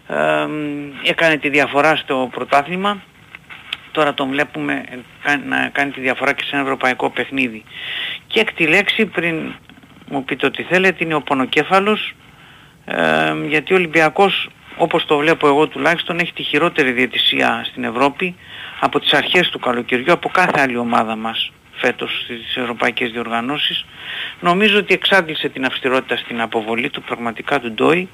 [0.08, 0.48] Ε,
[1.04, 3.02] έκανε τη διαφορά στο πρωτάθλημα
[3.92, 4.84] τώρα τον βλέπουμε
[5.48, 7.64] να κάνει τη διαφορά και σε ένα ευρωπαϊκό παιχνίδι.
[8.28, 9.54] Και έκτη λέξη πριν
[10.10, 12.16] μου πείτε ότι θέλετε είναι ο πονοκέφαλος
[12.86, 18.36] ε, γιατί ο Ολυμπιακός όπως το βλέπω εγώ τουλάχιστον έχει τη χειρότερη διαιτησία στην Ευρώπη
[18.80, 23.86] από τις αρχές του καλοκαιριού από κάθε άλλη ομάδα μας φέτος στις ευρωπαϊκές διοργανώσεις.
[24.40, 28.10] Νομίζω ότι εξάντλησε την αυστηρότητα στην αποβολή του πραγματικά του Ντόι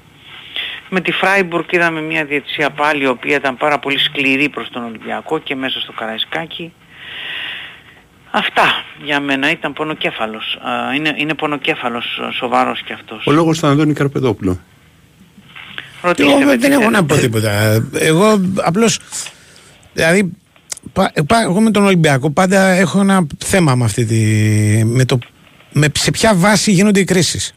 [0.90, 4.84] με τη Φράιμπουργκ είδαμε μια διετησία πάλι η οποία ήταν πάρα πολύ σκληρή προς τον
[4.84, 6.72] Ολυμπιακό και μέσα στο Καραϊσκάκι.
[8.30, 8.62] Αυτά
[9.04, 10.58] για μένα ήταν πονοκέφαλος.
[10.62, 13.26] Α, είναι, είναι πονοκέφαλος ε, σοβαρός κι αυτός.
[13.26, 14.60] Ο λόγος του Αντώνη Καρπεδόπουλου.
[16.02, 16.90] Ρωτήστε Εγώ με δεν τι έχω θέλετε.
[16.96, 17.82] να πω τίποτα.
[17.98, 18.98] Εγώ απλώς,
[19.92, 20.32] δηλαδή,
[20.92, 24.16] πα- πα- εγώ με τον Ολυμπιακό πάντα έχω ένα θέμα με αυτή τη.
[24.84, 25.18] Με το,
[25.72, 27.52] με σε ποια βάση γίνονται οι κρίσεις.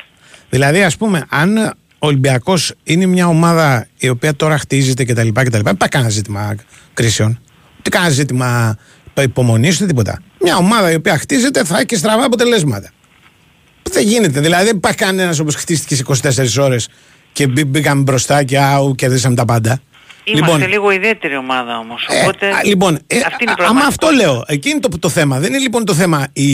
[0.50, 5.28] Δηλαδή, ας πούμε, αν ο Ολυμπιακός είναι μια ομάδα η οποία τώρα χτίζεται κτλ.
[5.34, 6.56] κτλ δεν πάει κανένα ζήτημα
[6.94, 7.40] κρίσεων.
[7.80, 8.78] Ούτε κανένα ζήτημα
[9.22, 10.22] υπομονή ούτε τίποτα.
[10.42, 12.92] Μια ομάδα η οποία χτίζεται θα έχει και στραβά αποτελέσματα.
[13.92, 14.40] Δεν γίνεται.
[14.40, 16.04] Δηλαδή δεν υπάρχει κανένας όπως χτίστηκες σε
[16.60, 16.88] 24 ώρες
[17.34, 19.80] και μπή- μπήκαμε μπροστά και άου κερδίσαμε τα πάντα.
[20.24, 22.08] Είμαστε λίγο ιδιαίτερη ομάδα όμως.
[22.24, 24.12] Οπότε α, λοιπόν, ε, αυτή είναι η α- άμα αυτό πραγματικότητα.
[24.34, 25.40] λέω, εκεί είναι το, το θέμα.
[25.40, 26.52] Δεν είναι λοιπόν το θέμα οι,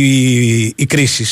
[0.64, 1.26] οι κρίσει.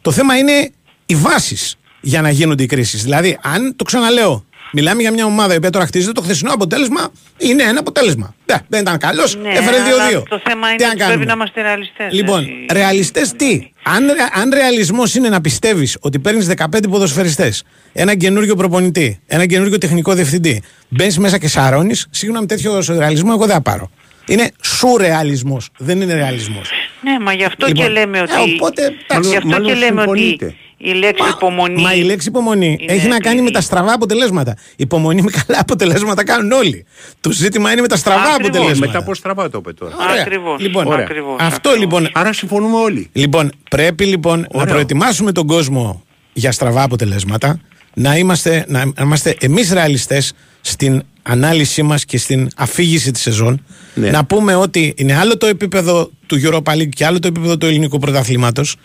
[0.00, 0.70] Το θέμα είναι
[1.06, 3.02] οι βάσεις για να γίνονται οι κρίσεις.
[3.02, 7.08] Δηλαδή, αν το ξαναλέω, μιλάμε για μια ομάδα η οποία τώρα χτίζεται, το χθεσινό αποτέλεσμα
[7.38, 8.34] είναι ένα αποτέλεσμα.
[8.46, 10.22] Ναι, δεν ήταν καλός, Ναι, έφερε αλλά 2-2.
[10.28, 12.12] Το θέμα Τι είναι να ότι κάνουμε; πρέπει να είμαστε ρεαλιστές.
[12.12, 12.66] Λοιπόν, έτσι.
[12.72, 18.56] ρεαλιστές τι; Αν, ρε- αν ρεαλισμός είναι να πιστεύεις ότι παίρνεις 15 ποδοσφαιριστές, ένα καινούριο
[18.56, 23.54] προπονητή, ένα καινούριο τεχνικό διευθυντή, μπαίνεις μέσα και σαρώνεις, σίγουρα με τέτοιο ρεαλισμό εγώ δεν
[23.54, 23.90] θα πάρω.
[24.26, 26.70] Είναι σουρεαλισμός, δεν είναι ρεαλισμός.
[27.02, 28.32] Ναι, μα γι' αυτό Λοιπόν, και λέμε ότι...
[28.32, 29.30] ε, οπότε, εντάξει.
[29.30, 30.54] γι' αυτό Μάλλον και λέμε ότι συμφωνείτε.
[30.82, 31.82] Η λέξη υπομονή...
[31.82, 33.52] Μα η λέξη υπομονή είναι έχει να κάνει με κλειδί.
[33.54, 34.56] τα στραβά αποτελέσματα.
[34.76, 36.84] Υπομονή με καλά αποτελέσματα κάνουν όλοι.
[37.20, 38.48] Το ζήτημα είναι με τα στραβά Ακριβώς.
[38.48, 38.86] αποτελέσματα.
[38.86, 39.94] Μετά από στραβά το είπε τώρα.
[40.10, 40.20] Ωραία.
[40.22, 41.04] Ακριβώς, Λοιπόν, Ωραία.
[41.04, 42.08] ακριβώς, αυτό λοιπόν.
[42.12, 43.08] Άρα συμφωνούμε όλοι.
[43.12, 44.72] Λοιπόν, πρέπει λοιπόν να Ωραίο.
[44.72, 46.02] προετοιμάσουμε τον κόσμο
[46.32, 47.60] για στραβά αποτελέσματα,
[47.94, 53.64] να είμαστε, να είμαστε εμείς ρεαλιστές στην ανάλυση μας και στην αφήγηση της σεζόν,
[53.94, 54.10] Ναι.
[54.10, 57.66] να πούμε ότι είναι άλλο το επίπεδο του Europa League και άλλο το επίπεδο του
[57.66, 58.76] ελληνικού πρωταθλήματος.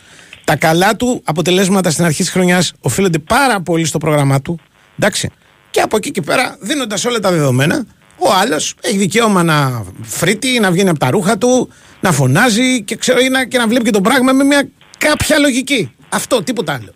[0.46, 4.60] Τα καλά του αποτελέσματα στην αρχή της χρονιάς οφείλονται πάρα πολύ στο πρόγραμμά του.
[5.00, 5.30] Εντάξει.
[5.72, 7.86] Και από εκεί και πέρα, δίνοντας όλα τα δεδομένα,
[8.18, 11.70] ο άλλος έχει δικαίωμα να φρύτει, να βγαίνει από τα ρούχα του,
[12.00, 14.68] να φωνάζει και, ξέρω, ή να, και να βλέπει και το πράγμα με μια
[14.98, 15.92] κάποια λογική.
[16.10, 16.92] Αυτό, τίποτα άλλο.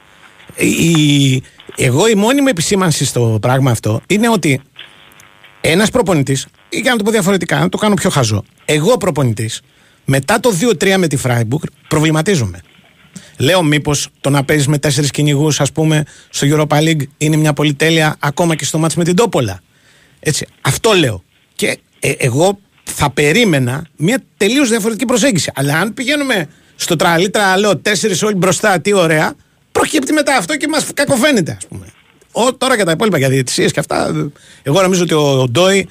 [0.55, 1.43] Η,
[1.75, 4.61] εγώ η μόνιμη επισήμανση στο πράγμα αυτό είναι ότι
[5.61, 8.43] ένας προπονητής, ή για να το πω διαφορετικά, να το κάνω πιο χαζό.
[8.65, 9.61] Εγώ προπονητής,
[10.05, 12.61] μετά το 2-3 με τη Φράιμπουργκ, προβληματίζομαι.
[13.39, 17.53] Λέω μήπως το να παίζεις με τέσσερις κυνηγούς, ας πούμε, στο Europa League είναι μια
[17.53, 19.61] πολυτέλεια ακόμα και στο μάτς με την Τόπολα.
[20.19, 20.47] Έτσι.
[20.61, 21.23] Αυτό λέω.
[21.55, 25.51] Και ε, εγώ θα περίμενα μια τελείως διαφορετική προσέγγιση.
[25.55, 29.33] Αλλά αν πηγαίνουμε στο τραλί τραλό, τέσσερις όλοι μπροστά, τι ωραία,
[29.71, 31.85] προκύπτει μετά αυτό και μας κακοφαίνεται, ας πούμε.
[32.31, 34.31] Ο, τώρα για τα υπόλοιπα για διαιτησίες και αυτά, ε,
[34.63, 35.87] εγώ νομίζω ότι ο, ο Ντόι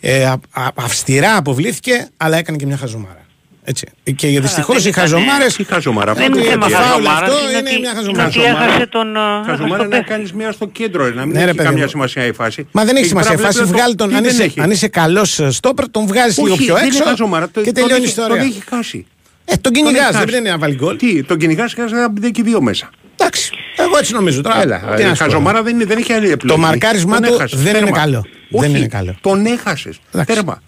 [0.00, 3.21] ε, α- α- αυστηρά αποβλήθηκε, αλλά έκανε και μια χαζομάρα.
[3.64, 3.86] Έτσι.
[4.16, 5.46] Και δυστυχώς δεν οι ήταν- χαζομάρε.
[5.46, 6.14] Τι χαζομάρα.
[6.14, 8.26] Δεν είναι αυτό θέμα τι χαζομάρας, αυτό είναι είναι ότι- μια είναι χαζομάρα.
[8.26, 10.04] ότι έχασε τον, ε, Χαζομάρα τον να παίχτη.
[10.10, 11.88] κάνεις μια στο κέντρο, ρε, να μην Ναι, ρε, έχει παιδί καμία μου.
[11.90, 12.66] σημασία η φάση.
[12.72, 13.32] Μα δεν έχει Εκεί σημασία.
[13.32, 14.08] Η πέρα φάση πρέπει να βγάλει τον.
[14.08, 16.84] τι Αν δεν είσαι, έχει; αν είσαι καλός στόπερ, τον βγάζει λίγο Όχι, πιο δεν
[16.84, 17.08] είναι έξω.
[17.08, 17.48] χαζομάρα.
[17.48, 18.42] Το- Και τον τελειώνει η έχει- Τον ιστορία.
[18.44, 19.06] έχει χάσει.
[19.44, 20.26] Ε, τον Τον κυνηγά, έχει δεν χάσει.
[20.26, 20.96] πρέπει να βάλει γκολ.
[20.96, 22.90] Τι, τον κυνηγάς και να μπει και δύο μέσα.
[23.16, 23.50] Εντάξει.
[23.76, 24.62] Εγώ έτσι νομίζω τώρα.
[24.62, 25.24] Έλα, τι η να σου πω.
[25.24, 26.60] χαζομάρα δεν, είναι, δεν έχει άλλη επιλογή.
[26.60, 27.60] Το μαρκάρισμά Τον του έχασες.
[27.62, 27.98] δεν είναι Τέρμα.
[27.98, 28.24] καλό.
[28.50, 29.14] Όχι, Δεν είναι καλό.
[29.20, 29.96] Τον έχασες.
[30.26, 30.62] Τέρμα.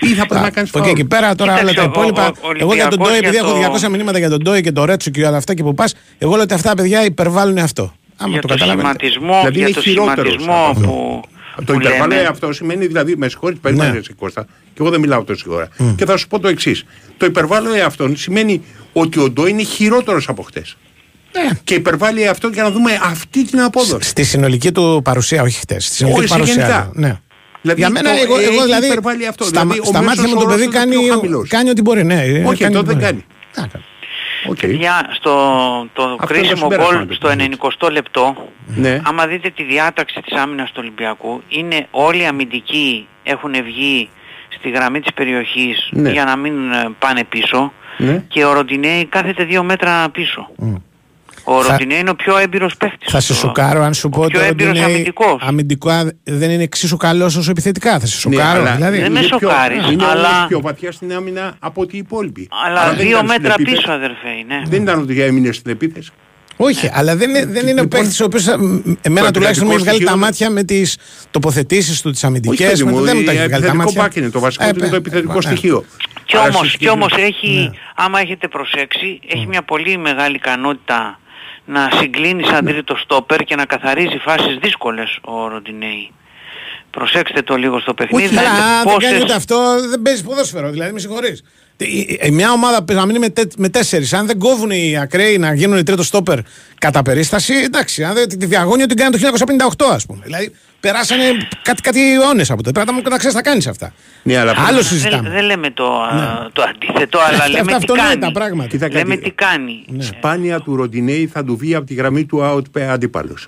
[0.00, 2.26] Ή θα πρέπει να κάνεις Από εκεί και πέρα τώρα όλα Κοίταξε, τα ο- υπόλοιπα.
[2.26, 4.38] ο- ο εγώ για τον Ολυμπιακός Ντόι, επειδή για έχω το- 200 μηνύματα για τον
[4.42, 6.74] Ντόι και το Ρέτσο και όλα αυτά και που πας, εγώ λέω ότι αυτά τα
[6.74, 7.94] παιδιά υπερβάλλουν αυτό.
[8.16, 9.06] Άμα για το το καταλαβαίνετε.
[9.06, 10.86] σχηματισμό, Δηλαδή για είναι το χειρότερος σχηματισμό από αυτό.
[10.86, 12.26] που, Το που υπερβάλλει λέμε.
[12.28, 13.94] αυτό σημαίνει δηλαδή, με συγχωρείτε, περίμενε Ναι.
[13.96, 14.02] ναι.
[14.18, 15.68] Κώστα, και εγώ δεν μιλάω τόση ώρα.
[15.96, 16.84] Και θα σου πω το εξής.
[17.16, 20.76] Το υπερβάλλω αυτό σημαίνει ότι ο Ντό είναι χειρότερος από χτες.
[21.32, 21.50] Ναι.
[21.64, 24.08] Και υπερβάλλει αυτό για να δούμε αυτή την απόδοση.
[24.08, 25.84] Στη συνολική του παρουσία, όχι χτες.
[25.86, 26.54] Στη συνολική Όχι, του παρουσία.
[26.62, 26.90] γενικά.
[26.94, 27.18] Ναι.
[27.64, 28.86] Δηλαδή, για μένα, το- εγώ, εγώ έχει δηλαδή.
[28.86, 29.44] υπερβάλει αυτό.
[29.44, 31.48] Στα, Δηλαδή, ο στα μάτια μέσος μου το όρος παιδί είναι κάνει, πιο χαμηλός.
[31.48, 32.04] κάνει ό,τι μπορεί.
[32.04, 32.98] Ναι, Όχι, κάνει αυτό ό,τι δεν μπορεί.
[33.06, 33.24] κάνει.
[33.56, 33.84] Να, κάνει.
[34.50, 34.76] Okay.
[34.78, 35.30] Για στο
[35.92, 39.00] το είναι το κρίσιμο συμπέρασμα γκολ του στο 90 λεπτό, Ναι.
[39.04, 44.08] άμα δείτε τη διάταξη της άμυνας του Ολυμπιακού, είναι όλοι οι αμυντικοί έχουν βγει
[44.58, 46.10] στη γραμμή της περιοχής Ναι.
[46.10, 48.24] για να μην ε, πάνε πίσω Ναι.
[48.28, 50.48] και ο Ροντινέη κάθεται δύο μέτρα πίσω.
[51.44, 53.12] Ο Θα- Ροντινέη είναι ο πιο έμπειρος παίχτης.
[53.12, 55.36] Θα σε στο- σοκάρω αν σου πω πιο ότι έμπειρος είναι αμυντικός.
[55.40, 57.98] αμυντικά δεν είναι εξίσου καλός όσο επιθετικά.
[57.98, 58.62] Θα σε σοκάρω.
[58.62, 58.98] Ναι, αλλά δηλαδή.
[59.00, 61.98] Δεν με είναι πιο- σοκάρεις, Είναι αλλά- όμως πιο βαθιά στην άμυνα από ότι οι
[61.98, 62.48] υπόλοιποι.
[62.66, 63.76] Αλλά Άρα δεν δύο ήταν στην μέτρα επίθεση.
[63.76, 64.62] πίσω αδερφέ είναι.
[64.66, 66.10] Δεν ήταν ότι έμεινε στην επίθεση.
[66.56, 68.46] Όχι, αλλά δεν είναι, δεν είναι ο Λοιπόν, παίκτη ο οποίος
[69.00, 70.96] εμένα το τουλάχιστον μου έχει βγάλει επιθετικό τα στοιχείο- μάτια με τις
[71.30, 72.68] τοποθετήσεις του, τις Όχι, αμυντικές.
[72.70, 74.02] παιδί μου, Δεν μου τα έχει βγάλει τα επιθετικό μάτια.
[74.02, 75.40] μπακ είναι το βασικό Ε, του είναι το ε, επιθετικό ναι.
[75.40, 75.84] στοιχείο.
[76.24, 77.78] Κι Άρα όμως, στο κι όμως συγκεκριμένο- έχει, Ναι.
[77.94, 81.18] άμα έχετε προσέξει, έχει μια πολύ μεγάλη ικανότητα
[81.64, 86.12] να συγκλίνει σαν τρίτο στόπερ και να καθαρίζει φάσεις δύσκολες ο Ροντινέη.
[86.90, 88.24] προσέξτε το λίγο στο παιχνίδι.
[88.24, 90.70] Όχι, αλλά δείτε δεν πόσες- κάνει ούτε αυτό, δεν παίζει ποδόσφαιρο.
[90.70, 91.42] Δηλαδή, με συγχωρείς.
[92.32, 95.54] Μια ομάδα που να μείνει με, τε, με τέσσερις, αν δεν κόβουν οι ακραίοι να
[95.54, 96.38] γίνουν οι τρίτο στόπερ
[96.78, 99.28] κατά περίσταση, εντάξει, αν δεν, τη διαγώνια την κάνει το
[99.88, 100.20] 1958, ας πούμε.
[100.24, 101.22] Δηλαδή, περάσανε
[101.62, 102.80] κάτι, κάτι αιώνες από τότε.
[102.80, 103.92] Πρέπει να, να ξέρεις να κάνεις αυτά.
[104.22, 105.30] Ναι, αλλά Άλλο δεν, συζητάμε.
[105.30, 108.32] δεν λέμε το, α, το αντίθετο, αλλά Αυτά- λέμε αυτά τι αυτονόητα κάνει.
[108.32, 108.68] πράγματα.
[108.68, 108.96] Κοίτα κάτι.
[108.98, 109.84] Λέμε τι κάνει.
[109.98, 113.46] Σπάνια του Ροντινέη θα του βγει από τη γραμμή του out αντίπαλος.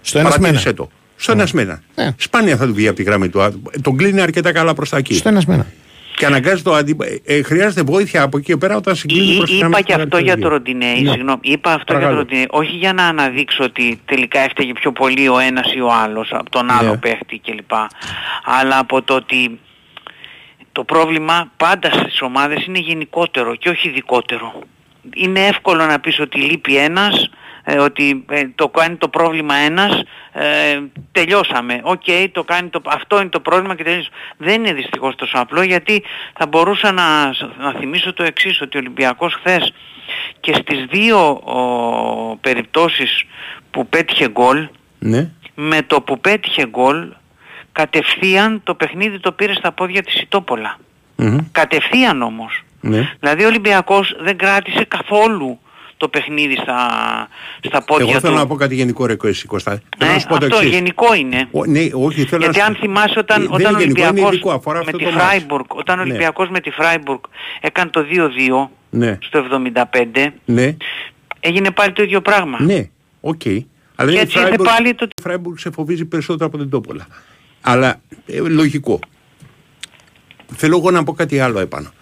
[0.00, 0.76] Στο ένα Παρατήρησε μένα.
[0.76, 0.88] το.
[1.16, 1.80] Στο ένα μένα.
[1.94, 2.10] Ναι.
[2.16, 3.50] Σπάνια θα του βγει από τη γραμμή του out.
[3.82, 5.14] Τον κλείνει αρκετά καλά προς τα εκεί.
[5.14, 5.66] Στο ένα μένα.
[6.16, 7.18] Και αναγκάζει το αντίπαλο.
[7.24, 10.38] Ε, χρειάζεται βοήθεια από εκεί και πέρα όταν συγκλίνει προς Ή- Είπα και αυτό για
[10.38, 11.10] το Ροντινέη, Ναι.
[11.10, 11.38] συγγνώμη.
[11.42, 12.16] Είπα αυτό για το Παρακαλώ.
[12.18, 16.28] Ροντινέι, όχι για να αναδείξω ότι τελικά έφταιγε πιο πολύ ο ένας ή ο άλλος
[16.32, 16.96] από τον άλλο Ναι.
[16.96, 17.72] παίχτη κλπ.
[18.44, 19.58] Αλλά από το ότι
[20.72, 24.58] το πρόβλημα πάντα στις ομάδες είναι γενικότερο και όχι ειδικότερο.
[25.14, 27.30] Είναι εύκολο να πεις ότι λείπει ένας,
[27.64, 30.02] ε, ότι ε, το κάνει το πρόβλημα ένας,
[30.32, 30.80] ε,
[31.12, 31.80] τελειώσαμε.
[31.82, 34.14] Οκ, το κάνει το, αυτό είναι το πρόβλημα και τελειώσαμε.
[34.36, 36.02] Δεν είναι δυστυχώς τόσο απλό γιατί
[36.38, 37.26] θα μπορούσα να,
[37.58, 39.72] να θυμίσω το εξής, ότι ο Ολυμπιακός χθες
[40.40, 43.24] και στις δύο ο, περιπτώσεις
[43.70, 45.30] που πέτυχε γκολ, Ναι.
[45.54, 47.12] με το που πέτυχε γκολ,
[47.72, 50.78] κατευθείαν το παιχνίδι το πήρε στα πόδια της Ιτόπολα.
[51.16, 51.38] Μμμ.
[51.52, 52.62] Κατευθείαν όμως.
[52.80, 53.10] Ναι.
[53.20, 55.58] Δηλαδή ο Ολυμπιακός δεν κράτησε καθόλου
[56.04, 56.78] το παιχνίδι στα,
[57.60, 58.38] στα πόδια Εγώ θέλω του.
[58.38, 59.70] να πω κάτι γενικό ρε εσύ Κώστα.
[59.70, 60.72] Θέλω Ναι, να σου πω το αυτό εξής.
[60.72, 61.48] γενικό είναι.
[61.50, 63.98] Ο- ναι, όχι, θέλω Γιατί να σου- αν θυμάσαι όταν, Δεν όταν ο είναι γενικό,
[64.00, 65.24] είναι Ολυμπιακός ειδικό, αφορά με αυτό τη το μάτς.
[65.24, 66.08] Φράιμπουργκ, όταν ο Ναι.
[66.08, 67.20] Ολυμπιακός με τη Φράιμπουργκ
[67.60, 70.76] έκανε το 2-2 Ναι, στο 75, ναι,
[71.40, 72.62] έγινε πάλι το ίδιο πράγμα.
[72.62, 72.88] ναι,
[73.20, 73.40] οκ.
[73.96, 75.06] Αλλά Και είναι έτσι ήρθε Freiburg- πάλι το...
[75.18, 77.06] Η Φράιμπουργκ σε φοβίζει περισσότερο από την Τόπολα.
[77.60, 78.98] Αλλά ε, λογικό.
[80.56, 81.92] Θέλω εγώ να πω κάτι άλλο επάνω.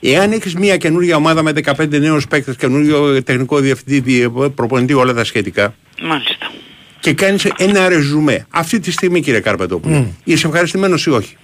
[0.00, 5.14] Εάν έχεις μια καινούργια ομάδα με 15 νέους παίκτες, καινούριο τεχνικό διευθυντή, διε- προπονητή, όλα
[5.14, 6.50] τα σχετικά, Μάλιστα.
[7.00, 11.36] και κάνεις ένα ρεζουμέ αυτή τη στιγμή, κύριε Καρπετόπουλο, είσαι ευχαριστημένος ή όχι;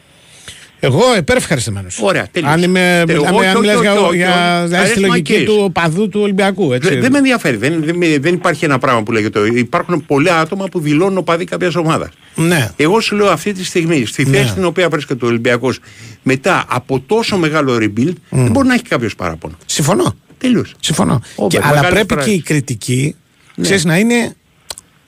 [0.84, 1.98] Εγώ υπερευχαριστημένος.
[2.02, 2.54] Ωραία, τέλειωσε.
[2.54, 4.66] Αν, είμαι, Τε- μιλάμε, όχι, αν όχι, μιλάς όχι, για, όχι, για, όχι.
[4.66, 5.46] δηλαδή στη Αρέσει λογική μακές.
[5.48, 6.72] του παδού του Ολυμπιακού.
[6.72, 6.88] Έτσι.
[6.88, 7.56] Δεν, δεν με ενδιαφέρει.
[7.56, 9.40] Δεν, δεν, με- δεν υπάρχει ένα πράγμα που λέγεται.
[9.54, 12.08] Υπάρχουν πολλά άτομα που δηλώνουν οπαδοί κάποιας ομάδας.
[12.34, 12.70] Ναι.
[12.76, 14.48] Εγώ σου λέω αυτή τη στιγμή, στη θέση Ναι.
[14.48, 15.78] στην οποία βρίσκεται ο Ολυμπιακός,
[16.22, 19.54] μετά από τόσο μεγάλο rebuild, δεν μπορεί να έχει κάποιος παράπονο.
[19.66, 20.14] Συμφωνώ.
[20.38, 20.64] Τέλο.
[20.80, 21.20] Συμφωνώ.
[21.36, 22.30] Όπερ, Και, αλλά μεγάλες πρέπει φράσεις.
[22.32, 23.14] και η κριτική
[23.54, 23.64] Ναι.
[23.64, 24.34] ξέρεις, να είναι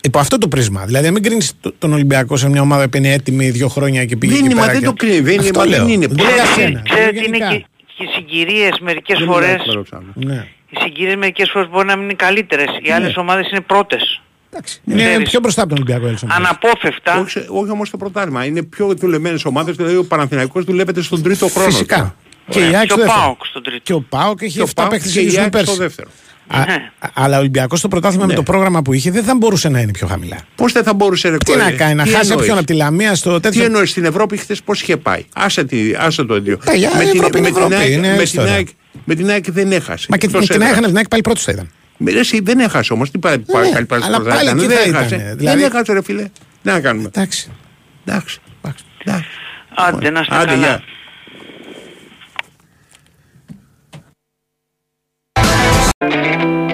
[0.07, 0.85] υπό αυτό το πρίσμα.
[0.85, 4.17] Δηλαδή, να μην κρίνεις τον Ολυμπιακό σε μια ομάδα που είναι έτοιμη δύο χρόνια και
[4.17, 5.79] πήγε Δεν εκεί είναι, μα πέρα δεν και- το κρίνει, δεν είναι, Αυτό μα λέω.
[5.85, 6.07] δεν είναι.
[6.07, 6.83] Δεν λέω για σένα.
[6.85, 7.49] Ξέρετε λέω ότι είναι γενικά.
[7.51, 7.65] και,
[7.97, 10.47] και οι συγκυρίες μερικές Δεν φορές, μιλάω τώρα, Ναι.
[10.71, 12.67] οι συγκυρίες μερικές φορές μπορεί να μην είναι καλύτερες.
[12.83, 14.21] Οι άλλες ομάδες είναι πρώτες.
[14.85, 15.31] Είναι Ξέρεις.
[15.31, 16.33] πιο μπροστά από τον Ολυμπιακό Έλσον.
[16.33, 17.21] Αναπόφευκτα.
[17.21, 18.45] Όχι, σε- όχι όμως το πρωτάθλημα.
[18.45, 19.77] Είναι πιο δουλεμένες ομάδες.
[19.77, 21.71] Δηλαδή ο Παναθηναϊκός δουλεύεται στον τρίτο χρόνο.
[21.71, 22.15] Φυσικά.
[22.49, 22.71] Και Ωραία.
[22.71, 23.21] η ΑΕΚ Και στο ο δεύτερο.
[23.25, 23.81] ΠΑΟΚ στον τρίτο.
[23.83, 25.49] Και ο Πάοκ έχει Και ο 7 ΠΑΟΚ παίχτε και η ίδιου με
[26.49, 26.91] ΑΕΚ στο πέρσι.
[27.01, 27.13] δεύτερο.
[27.15, 28.31] Α, αλλά ο Ολυμπιακός στο πρωτάθλημα Ναι.
[28.31, 30.37] με το πρόγραμμα που είχε δεν θα μπορούσε να είναι πιο χαμηλά.
[30.55, 32.67] Πώς δεν θα μπορούσε ρε, Τι κόρη, να κάνει, να τι χάσει εννοείς; όποιον από
[32.67, 33.65] τη Λαμία στο Τι τέτοιο.
[33.65, 36.59] εννοείς στην Ευρώπη χθες πώς είχε πάει; Άσε, τη, άσε το ίδιο.
[36.65, 38.53] Παιδιά, η Ευρώπη είναι Ευρώπη, ΑΕΚ, είναι με, την ιστορία.
[38.53, 38.69] ΑΕΚ,
[39.05, 40.07] με την ΑΕΚ δεν έχασε.
[40.11, 40.71] Μα και Εκτός την έδρας.
[40.71, 41.71] έχανε την ΑΕΚ πάλι πρώτος θα ήταν.
[41.99, 43.11] Με ρε, εσύ δεν έχασε όμως.
[43.11, 45.15] Τι πάει, πάει, Ναι, πάει, αλλά πάει, πάλι ήταν, εκεί δεν θα έχασε.
[45.15, 46.23] ήτανε, δηλαδή- Δεν έχασε, ρε φίλε.
[46.23, 46.31] Τι
[46.71, 47.07] να κάνουμε.
[47.15, 47.51] Εντάξει.
[48.05, 48.39] Εντάξει.
[49.05, 49.29] Εντάξει.
[49.75, 50.83] Άντε να είστε Άντε, καλά.
[56.09, 56.57] Γεια.
[56.57, 56.66] Jag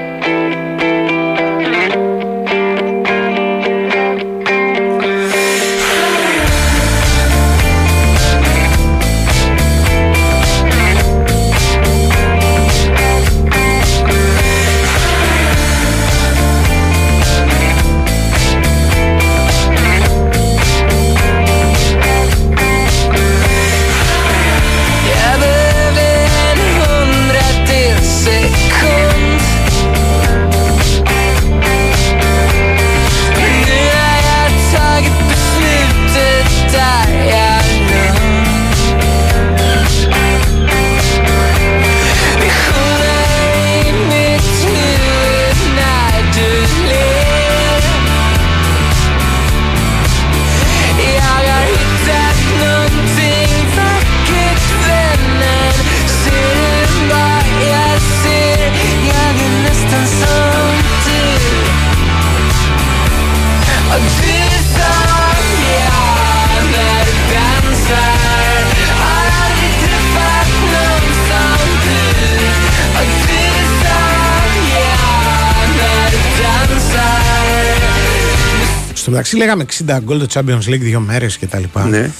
[79.12, 81.62] μεταξύ λέγαμε 60 γκολ το Champions League δύο μέρες κτλ.
[81.88, 82.10] Ναι.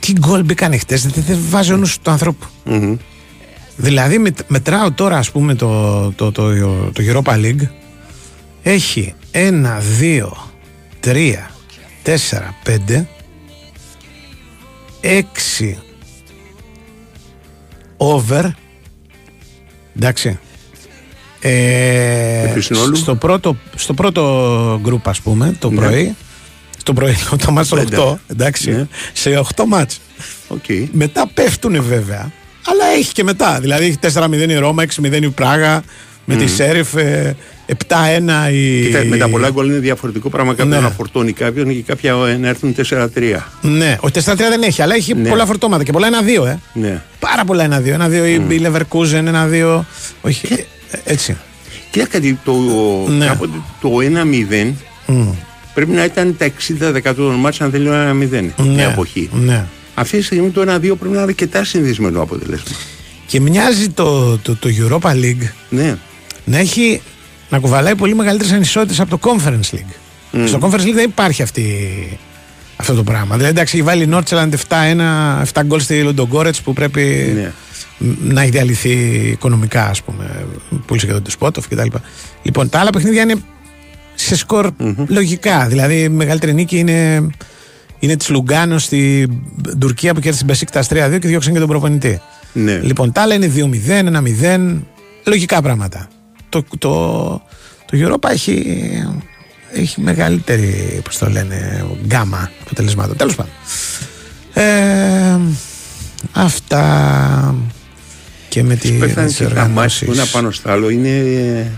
[0.00, 2.46] Τι γκολ μπήκαν χτες, δεν, δεν βάζει ο νους του ανθρώπου.
[3.76, 6.52] Δηλαδή με, μετράω τώρα ας πούμε το, το, το,
[6.92, 7.66] το Europa League
[8.62, 9.38] έχει 1,
[10.00, 10.22] 2,
[11.04, 11.34] 3,
[12.04, 12.14] 4,
[12.66, 13.04] 5
[15.02, 15.74] 6
[17.96, 18.44] over.
[19.96, 20.38] Εντάξει.
[21.40, 22.94] Ε, Επί συνόλου.
[22.96, 25.76] στο, πρώτο, στο πρώτο γκρουπ, ας πούμε, το Ναι.
[25.76, 26.14] πρωί.
[26.82, 27.14] Στο πρωί,
[27.44, 27.96] το ματς των Πέντε.
[27.98, 28.70] 8, εντάξει.
[28.70, 28.86] Ναι.
[29.12, 30.00] Σε 8 ματς.
[30.48, 30.64] Οκ.
[30.92, 32.32] Μετά πέφτουν βέβαια.
[32.66, 33.58] Αλλά έχει και μετά.
[33.60, 35.82] Δηλαδή έχει 4-0 η Ρώμα, 6-0 η Πράγα.
[36.24, 36.48] Με τη Μμμ.
[36.54, 37.36] Σέριφ ε,
[37.66, 37.72] 7-1
[38.52, 38.82] η.
[38.84, 40.50] Κοίτα, με τα πολλά γκολ είναι διαφορετικό πράγμα.
[40.54, 40.80] Κάποιον Ναι.
[40.80, 43.06] να φορτώνει κάποιον και κάποια ε, να έρθουν 4-3.
[43.60, 45.28] Ναι, ο 4-3 δεν έχει, αλλά έχει Ναι.
[45.28, 46.08] πολλά φορτώματα και πολλά
[46.42, 46.58] 1-2, ε.
[46.72, 47.02] Ναι.
[47.18, 47.94] Πάρα πολλά 1-2.
[47.94, 49.84] 1-2 η η Leverkusen, 1-2.
[50.22, 50.64] Όχι, ε,
[51.04, 51.36] έτσι.
[51.90, 52.52] Κοίτα κάτι, το,
[53.08, 53.26] Ναι.
[53.26, 54.72] κάποτε το 1-0
[55.06, 55.28] Μμ.
[55.74, 56.50] Πρέπει να ήταν τα
[57.02, 58.28] 60% των μάτς αν δεν λέω 1-0.
[58.30, 58.52] Ναι.
[58.56, 59.30] Μια εποχή.
[59.32, 59.64] Ναι.
[59.94, 62.76] Αυτή τη στιγμή το 1-2 πρέπει να είναι αρκετά συνδυσμένο αποτέλεσμα.
[63.26, 65.96] Και μοιάζει το, το, το Europa League Ναι.
[66.44, 67.00] να έχει
[67.50, 69.94] να κουβαλάει πολύ μεγαλύτερες ανισότητες από το Conference League.
[70.30, 70.46] Μμ.
[70.46, 71.64] Στο Conference League δεν υπάρχει αυτή,
[72.76, 73.34] αυτό το πράγμα.
[73.36, 77.52] Δηλαδή, εντάξει, έχει βάλει η Νόρτσελαντ 7-1, 7 γκολ στη Λοντογκόρετς που πρέπει Ναι.
[77.98, 78.90] μ, να έχει διαλυθεί
[79.32, 80.46] οικονομικά, ας πούμε.
[80.86, 81.86] Πούλησε και τον Τεσπότοφ κτλ.
[82.42, 83.34] Λοιπόν, τα άλλα παιχνίδια είναι
[84.26, 84.70] σε σκορ
[85.06, 85.66] λογικά.
[85.66, 87.26] Δηλαδή, η μεγαλύτερη νίκη είναι,
[87.98, 89.28] είναι της Λουγκάνο στη
[89.78, 90.82] Τουρκία που κέρδισε την Μπεσίκτα
[91.14, 92.20] 3-2 και διώξαν και τον προπονητή.
[92.52, 92.80] Ναι.
[92.82, 94.76] Λοιπόν, τα άλλα είναι 2-0, 1-0.
[95.26, 96.08] Λογικά πράγματα.
[96.48, 96.88] Το, το,
[97.86, 98.64] το Europa έχει,
[99.72, 103.16] έχει μεγαλύτερη, πώς το λένε, γκάμα αποτελεσμάτων.
[103.16, 103.52] Τέλος πάντων.
[104.54, 105.38] Ε,
[106.32, 107.54] αυτά
[108.48, 110.32] και με, τη, με Πέθανε τις και τα μάτς που είναι οργανώσεις.
[110.32, 110.90] πάνω στο άλλο.
[110.90, 111.70] Είναι...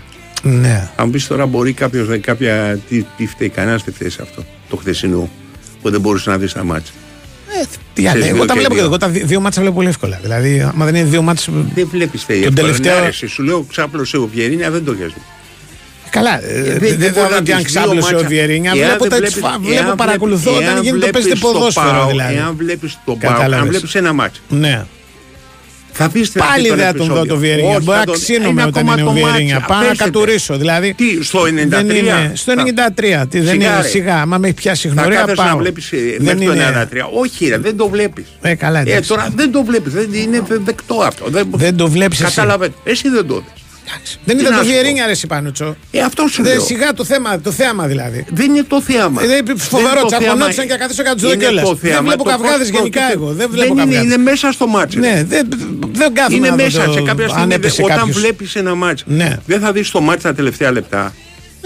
[0.45, 0.89] Ναι.
[0.97, 2.79] Αν πεις τώρα μπορεί κάποιος κάποια.
[2.89, 4.45] Τι, τι φταίει, κανένας δεν φταίει σε αυτό.
[4.69, 5.29] Το χθεσινό.
[5.83, 6.93] Που δεν μπορούσες να δεις τα μάτσα.
[7.95, 8.89] Τι άλλο, Ξέρεις, εγώ δύο τα και βλέπω και δύο.
[8.89, 10.19] εγώ τα δι- δύο μάτσα βλέπω πολύ εύκολα.
[10.23, 11.53] Δηλαδή, άμα δεν είναι δύο μάτσα.
[11.75, 12.43] Δεν βλέπεις θέση.
[12.43, 15.15] Τον τελευταίο- Σου λέω ξάπλωσε ο Βιερίνια, δεν το έχει δει.
[16.11, 18.13] Καλά, ε, δεν δεν δεν μπορεί θα να δω και αν δεις δύο ξάπλωσε ο
[18.13, 18.29] μάτσα.
[18.29, 18.71] Βιερίνια.
[18.71, 21.13] Εάν Βλέπω, δεν τα βλέπεις- εξφα- εάν βλέπω βλέπεις- παρακολουθώ όταν εάν γίνεται το βλέπεις
[21.13, 22.35] παίζετε το ποδόσφαιρο ΠΑΟΚ, δηλαδή.
[22.35, 23.59] Εάν βλέπεις τον Πάο, Κατάλαβες.
[23.63, 24.41] αν βλέπεις ένα μάτσο.
[24.49, 24.85] Ναι.
[25.97, 27.81] Θα πεις Πάλι δεν θα τον δω το Βιερίνια.
[27.83, 29.65] Μπορεί να ξύνομαι όταν είναι ο Βιερίνια.
[29.69, 30.57] Πάω να κατουρίσω.
[30.57, 30.95] Δηλαδή.
[30.95, 31.49] Τι, στο 93.
[31.69, 33.25] Δεν είναι, στο 93.
[33.29, 33.89] Τι, δεν Σιγά, είναι ρε.
[33.89, 34.21] σιγά.
[34.21, 35.47] Άμα με έχει πιάσει Θα γνωρία, κάθεσαι πάω.
[35.49, 35.81] να βλέπει
[36.19, 37.09] Δεν μέχρι το είναι- 93.
[37.13, 38.25] Όχι, ρε, δεν το βλέπεις.
[38.43, 39.09] Ε, καλά, Ε, εντάξει.
[39.09, 39.93] τώρα δεν το βλέπεις.
[39.93, 41.25] Δεν είναι δεκτό αυτό.
[41.29, 42.35] Δεν, Δεν το βλέπεις εσύ.
[42.35, 42.69] Κατάλαβες.
[42.85, 43.63] Εσύ δεν το δεις.
[44.25, 44.77] Δεν Τι ήταν να το σου πω.
[44.77, 45.77] Βιερίνια, ρε Σιπάνουτσο.
[45.91, 46.65] Ε, αυτός σου Δεν, λέω.
[46.65, 48.25] σιγά το θέμα, το θέαμα δηλαδή.
[48.31, 49.23] Δεν είναι το θέαμα.
[49.23, 50.71] Ε, δεν- Δεν φοβερό, είναι το τσακωνόντουσαν θέαμα.
[50.73, 51.65] και καθίσω κάτω Είναι κιόλας.
[51.69, 54.05] το Δεν θέαμα, βλέπω το καυγάδες πώς- γενικά το- εγώ, δεν Δεν βλέπω είναι, καυγάδες.
[54.05, 54.99] είναι μέσα στο μάτσο.
[54.99, 55.49] Ναι, δεν,
[55.93, 57.55] δεν κάθομαι Είναι να δω μέσα το- σε κάποια αν στιγμή.
[57.55, 58.19] έπεσε Όταν κάποιος.
[58.21, 59.37] βλέπεις ένα μάτσο, Ναι.
[59.47, 61.15] δεν θα δεις το μάτσο τα τελευταία λεπτά.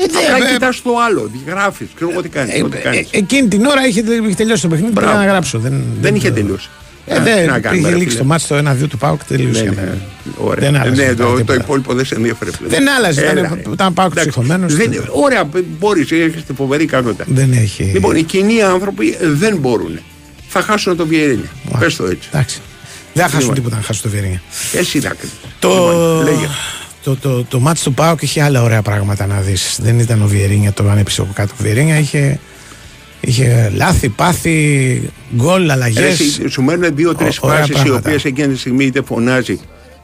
[0.01, 1.87] Ε, δε- Απλά ε, κοιτάς το άλλο, γράφεις.
[1.95, 2.55] Ξέρω εγώ τι κάνεις.
[2.55, 4.93] Ε, ε, εκείνη την ώρα είχε, είχε τελειώσει το παιχνίδι.
[4.93, 5.25] Πρέπει Μπράβο.
[5.25, 5.59] να γράψω.
[5.59, 6.69] Δεν, Δεν είχε τελειώσει.
[7.09, 8.21] Ε, Α, δεν, τι να κάνουμε, είχε ρε λήξει φίλε.
[8.23, 9.63] το μάτι στο 1-2 του Πάουκ και τελείωσε.
[9.63, 9.81] Ναι, για ναι.
[9.87, 9.99] μένα.
[10.37, 10.71] Ωραία.
[10.71, 11.55] Δεν άλλαζε Ναι, μετά το, το τίποτα.
[11.63, 12.71] υπόλοιπο δεν σε ενδιαφέρει πλέον.
[12.73, 13.59] Δεν άλλαζε, ήταν- Έλα.
[13.73, 14.75] ήταν Πάουκ Εντάξει, ψυχωμένος.
[14.77, 15.49] δεν- Ωραία,
[15.79, 17.25] μπορείς, έχετε φοβερή ικανότητα.
[17.29, 17.83] Δεν έχει.
[17.83, 19.99] Λοιπόν, οι κοινοί άνθρωποι δεν μπορούν.
[20.49, 21.51] Θα χάσουν το Βιερίνια.
[21.79, 22.29] Πες το έτσι.
[22.33, 22.61] Εντάξει.
[23.13, 23.55] Δεν θα χάσουν Λοιπόν.
[23.55, 24.43] τίποτα να χάσουν το Βιερίνια.
[24.73, 25.35] Εσύ τα κρίνεις.
[25.59, 26.49] Το, Λοιπόν, λέγε.
[27.03, 29.79] το, το, το μάτς του Πάουκ είχε άλλα ωραία πράγματα να δεις.
[29.83, 31.53] Δεν ήταν ο Βιερίνια το αν έπεισε από κάτω.
[31.59, 32.39] Ο Βιερίνια είχε,
[33.21, 35.03] είχε λάθη, πάθη,
[35.37, 36.21] γκολ, Ρε, αλλαγές.
[36.21, 37.99] εσύ, Σου μένουν δύο-τρεις Ω- ωραία φάσει οι πράγματα.
[38.09, 39.61] οποίες εκείνη τη στιγμή είτε φωνάζει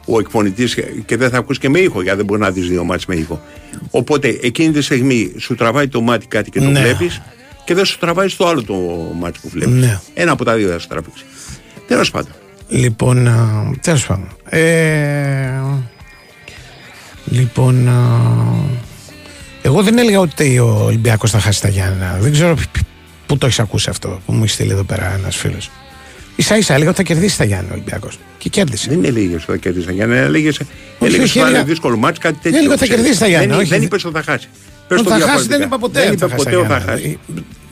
[0.07, 0.77] ο εκφωνητής
[1.07, 3.15] και δεν θα ακούς και με ήχο, γιατί δεν μπορεί να δεις δύο μάτς με
[3.15, 3.43] ήχο.
[3.91, 6.81] Οπότε εκείνη τη στιγμή σου τραβάει το μάτι κάτι και το Ναι.
[6.81, 7.21] βλέπεις
[7.65, 8.75] και δεν σου τραβάει στο άλλο το
[9.19, 9.75] μάτι που βλέπεις.
[9.75, 10.01] Ναι.
[10.15, 11.25] Ένα από τα δύο θα σου τραβήξει.
[11.87, 12.33] Τέλος πάντων.
[12.69, 14.29] Λοιπόν, α, τέλος πάντων.
[14.49, 15.61] Ε,
[17.25, 18.21] λοιπόν, α,
[19.63, 22.17] εγώ δεν έλεγα ότι ο Ολυμπιακός θα χάσει τα Γιάννα.
[22.21, 22.85] Δεν ξέρω π- π-
[23.27, 25.71] πού το έχεις ακούσει αυτό που μου έχεις στείλει εδώ πέρα ένας φίλος;
[26.37, 28.19] Ίσα ίσα έλεγα ότι θα κερδίσει τα Γιάννα ο Ολυμπιακός.
[28.39, 28.87] Και κέρδισε.
[28.91, 32.19] Δεν έλεγε ότι θα κερδίσει τα Γιάννα, έλεγε όχι, ότι θα έλεγα- είναι δύσκολο μάτι,
[32.21, 32.59] κάτι τέτοιο.
[32.59, 33.03] έλεγα ότι θα ξέρεις.
[33.05, 33.69] κερδίσει τα Γιάννα, Δεν, όχι.
[33.69, 34.49] δεν είπε ότι θα χάσει.
[34.89, 35.57] Πες Ότι το θα χάσει διαφορετικά.
[35.57, 36.93] δεν είπα ποτέ Δεν ότι είπε θα χάσει ποτέ τα ότι θα Γιάννα.
[36.93, 37.19] χάσει.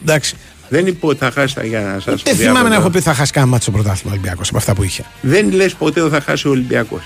[0.02, 0.36] Εντάξει.
[0.68, 1.92] Δεν είπε ότι θα χάσει τα Γιάννα.
[2.00, 2.74] σας Δεν το θυμάμαι να διάβαζα.
[2.80, 5.04] έχω πει θα χάσει κανένα μάτσο στο πρωτάθλημα Ολυμπιακός από αυτά που είχε.
[5.20, 7.02] Δεν λες ποτέ ότι θα χάσει ο Ολυμπιακός.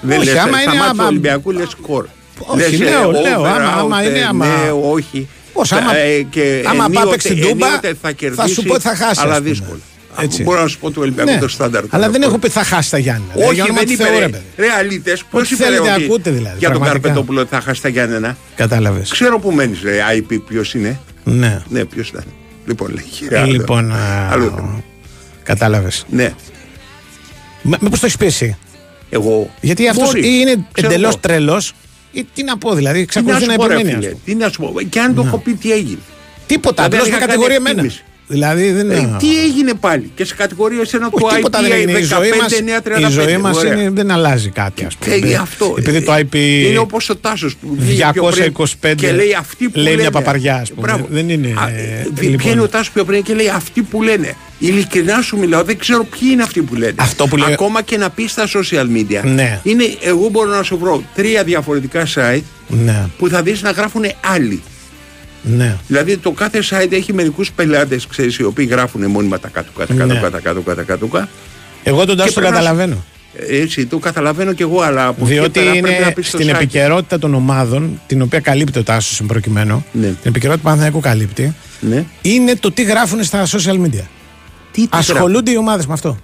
[0.00, 2.06] Δεν Όχι, λες, άμα στα είναι μάτια άμα- του Ολυμπιακού λες σκορ.
[2.38, 5.28] Όχι, Λες, ε, λέω, over, λέω, άμα- άμα out, είναι, ε, άμα- Ναι, όχι.
[5.60, 8.54] Πώς, άμα- Ε, και άμα ενίοτε- πάω παίξει την Τούμπα, ενίοτε θα θα κερδίσει.
[8.54, 9.50] σου πω ότι θα χάσεις, Αλλά ας πούμε.
[9.50, 9.78] δύσκολα.
[10.20, 10.42] Έτσι.
[10.42, 11.84] Μπορώ να σου πω του Ολυμπιακού Ναι, το στάνταρ.
[11.90, 12.26] αλλά του δεν αυτό.
[12.34, 13.32] έχω πει θα χάσει τα Γιάννα.
[13.34, 14.04] Όχι, Για όνομα δεν του είπε.
[14.04, 14.28] Θεού, ρε ρε.
[14.28, 14.44] παιδί.
[14.56, 15.64] Ρεαλίτες, πώς Ό,τι είπε.
[15.64, 17.06] ρε, θέλετε ότι ακούτε δηλαδή, Για τον πραγματικά.
[17.08, 18.36] Καρπετόπουλο ότι θα χάσει τα Γιάννενα.
[18.56, 19.10] Κατάλαβες.
[19.10, 19.98] Ξέρω που μένεις, ρε.
[20.16, 21.00] IP, ποιος είναι.
[21.24, 21.62] Ναι.
[21.68, 22.24] Ναι, ποιος ήταν.
[22.66, 23.26] Λοιπόν, λέγει.
[23.28, 23.92] Ε, λοιπόν,
[24.30, 24.82] Άλλο.
[25.42, 26.04] κατάλαβες.
[26.08, 26.32] Ναι.
[27.62, 28.56] Μήπως το έχεις πει εσύ;
[29.10, 29.50] Εγώ.
[29.60, 30.26] Γιατί αυτό Μπορείς.
[30.26, 31.20] είναι Ξέρω εντελώς εγώ.
[31.20, 31.72] τρελός
[32.12, 32.94] ή τι να πω, δηλαδή.
[33.06, 33.96] Τι να Εξακολουθεί σου να πω, ρε επιμένει.
[33.96, 34.10] ας φίλε.
[34.10, 34.22] πούμε.
[34.24, 34.80] Τι να σου πω.
[34.88, 35.98] Και αν το έχω πει, τι έγινε.
[36.46, 37.90] Τίποτα, Δηλαδή, απλώς με είχα κάνει κατηγορεί εμένα.
[38.30, 38.54] Εκτίμηση.
[38.54, 39.16] Δηλαδή δεν Ε, είναι.
[39.18, 41.98] τι έγινε πάλι; Και σε κατηγορία σε ένα Όχι, το τίποτα IP δεν έγινε.
[41.98, 43.72] Η ζωή μας, 15 η ζωή μας Ωραία.
[43.72, 45.14] είναι, δεν αλλάζει κάτι, ας πούμε.
[45.14, 45.74] Ε, Δεν- αυτό.
[45.78, 46.34] Επειδή το IP
[46.68, 49.96] Είναι όπως ο Τάσος που βγήκε πιο πριν 225 και λέει αυτοί που λέει λένε.
[50.00, 50.86] μια παπαριά, ας πούμε.
[50.86, 51.06] Μπράβο.
[51.10, 52.36] Δεν είναι, Α, ε, βγει- λοιπόν.
[52.46, 54.34] Βγαίνει ο Τάσος πιο πριν και λέει αυτοί που λένε.
[54.58, 56.92] Ειλικρινά σου μιλάω, δεν ξέρω ποιοι είναι αυτοί που λένε.
[56.96, 59.20] Αυτό που λέει- Ακόμα και να πεις στα social media.
[59.24, 59.60] Ναι.
[59.62, 64.02] Είναι, εγώ μπορώ να σου βρω τρία διαφορετικά site Ναι, που θα δεις να γράφουν
[64.34, 64.62] άλλοι.
[65.42, 65.76] Ναι.
[65.86, 69.94] Δηλαδή το κάθε site έχει μερικούς πελάτες, ξέρεις, οι οποίοι γράφουν μόνιμα τα κάτω, κάτω,
[69.94, 70.20] κάτω, Ναι.
[70.20, 71.28] κάτω, κάτω, κάτω, κάτω, κάτω.
[71.82, 73.04] Εγώ τον Και Τάσο το πρέπει να σου- καταλαβαίνω.
[73.48, 76.36] Έτσι, το καταλαβαίνω κι εγώ, αλλά από εκεί Διότι πέρα πρέπει είναι να πεις στο
[76.36, 76.54] στην site.
[76.54, 80.06] επικαιρότητα των ομάδων, την οποία καλύπτει ο Τάσος εν προκειμένου, Ναι.
[80.06, 82.04] την επικαιρότητα του Παναθηναϊκού καλύπτει, Ναι.
[82.22, 84.04] είναι το τι γράφουν στα social media.
[84.72, 86.18] Τι, τι Ασχολούνται οι ομάδες με αυτό.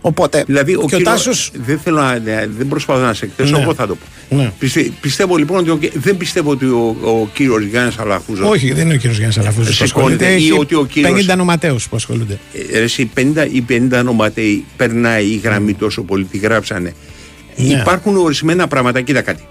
[0.00, 0.42] Οπότε.
[0.46, 3.56] Δηλαδή, ο, και ο κύριο- Τάσος- δεν, θέλω να, ναι, δεν προσπαθώ να σε εκτέσω,
[3.56, 3.62] Ναι.
[3.62, 4.36] εγώ θα το πω.
[4.36, 4.52] Ναι.
[4.58, 8.48] Πιστε- πιστεύω λοιπόν ότι ο, δεν πιστεύω ότι ο, ο κύριος Γιάννης Αλαφούζο.
[8.48, 10.40] Όχι, δεν είναι ο κύριος Γιάννης Αλαφούζος που Σηκώνεται ασχολείται.
[10.42, 12.38] ή Έχει ότι ο κύριος- 50 νοματέους που ασχολούνται.
[12.72, 16.94] Ε, Εσύ 50 ή 50 νοματέοι περνάει η γραμμή τόσο πολύ, τη γράψανε.
[17.56, 17.74] Ναι.
[17.80, 19.42] Υπάρχουν ορισμένα πράγματα, κοίτα κάτι.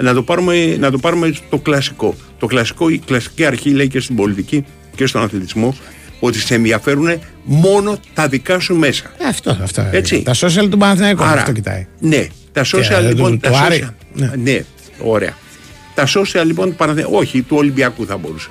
[0.00, 2.14] Να το, πάρουμε, να το πάρουμε το κλασικό.
[2.38, 4.64] Το κλασικό, η κλασική αρχή λέει και στην πολιτική
[4.96, 5.76] και στον αθλητισμό
[6.20, 9.04] ότι σε ενδιαφέρουν μόνο τα δικά σου μέσα.
[9.18, 9.86] Ε, αυτό, αυτό.
[9.90, 10.22] Έτσι.
[10.22, 11.86] Τα social του Παναθηναϊκού Άρα, αυτό κοιτάει.
[11.98, 13.40] Ναι, τα social Και, ε, λοιπόν.
[13.40, 13.88] το- τα το social, Άρη.
[14.14, 14.30] ναι.
[14.42, 14.64] Ναι.
[15.02, 15.32] ωραία.
[15.94, 18.48] Τα social λοιπόν του Παναθηναϊκού, όχι, του Ολυμπιακού θα μπορούσε.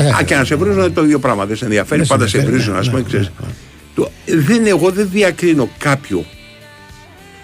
[0.00, 1.46] Ε, Α, και να σε βρίζουν είναι το ίδιο πράγμα.
[1.46, 3.00] Δεν σε ενδιαφέρει, Δεν σε πάντα σε ενδιαφέρει, βρίζουν, ναι, ας πούμε.
[3.00, 3.30] ναι, ξέρεις.
[3.94, 6.24] Το- δεν, εγώ δεν διακρίνω κάποιο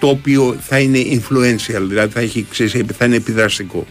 [0.00, 3.86] το οποίο θα είναι influential, δηλαδή θα, έχει, ξέρεις, θα είναι επιδραστικό.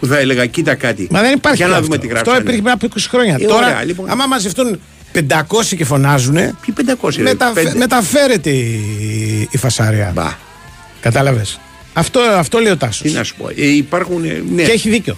[0.00, 1.08] Που θα έλεγα, κοίτα κάτι.
[1.10, 1.84] Μα δεν υπάρχει Για να αυτό.
[1.86, 2.38] δούμε τι Αυτό γράψανε.
[2.38, 3.36] υπήρχε πριν από 20 χρόνια.
[3.40, 4.10] Ε, Τώρα, ωραία, λοιπόν.
[4.10, 4.80] άμα μαζευτούν
[5.14, 7.78] 500 και φωνάζουν, Ποιοι 500 ρε, μεταφε- πέντε.
[7.78, 10.10] μεταφέρεται η, η φασάρια.
[10.14, 10.32] Μπα.
[11.00, 11.60] Κατάλαβες.
[11.92, 13.02] Αυτό, αυτό λέει ο Τάσος.
[13.02, 13.48] Τι να σου πω.
[13.48, 14.62] Ε, υπάρχουν, ε, ναι.
[14.62, 15.16] Και έχει δίκιο.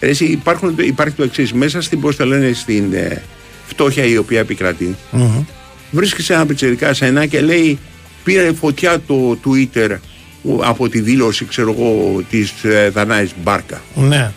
[0.00, 1.52] Ρε, Εσύ, υπάρχουν, υπάρχει το εξής.
[1.52, 3.22] Μέσα στην, πώς το λένε, στην ε,
[3.66, 5.44] φτώχεια η οποία επικρατεί, Μμμ.
[5.90, 7.78] βρίσκει ένα πιτσερικά σε ένα και λέει
[8.24, 9.96] πήρε φωτιά το Twitter
[10.42, 13.80] ο, από τη δήλωση, ξέρω εγώ, της ε, Δανάης Μπάρκα.
[13.94, 14.30] Ναι.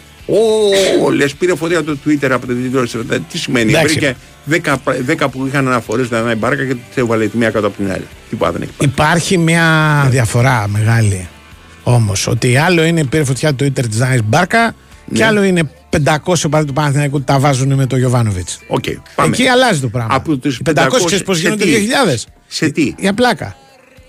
[1.03, 2.97] Ω, λες πήρε φωτιά το Twitter από τη δήλωση.
[3.11, 3.93] Ε, Τι σημαίνει, Εντάξει.
[3.93, 4.15] βρήκε
[4.49, 4.75] 10,
[5.07, 8.07] 10 που είχαν αναφορές Δανάη Μπάρκα και τις έβαλε τη μία κάτω από την άλλη.
[8.29, 8.71] Τίποτα δεν έχει.
[8.79, 11.27] Υπάρχει μια διαφορά μεγάλη
[11.83, 12.27] όμως.
[12.27, 14.75] Ότι άλλο είναι πήρε φωτιά το Twitter τη Δανάη Μπάρκα
[15.13, 15.25] και Ναι.
[15.25, 18.59] άλλο είναι 500 πάλι του Παναθηναϊκού που τα βάζουν με το Γιοβάνοβιτς.
[18.67, 18.83] Οκ,
[19.15, 19.35] πάμε.
[19.35, 20.15] Εκεί αλλάζει το πράγμα.
[20.15, 22.23] Από τους Οι 500 ξέρεις πώς σε γίνονται τι; 2.000.
[22.47, 23.55] Σε τι; Για πλάκα.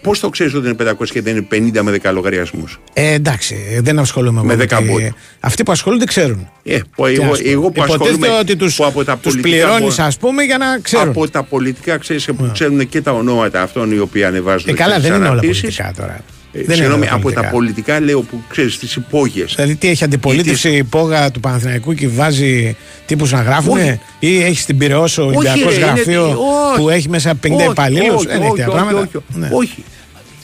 [0.03, 1.47] Πώς το ξέρεις ότι είναι 500 και δεν είναι
[1.79, 5.01] 50 με 10 λογαριασμούς; Ε, εντάξει, ε, δεν ασχολούμαι Με εγώ δέκα τη- μπότ.
[5.41, 6.49] Αυτοί που ασχολούνται ξέρουν.
[6.63, 7.51] Ε, που Τι εγώ, να σου πω.
[7.51, 10.43] εγώ που ασχολούμαι Υποτίθεται ότι τους, που από τα τους πολιτικά πληρώνεις μπορώ- ας πούμε
[10.43, 11.09] για να ξέρουν.
[11.09, 14.95] Από τα πολιτικά ξέρεις που ξέρουν και τα ονόματα αυτών οι οποίοι ανεβάζουν Ε, καλά,
[14.95, 15.61] τις δεν είναι όλα αναρτήσεις.
[15.61, 16.21] πολιτικά τώρα.
[16.59, 17.43] Ε, Δεν είναι συγγνώμη, όλα από πολιτικά.
[17.47, 19.53] τα πολιτικά λέω που ξέρεις τις υπόγειες.
[19.55, 22.77] Δηλαδή τι έχει αντιπολίτευση η υπόγα του Παναθηναϊκού και βάζει
[23.07, 24.01] τύπους να γράφουν Όχι.
[24.19, 26.81] ή έχει στην Πυραιός ο Όχι, Ολυμπιακός ρε, είναι- γραφείο όχι.
[26.81, 29.01] που έχει μέσα 50 Όχι, υπαλλήλους; όχι, Δεν έχει όχι, τέτοια όχι, πράγματα.
[29.01, 29.49] όχι, Ναι.
[29.53, 29.85] όχι.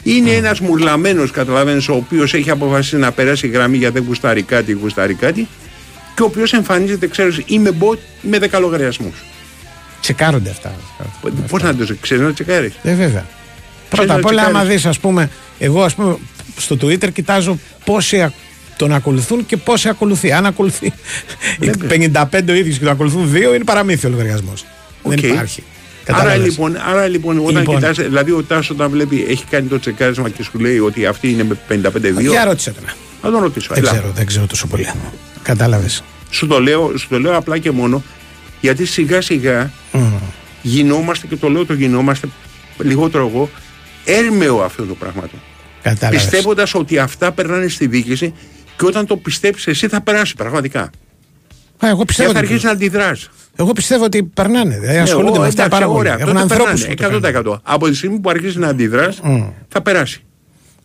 [0.02, 4.72] Είναι ένας μουρλαμένος, καταλαβαίνεις, ο οποίος έχει αποφασίσει να περάσει γραμμή γιατί δεν γουστάρει κάτι,
[4.72, 5.48] γουστάρει κάτι
[6.14, 9.14] και ο οποίος εμφανίζεται, ξέρεις, είμαι bot, είμαι 10 λογαριασμούς.
[10.00, 10.72] Τσεκάρονται αυτά.
[11.48, 12.72] Πώς να το ξέρεις, να τσεκάρεις.
[12.82, 13.26] Ε, βέβαια.
[13.96, 14.68] Πρώτα να απ' όλα, άμα τσεκάρεις.
[14.82, 16.16] δεις, ας πούμε, εγώ ας πούμε,
[16.56, 18.32] στο Twitter κοιτάζω πόσοι α-
[18.76, 20.32] τον ακολουθούν και πόσοι ακολουθεί.
[20.32, 20.92] Αν ακολουθεί
[21.60, 24.64] οι 55 ο ίδιος και τον ακολουθούν δύο, είναι παραμύθιο ο λογαριασμός.
[25.02, 25.22] Δεν Οκ.
[25.22, 25.62] υπάρχει.
[26.06, 26.46] Άρα Κατάλαβες.
[26.50, 27.74] λοιπόν, άρα λοιπόν, όταν Λοιπόν.
[27.74, 31.30] κοιτάς, δηλαδή ο Τάσος όταν βλέπει, έχει κάνει το τσεκάρισμα και σου λέει ότι αυτή
[31.30, 32.20] είναι με 55-2.
[32.30, 32.84] Για ρώτησε τον.
[33.22, 33.74] Θα τον ρωτήσω.
[33.74, 33.92] Δεν έλα.
[33.92, 34.88] ξέρω, δεν ξέρω τόσο πολύ.
[35.42, 36.02] Κατάλαβες.
[36.30, 38.02] Σου το, λέω, σου το λέω απλά και μόνο
[38.60, 39.70] γιατί σιγά σιγά
[40.62, 42.28] γινόμαστε και το λέω το γινόμαστε
[42.78, 43.50] λιγότερο εγώ
[44.04, 45.40] έρμεο αυτό το πράγμα του.
[45.82, 46.22] Κατάλαβες.
[46.22, 48.34] Πιστεύοντας ότι αυτά περνάνε στη διοίκηση
[48.76, 50.90] και όταν το πιστέψεις εσύ θα περάσει πραγματικά.
[51.82, 52.30] Εγώ Και πιστεύω.
[52.32, 53.28] θα ότι- αρχίσεις να αντιδράσει.
[53.56, 54.78] Εγώ πιστεύω ότι περνάνε.
[54.78, 56.08] Δηλαδή ασχολούνται με αυτά πάρα πολύ.
[56.18, 56.84] Έχουν ανθρώπους.
[56.84, 57.60] 100%.
[57.62, 59.20] Από τη στιγμή που αρχίσει να αντιδράσει,
[59.68, 60.22] θα περάσει.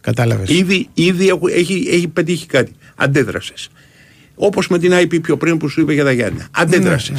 [0.01, 0.49] Κατάλαβες.
[0.49, 2.71] Ήδη, ήδη έχω- έχει, έχει πετύχει κάτι.
[2.95, 3.69] Αντέδρασες.
[4.39, 6.39] Όπως με την IP πιο πριν που σου είπε για τα Γιάννη.
[6.51, 7.13] Αντέδρασε.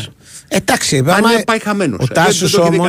[0.48, 1.98] Εντάξει, Αν άμα- είναι πάει χαμένος.
[2.00, 2.84] Ο Τάσος όμω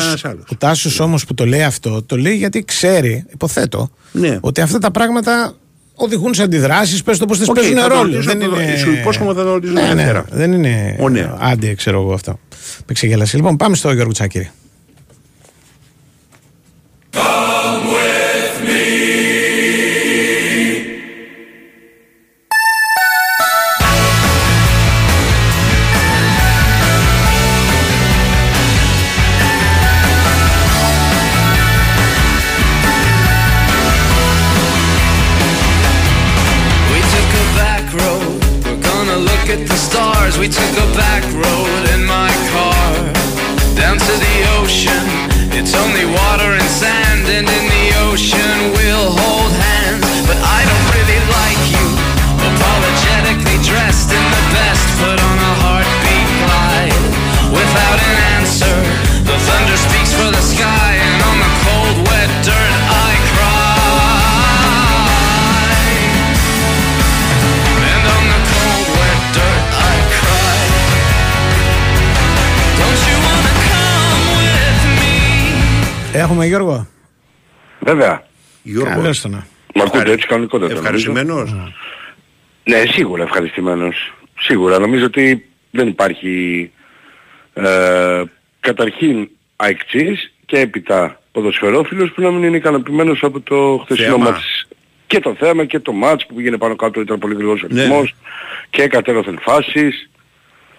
[0.51, 4.37] ο Τάσος όμως που το λέει αυτό, το λέει γιατί ξέρει, υποθέτω, Ναι.
[4.41, 5.55] ότι αυτά τα πράγματα
[5.95, 7.03] οδηγούν σε αντιδράσεις.
[7.03, 8.01] Πες το πώ τις Οκ, παίζουν θα το ρόλο.
[8.01, 8.75] ρωτήσω, Δεν θα το- είναι.
[8.77, 10.25] σου υπόσχομαι θα το ρωτήσω ναι, ναι, Δευτέρα.
[10.31, 10.95] δεν είναι.
[10.99, 11.31] Ω, ναι.
[11.39, 12.39] Άντε, ξέρω εγώ αυτό.
[12.87, 13.35] Με ξεγέλασε.
[13.37, 14.49] Λοιπόν, πάμε στο Γιώργο Τσάκηρη.
[76.19, 76.87] Έχουμε Γιώργο;
[77.79, 78.23] Βέβαια.
[78.63, 78.93] Γιώργο.
[78.93, 79.45] Καλώς το να.
[79.75, 80.73] Μ' ακούτε έτσι κανονικότατα.
[80.73, 81.55] Ευχαριστημένος.
[82.63, 84.13] Ναι, σίγουρα ευχαριστημένος.
[84.39, 84.79] Σίγουρα.
[84.79, 86.71] Νομίζω ότι δεν υπάρχει
[87.53, 88.21] ε,
[88.59, 94.23] καταρχήν αεκτζής και έπειτα ποδοσφαιρόφιλος που να μην είναι ικανοποιημένος από το χθεσινό Θέαμα.
[94.29, 94.67] μάτς.
[95.07, 97.81] Και το θέαμα και το μάτς που πήγαινε πάνω κάτω ήταν πολύ γρήγορος ο Ναι.
[97.81, 98.15] ρυθμός
[98.69, 100.08] και εκατέρωθεν φάσεις.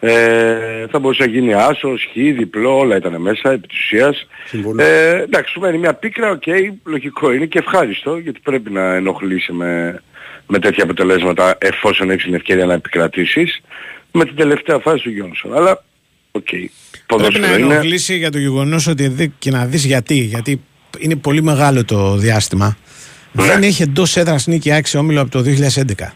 [0.02, 4.26] Ε, θα μπορούσε να γίνει άσος, χ, διπλό, όλα ήταν μέσα επί της ουσίας.
[4.46, 4.82] Συμφωνώ.
[4.82, 6.42] Ε, εντάξει, σου μένει μια πίκρα, οκ,
[6.84, 10.02] λογικό είναι και ευχάριστο γιατί πρέπει να ενοχλήσει με,
[10.46, 13.60] με τέτοια αποτελέσματα εφόσον έχεις την ευκαιρία να επικρατήσεις
[14.12, 15.56] με την τελευταία φάση του Γιόνσον.
[15.56, 15.84] Αλλά,
[16.30, 16.70] οκ, Πρέπει
[17.06, 17.72] ποδόσφαιρο να είναι.
[17.74, 20.14] ενοχλήσει για το γεγονός ότι δει- και να δεις γιατί.
[20.14, 20.60] Γιατί
[20.98, 22.76] είναι πολύ μεγάλο το διάστημα.
[23.32, 23.42] Ναι.
[23.44, 26.12] Δεν έχει εντός έδρας νίκη σε όμιλο από το 2011.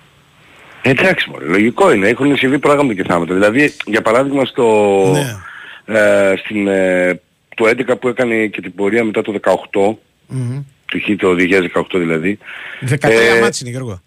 [0.87, 2.09] Εντάξει μωρέ, λογικό είναι.
[2.09, 3.35] Έχουν συμβεί πράγματα και θάματα.
[3.35, 4.67] Δηλαδή, για παράδειγμα, στο,
[5.13, 5.99] Ναι.
[5.99, 7.21] ε, στην, ε,
[7.57, 10.63] το 11 που έκανε και την πορεία μετά το 18, Μμμ.
[10.87, 12.39] του Χ το 2018 δηλαδή.
[12.81, 12.97] 13
[13.37, 14.01] Ε, μάτς είναι Γιώργο.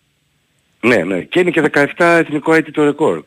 [0.81, 1.21] Ναι, ναι.
[1.21, 3.23] Και είναι και 17 εθνικό αίτητο ρεκόρ.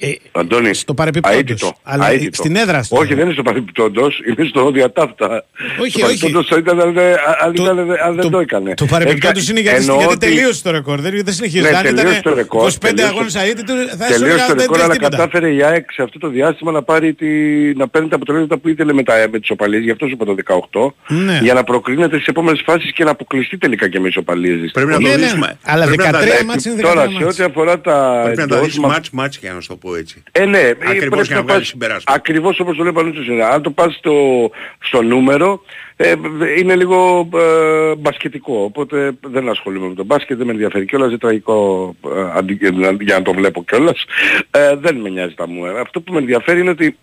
[0.00, 1.38] Ε, Αντώνη, στο παρεπιπτόντος.
[1.40, 2.34] αίτητο, Αλλά αίτητο.
[2.42, 2.86] στην έδρα του.
[2.90, 5.26] Όχι, δεν είναι στο παρεπιπτόντος, είναι στο διατάφτα.
[5.28, 6.00] Όχι, στο όχι.
[6.00, 8.74] παρεπιπτόντος θα ήταν αν, δεν- αν, ήταν- αν δεν το έκανε.
[8.74, 11.00] Το παρεμπιπτόντο Έκα- είναι γιατί, εννοώ γιατί ότι- τελείωσε το ρεκόρ.
[11.00, 11.62] Δεν, δεν συνεχίζει.
[11.62, 14.56] Ναι, Αν ήταν τελείωσε το ρεκόρ, 25 τελείωσε- αγώνες αίτητο, θα Τελείωσε έσαι το δεν
[14.56, 15.16] ρεκόρ, τρέχει αλλά τίποτα.
[15.16, 17.26] κατάφερε η ΑΕΚ σε αυτό το διάστημα να, πάρει τη,
[17.74, 20.24] να παίρνει τα αποτελέσματα που ήθελε με, τα, με τις οπαλίες, γι' αυτό σου είπα
[20.24, 21.38] το 18, Ναι.
[21.42, 24.70] για να προκρίνεται στις επόμενες φάσεις και να αποκλειστεί τελικά και με ισοπαλίες.
[24.72, 25.22] Πρέπει να Ναι, το ναι.
[25.24, 25.34] δεις.
[25.34, 27.34] μα- Αλλά πρέπει να τα- 13 μάτς είναι 13 Τώρα, σε μάτς.
[27.34, 29.76] ό,τι αφορά τα Πρέπει να τα εντός, δεις μα- μάτς μάτς για να σου το
[29.76, 30.22] πω έτσι.
[30.32, 32.12] Ε, ναι, Ακριβώς πρέπει για να να βγάλεις πας, συμπεράσματα.
[32.12, 33.44] ακριβώς όπως το λέει ο Πανούτσος είναι.
[33.44, 34.50] Αν το πας στο,
[34.80, 35.62] στο νούμερο,
[35.96, 36.14] ε,
[36.58, 38.62] είναι λίγο ε, μπασκετικό.
[38.62, 42.58] Οπότε δεν ασχολούμαι με το μπάσκετ, δεν με ενδιαφέρει κιόλας, είναι τραγικό ε, αντί,
[43.00, 44.04] για να το βλέπω κιόλας.
[44.50, 45.66] Ε, δεν με νοιάζει τα μου.
[45.66, 46.96] Ε, Αυτό που με ενδιαφέρει είναι ότι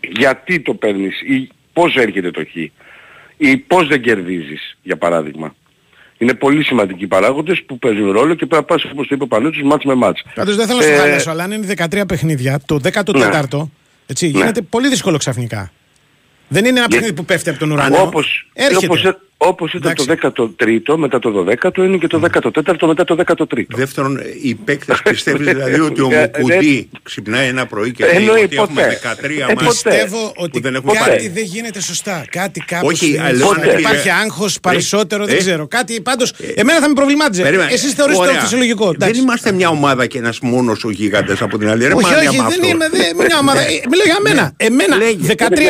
[0.00, 2.56] γιατί το παίρνεις ή πώς έρχεται το χ
[3.36, 5.54] ή πώς δεν κερδίζεις, για παράδειγμα.
[6.24, 9.26] Είναι πολύ σημαντικοί παράγοντες που παίζουν ρόλο και πρέπει να πας, όπως το είπε ο
[9.26, 10.22] Πανούτσος, μάτς με μάτς.
[10.34, 13.70] Πάντως δεν θέλω να Ε, σου χαλάσω, αλλά αν είναι 13 παιχνίδια, το 14ο
[14.06, 14.38] έτσι, Ναι.
[14.38, 15.72] γίνεται πολύ δύσκολο ξαφνικά.
[16.48, 18.02] Δεν είναι ένα παιχνίδι που πέφτει από τον ουρανό.
[18.02, 18.86] Όπως, Έρχεται.
[18.86, 19.02] όπως,
[19.36, 20.04] όπως ήταν το
[20.86, 23.62] 13ο μετά το 12ο είναι και το 14ο μετά το 13ο.
[23.68, 28.16] Δεύτερον, οι παίκτες πιστεύεις δηλαδή ότι ο Ε, Μουκουντή ξυπνάει ένα πρωί και Ε, λέει
[28.16, 28.98] εννοεί ότι έχουμε ποτέ.
[29.46, 31.28] 13 Ε, μάτς Πιστεύω ότι που δεν έχουμε κάτι πάρει.
[31.28, 32.24] δεν γίνεται σωστά.
[32.30, 33.60] Κάτι κάπως Όχι, δεν αλλά είναι σωστά.
[33.60, 33.78] ποτέ.
[33.78, 35.66] Υπάρχει Ε, άγχος ε, περισσότερο, δεν ε, ξέρω.
[35.68, 37.42] Κάτι πάντως, εμένα θα με προβλημάτιζε.
[37.42, 37.72] Περίμενε.
[37.72, 38.40] Εσείς θεωρείτε το Ωραία.
[38.40, 38.84] φυσιολογικό.
[38.84, 39.20] Δεν εντάξει.
[39.20, 41.86] είμαστε μια ομάδα και ένας μόνος ο γίγαντας από την άλλη.
[41.86, 42.68] Ρε, Όχι, μάνια όχι, με δεν αυτό.
[42.68, 42.88] είμαι.
[42.88, 43.60] Δεν, μια ομάδα.
[43.60, 44.52] Ε, Μιλάω για μένα.
[44.56, 44.96] Εμένα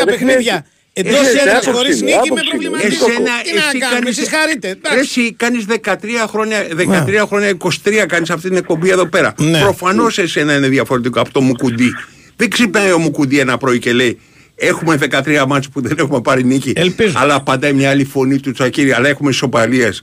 [0.03, 0.67] 13 παιχνίδια
[0.97, 2.51] εντός Εσένα, έδρας άποψη χωρίς είναι, νίκη με άποψη είναι.
[2.51, 2.97] προβληματίζει.
[2.97, 4.67] Εσένα, Τι να εσύ κάνουμε, κάνεις- εσείς χαρείτε.
[4.69, 4.99] Ρε, εντάξει.
[4.99, 9.35] Εσύ κάνεις 13 χρόνια, 13 χρόνια, 23 κάνεις αυτή την εκπομπή εδώ πέρα.
[9.39, 9.61] Ναι.
[9.61, 11.91] Προφανώς εσένα είναι διαφορετικό από το Μουκουντή.
[12.37, 14.21] Δεν ξυπνάει ο Μουκουντή ένα πρωί και λέει
[14.57, 16.73] Έχουμε 13 μάτς που δεν έχουμε πάρει νίκη.
[17.15, 18.93] Αλλά απαντάει μια άλλη φωνή του Τσακίρη.
[18.93, 20.03] Αλλά έχουμε ισοπαλίες.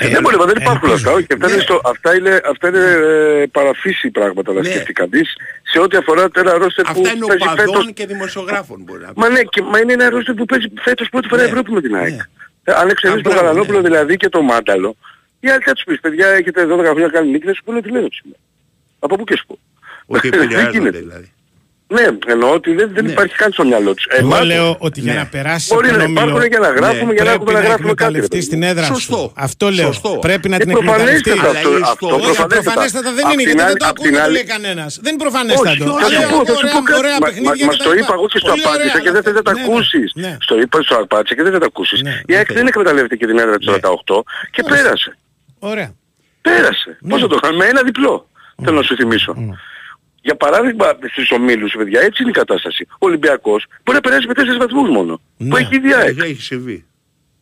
[0.00, 1.10] δεν μπορεί, μα δεν υπάρχουν αυτά.
[1.10, 2.84] Όχι, αυτά είναι, στο, αυτά είναι, αυτά είναι
[3.42, 7.44] ε, παραφύση πράγματα να σκεφτεί κανείς σε ό,τι αφορά ένα ρόστερ που Αυτά είναι παίζει
[7.48, 7.68] φέτος.
[7.68, 9.16] οπαδών και δημοσιογράφων μπορεί να πεις.
[9.16, 11.96] Μα ναι, και, μα είναι ένα ρόστερ που παίζει φέτος πρώτη φορά Ευρώπη με την
[11.96, 12.20] ΑΕΚ.
[12.64, 14.96] Ε, αν εξαιρέσεις τον μπράβο, Γαλανόπουλο δηλαδή και τον Μάνταλο,
[15.40, 17.90] οι άλλοι θα τους πεις, παιδιά έχετε 12 χρόνια κάνει νίκη, θα σου πούνε τι
[17.90, 18.40] λένε σήμερα.
[18.98, 19.58] Από πού και σου πω.
[20.06, 20.98] Ότι Δεν επηρεάζονται γίνεται.
[20.98, 21.32] δηλαδή.
[21.96, 24.04] Ναι, εννοώ ότι δεν, δεν υπάρχει καν στο μυαλό τους.
[24.08, 25.18] Εγώ Εμάς, λέω ότι για Ναι.
[25.18, 27.52] να περάσει Μπορεί από να τον υπάρχουν όμιλο, για να γράφουμε, για να πρέπει έχουμε
[27.52, 28.70] να γράφουμε κάτι, ρε εκμεταλλευτείς παιδί την μου.
[28.70, 29.16] έδρα Σωστό.
[29.16, 29.32] σου.
[29.46, 29.86] Αυτό λέω.
[29.92, 30.10] Σωστό.
[30.26, 31.22] Πρέπει να Ε, την εκμεταλλευτείς.
[31.22, 32.62] προφανέστατα αυτό, αυτό, Όχι, προφανέστατα.
[32.62, 34.36] προφανέστατα δεν Απ' είναι την γιατί δεν άλλη- το απ' ακούει την δεν το άλλη-
[34.38, 34.92] λέει κανένας.
[35.04, 35.68] Δεν είναι Όχι, προφανέστατο.
[35.68, 36.98] θα σου Αλλά πω, θα σου ωραία- πω κάτι.
[37.02, 38.04] ωραία Μα- παιχνίδια μα- και Μας τα το λοιπά.
[38.06, 40.08] είπα εγώ και στο Πολύ απάντησα ωραία, και δεν θες να τα ναι, ναι, ακούσεις.
[40.22, 40.32] ναι.
[40.46, 41.98] Στο είπα στο απάντησα και δεν θα τα ακούσεις.
[42.30, 44.16] Η ΑΕΚ δεν εκμεταλλεύεται και την έδρα της 18
[44.54, 45.10] και πέρασε.
[45.72, 45.88] Ωραία.
[46.48, 46.90] Πέρασε.
[47.00, 47.10] Ναι.
[47.12, 48.14] Πώς θα το κάνουμε, με ένα διπλό.
[48.64, 49.32] Θέλω να σου θυμίσω.
[50.22, 52.86] Για παράδειγμα, στις ομίλους, παιδιά, έτσι είναι η κατάσταση.
[52.90, 55.20] Ο Ολυμπιακός μπορεί να περάσει με 4 βαθμούς μόνο.
[55.48, 56.18] Που έχει ήδη η ΑΕΚ.
[56.22, 56.84] Έχει συμβεί.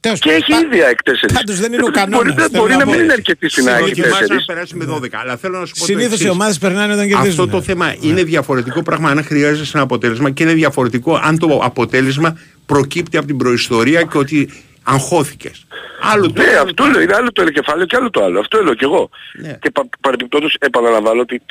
[0.01, 1.11] Και έχει ήδη η ΑΕΚ 4.
[1.35, 2.91] Πάντως δεν είναι ο Μπορεί, κανόνας, μπορεί, θέλω μπορεί να να πω.
[2.91, 4.43] μην είναι αρκετή στην ΑΕΚ οι Δοκιμάσαι να 4.
[4.47, 5.09] περάσει με 12.
[5.13, 6.29] Αλλά θέλω να σου πω το Συνήθως οι εξής.
[6.31, 7.41] ομάδες περνάνε όταν κερδίζουν.
[7.41, 11.61] Αυτό το θέμα είναι διαφορετικό πράγμα αν χρειάζεσαι ένα αποτέλεσμα και είναι διαφορετικό αν το
[11.63, 14.51] αποτέλεσμα προκύπτει από την προϊστορία και ότι
[14.83, 15.67] αγχώθηκες.
[16.13, 17.01] Άλλο το Ναι, άλλο αυτό λέω.
[17.01, 18.41] Είναι άλλο το ένα κεφάλαιο και άλλο το άλλο.
[18.41, 19.11] Αυτό λέω κι εγώ.
[19.41, 19.59] Ναι.
[19.61, 21.43] Και πα, παρεμπιπτόντως επαναλαμβάνω ότι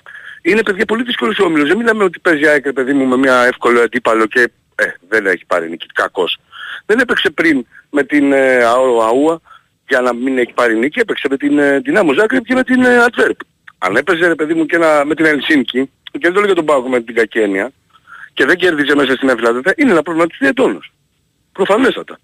[0.42, 1.68] είναι παιδιά πολύ δύσκολος ο όμιλος.
[1.68, 5.26] Δεν μιλάμε ότι παίζει ΑΕΚ ρε παιδί μου με μια εύκολο αντίπαλο και ε, δεν
[5.26, 5.86] έχει πάρει νίκη.
[5.94, 6.40] Κακός.
[6.86, 9.42] Δεν έπαιξε πριν με την ε, ΑΟ Αούα
[9.88, 11.00] για να μην έχει πάρει νίκη.
[11.00, 13.38] Έπαιξε με την, ε, την Άμμο Ζάκρεπ και με την ε, Αντβέρπ.
[13.78, 16.56] Αν έπαιζε ρε παιδί μου και ένα, με την Ελσίνκη και δεν το λέω για
[16.56, 17.72] τον Πάγο με την Κακένια
[18.34, 20.94] και δεν κέρδιζε μέσα στην Αφιλαδέτα, είναι ένα πρόβλημα της διετώνος.
[21.52, 22.20] Προφανέστατα.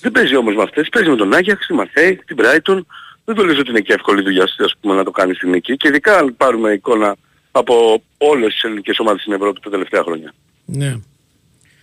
[0.00, 0.88] Δεν παίζει όμως με αυτές.
[0.88, 2.80] Παίζει με τον Άγιαξ, τη Μαρσέη, την Brighton.
[3.28, 5.50] Δεν το λες ότι είναι και εύκολη δουλειά σου, ας πούμε, να το κάνεις στην
[5.50, 5.76] νίκη.
[5.76, 7.16] Και ειδικά αν πάρουμε εικόνα
[7.50, 10.32] από όλες τις ελληνικές ομάδες στην Ευρώπη τα τελευταία χρόνια.
[10.64, 10.96] Ναι.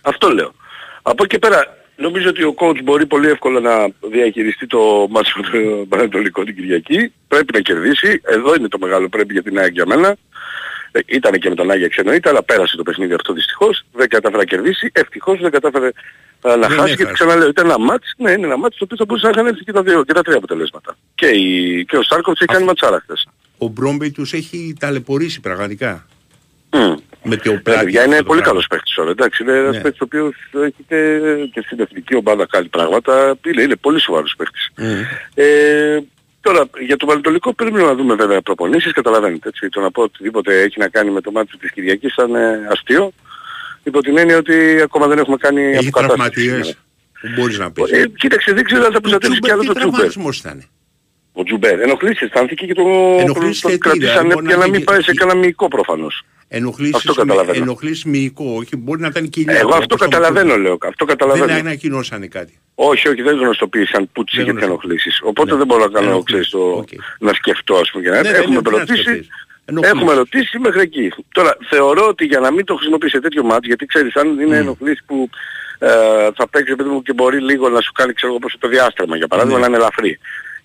[0.00, 0.54] Αυτό λέω.
[1.02, 5.40] Από εκεί και πέρα, Νομίζω ότι ο coach μπορεί πολύ εύκολα να διαχειριστεί το μάτσο
[5.40, 7.12] με το Πανατολικό την Κυριακή.
[7.28, 8.20] Πρέπει να κερδίσει.
[8.24, 10.16] Εδώ είναι το μεγάλο πρέπει για την ΑΕΚ για μένα.
[10.92, 13.84] Ε, Ήταν και με τον Άγιαξ εννοείται, αλλά πέρασε το παιχνίδι αυτό δυστυχώς.
[13.92, 14.90] Δεν κατάφερε να κερδίσει.
[14.92, 15.90] Ευτυχώς δεν κατάφερε ε,
[16.48, 16.86] να Δεν χάσει.
[16.86, 17.12] Γιατί έχασε.
[17.12, 19.64] ξαναλέω, ήταν ένα μάτς, ναι, είναι ένα μάτς το οποίο θα μπορούσε να είχαν έρθει
[19.64, 20.96] και τα, δύο, και τα τρία αποτελέσματα.
[21.14, 23.28] Και, η, και ο Σάρκοβιτς έχει κάνει ματσάρα χθες.
[23.58, 26.06] Ο Μπρόμπι τους έχει ταλαιπωρήσει πραγματικά.
[26.72, 26.94] Μμ.
[27.28, 27.84] Με το Ναι, πλάτη.
[27.84, 28.42] παιδιά, είναι αυτό το πολύ πράγμα.
[28.42, 29.42] καλός παίκτης τώρα, εντάξει.
[29.42, 29.80] Είναι ένας Ναι.
[29.82, 31.20] παίκτης ο οποίος έχει και,
[31.52, 33.36] και στην εθνική ομάδα κάνει πράγματα.
[33.46, 34.70] Είναι, είναι πολύ σοβαρός παίκτης.
[34.76, 35.00] Μμ.
[35.34, 35.98] Ε,
[36.40, 39.48] τώρα, για το Πανετολικό πρέπει να δούμε βέβαια προπονήσεις, καταλαβαίνετε.
[39.48, 39.68] Έτσι.
[39.68, 43.12] Το να πω οτιδήποτε έχει να κάνει με το μάτι της Κυριακής θα είναι αστείο.
[43.86, 46.66] Υπό την έννοια ότι ακόμα δεν έχουμε κάνει Έχει αποκατάσταση τραυματίες.
[46.66, 46.84] σήμερα.
[47.20, 47.90] Που μπορείς να πεις.
[47.90, 49.90] Ε, κοίταξε, δεν ξέρω αν θα προστατεύσει κι άλλο Τι το Τσούπερ.
[49.92, 50.64] τραυματισμός ήταν;
[51.32, 51.80] Ο Τζουμπέρ.
[51.80, 52.82] Ενοχλήσεις, αισθάνθηκε και το,
[53.20, 55.12] Ενοχλήσεις το, και το τι, κρατήσανε δηλαδή, μπορεί για να να μην μην- πάει σε
[55.14, 56.22] κανένα μυϊκό προφανώς.
[56.48, 57.62] Ενοχλήσεις, Αυτό καταλαβαίνω.
[57.62, 59.52] ενοχλήσεις μυϊκό, όχι, μπορεί να ήταν κοιλιά.
[59.58, 60.62] Εγώ αυτό όπως το καταλαβαίνω Μουτσούκι.
[60.62, 60.78] λέω.
[60.90, 61.46] Αυτό καταλαβαίνω.
[61.46, 62.58] Δεν ανακοινώσανε κάτι.
[62.74, 64.92] Όχι, όχι, δεν γνωστοποίησαν που τις Δεν είχε τις γνωστοποίησαν.
[65.02, 65.20] ενοχλήσεις.
[65.22, 66.88] Οπότε δεν μπορώ να κάνω, Ενοχλήσεις, ξέρεις, το, οκ.
[67.18, 68.02] να σκεφτώ, ας πούμε.
[68.04, 69.26] και να- Ναι, δεν έχουμε είναι
[69.66, 69.90] τι να ρωτήσει, σκεφτείς.
[69.90, 69.92] Ενοχλήσεις.
[70.00, 71.12] έχουμε ρωτήσει μέχρι εκεί.
[71.32, 74.56] Τώρα, θεωρώ ότι για να μην το χρησιμοποιήσει σε τέτοιο μάτς, γιατί ξέρεις, αν είναι
[74.56, 75.28] ενοχλήσεις που
[75.78, 75.88] ε,
[76.34, 79.16] θα παίξει παιδί μου και μπορεί λίγο να σου κάνει, ξέρω εγώ, πώς το διάστρεμα,
[79.16, 79.62] για παράδειγμα, Ναι.
[79.62, 80.18] να είναι ελαφρύ.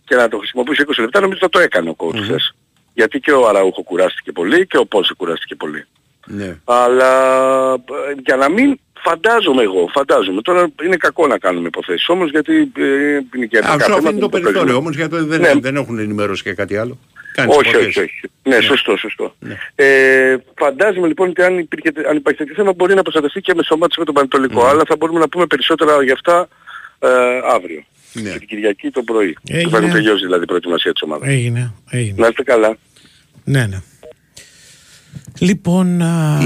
[0.06, 2.56] Και να το χρησιμοποιήσει 20 λεπτά, νομίζω θα το έκανε ο coach χθες.
[2.94, 5.86] Γιατί και ο Αραούχο κουράστηκε πολύ και ο Πόνσε κουράστηκε πολύ.
[6.26, 6.58] Ναι.
[6.64, 7.14] Αλλά
[7.74, 10.42] ε, για να μην φαντάζομαι εγώ, φαντάζομαι.
[10.42, 14.26] Τώρα είναι κακό να κάνουμε υποθέσεις όμως γιατί ε, είναι και Αυτό θέματα αφήνει το
[14.26, 14.80] που περιθώριο παίζουμε.
[14.80, 15.52] όμως γιατί δεν, Ναι.
[15.60, 16.98] δεν έχουν ενημερώσει και κάτι άλλο.
[17.34, 17.98] Κάνεις Όχι, υποθέσεις.
[17.98, 18.22] όχι, όχι.
[18.44, 19.36] Ναι, σωστό, σωστό.
[19.76, 23.64] Ε, φαντάζομαι λοιπόν ότι αν, υπήρχε, αν υπάρχει τέτοιο θέμα μπορεί να προστατευτεί και με
[23.64, 24.66] σωμάτιση με τον Πανετολικό.
[24.66, 26.48] Αλλά θα μπορούμε να πούμε περισσότερα για αυτά
[27.00, 27.08] ε,
[27.56, 27.84] αύριο.
[28.14, 28.30] Ναι.
[28.32, 29.38] Την Κυριακή το πρωί.
[29.50, 29.70] Έγινε.
[29.70, 31.28] Θα έχουν τελειώσει δηλαδή η προετοιμασία της ομάδας.
[31.30, 32.16] Έγινε, έγινε.
[32.18, 32.78] Να είστε καλά.
[33.44, 33.78] Ναι, ναι.
[35.40, 36.02] Λοιπόν.
[36.02, 36.38] α,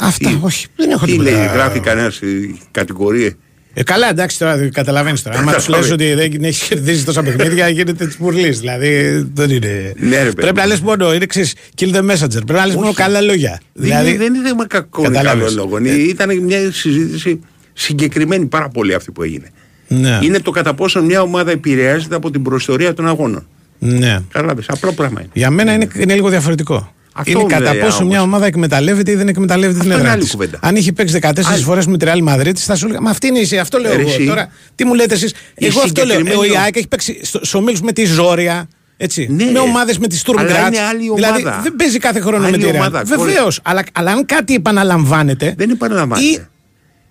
[0.00, 0.66] αυτά, όχι.
[0.76, 1.30] Δεν έχω Τι τίποτα.
[1.30, 3.36] λέει, γράφει κανένας η κατηγορία;
[3.76, 5.38] Ε, καλά, εντάξει τώρα, καταλαβαίνεις τώρα.
[5.38, 8.50] Άμα τους λες ότι δεν έχεις κερδίσει τόσα παιχνίδια, γίνεται τη πουρλή.
[8.50, 9.92] Δηλαδή δεν είναι.
[9.96, 10.34] Ναι, ρε, παιδί.
[10.34, 12.28] Πρέπει να λες μόνο, είναι ξέρεις, kill the messenger.
[12.30, 13.60] Πρέπει να λες μόνο καλά λόγια.
[13.72, 15.54] Δεν Δηλαδή, είναι- δεν είναι θέμα κακό ή καλό Κατάλαβες.
[15.54, 15.78] λόγο.
[15.78, 17.40] Είναι- Ήταν μια συζήτηση
[17.72, 19.50] συγκεκριμένη πάρα πολύ αυτή που έγινε.
[19.88, 23.46] ναι, Είναι το κατά πόσο μια ομάδα επηρεάζεται από την προϊστορία των αγώνων.
[23.78, 24.18] ναι.
[24.32, 25.30] Κατάλαβες, απλό πράγμα είναι.
[25.32, 26.94] Για μένα είναι, είναι λίγο διαφορετικό.
[27.16, 28.08] Αυτό είναι κατά λέει, πόσο όμως.
[28.08, 30.30] μια ομάδα εκμεταλλεύεται ή δεν εκμεταλλεύεται την Αυτό είναι έδρα άλλη της.
[30.30, 30.58] κουβέντα.
[30.62, 33.38] Αν είχε παίξει 14 φορές με τη Real Madrid, θα σου έλεγα Μα αυτή είναι
[33.38, 34.08] η αυτό λέω Ρε, εγώ.
[34.10, 34.24] εσύ.
[34.26, 36.16] Τώρα, τι μου λέτε εσείς; Η Εγώ αυτό λέω.
[36.16, 38.68] συγκεκριμένη Ο ο- Ιάκ έχει παίξει στου ομίλου με τη Ζόρια.
[38.96, 40.66] Έτσι, Ναι, με ομάδες με τη Sturm αλλά Graz.
[40.72, 41.60] είναι άλλη Δηλαδή ομάδα.
[41.62, 42.74] δεν παίζει κάθε χρόνο Άλλη με τη Real.
[42.74, 43.60] ομάδα, Βεβαίως.
[43.64, 45.54] Αλλά, αλλά αν κάτι επαναλαμβάνεται.
[45.56, 46.26] Δεν επαναλαμβάνεται.
[46.28, 46.46] Ή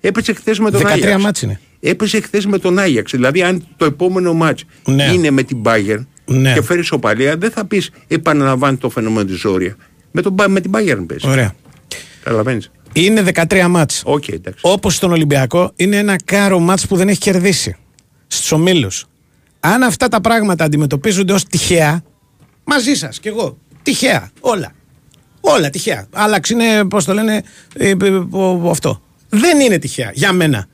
[0.01, 1.23] Έπαιζε χθες με τον 13 Άγιαξ.
[1.23, 1.59] μάτς είναι.
[1.79, 3.11] Έπαιζε χθες με τον Άγιαξ.
[3.11, 5.03] Δηλαδή, αν το επόμενο μάτς Ναι.
[5.13, 6.53] είναι με την Bayern Ναι.
[6.53, 9.75] και φέρει σοπαλία, δεν θα πεις επαναλαμβάνει το φαινόμενο της Ζόρια.
[10.15, 11.27] Με, τον, Μπα- με την Bayern παίζει.
[11.27, 11.53] Ωραία.
[12.23, 12.71] Καταλαβαίνεις.
[12.93, 14.01] Είναι 13 μάτς.
[14.05, 14.59] Οκ, εντάξει.
[14.61, 17.75] Όπως στον Ολυμπιακό, είναι ένα κάρο μάτς που δεν έχει κερδίσει.
[18.27, 19.05] Στους ομίλους.
[19.59, 22.03] Αν αυτά τα πράγματα αντιμετωπίζονται ως τυχαία,
[22.63, 23.57] μαζί σας κι εγώ.
[23.83, 24.31] Τυχαία.
[24.39, 24.71] Όλα.
[25.39, 26.07] Όλα τυχαία.
[26.11, 27.41] Άλλαξε είναι, πώς το λένε,
[27.75, 29.01] ε, ε, ο- αυτό.
[29.29, 30.11] Δεν είναι τυχαία.
[30.13, 30.67] Για μένα.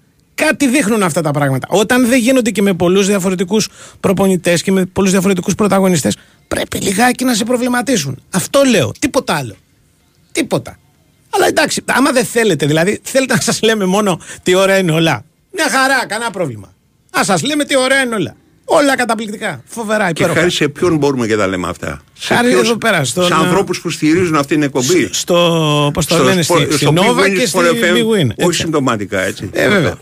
[0.46, 1.68] Κάτι δείχνουν αυτά τα πράγματα.
[1.70, 3.68] Όταν δεν γίνονται και με πολλούς διαφορετικούς
[4.00, 6.18] προπονητές και με πολλούς διαφορετικούς πρωταγωνιστές,
[6.48, 8.22] πρέπει λιγάκι να σε προβληματίσουν.
[8.30, 8.92] Αυτό λέω.
[9.00, 9.56] Τίποτα άλλο.
[10.32, 10.78] Τίποτα.
[11.30, 15.24] Αλλά εντάξει, άμα δεν θέλετε, δηλαδή θέλετε να σας λέμε μόνο τι ωραία είναι όλα.
[15.52, 16.74] Μια χαρά, κανένα πρόβλημα.
[17.20, 18.36] Α σας λέμε τι ωραία είναι όλα.
[18.66, 19.62] Όλα καταπληκτικά.
[19.66, 20.40] Φοβερά, Και υπέροχα.
[20.40, 22.02] χάρη σε ποιον μπορούμε και τα λέμε αυτά.
[22.14, 25.10] Σε Χάρη ποιους- εδώ πέρα, στον- Σε ανθρώπους που στηρίζουν αυτή την εκπομπή.
[25.12, 25.36] Στο,
[25.94, 27.96] πώς το Στο λένε, σπο- στη, στη στο Nova Big Win και στη Sport FM,
[27.96, 28.28] Big Win.
[28.28, 28.60] Όχι Έτσι.
[28.60, 29.50] συμπτωματικά, έτσι.
[29.54, 29.96] Ε, βέβαια.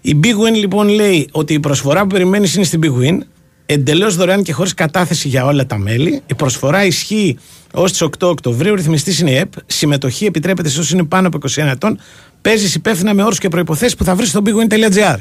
[0.00, 3.18] Η Big Win λοιπόν λέει ότι η προσφορά που περιμένεις είναι στην Big Win.
[3.66, 6.22] Εντελώς δωρεάν και χωρίς κατάθεση για όλα τα μέλη.
[6.26, 7.38] Η προσφορά ισχύει
[7.72, 8.74] ως τι 8 Οκτωβρίου.
[8.74, 9.52] Ρυθμιστής είναι η ΕΠ.
[9.66, 12.00] Συμμετοχή επιτρέπεται σε όσους είναι πάνω από 21 ετών.
[12.42, 15.16] Παίζεις υπεύθυνα με όρους και προποθέσει που θα βρεις στο bigwin.gr.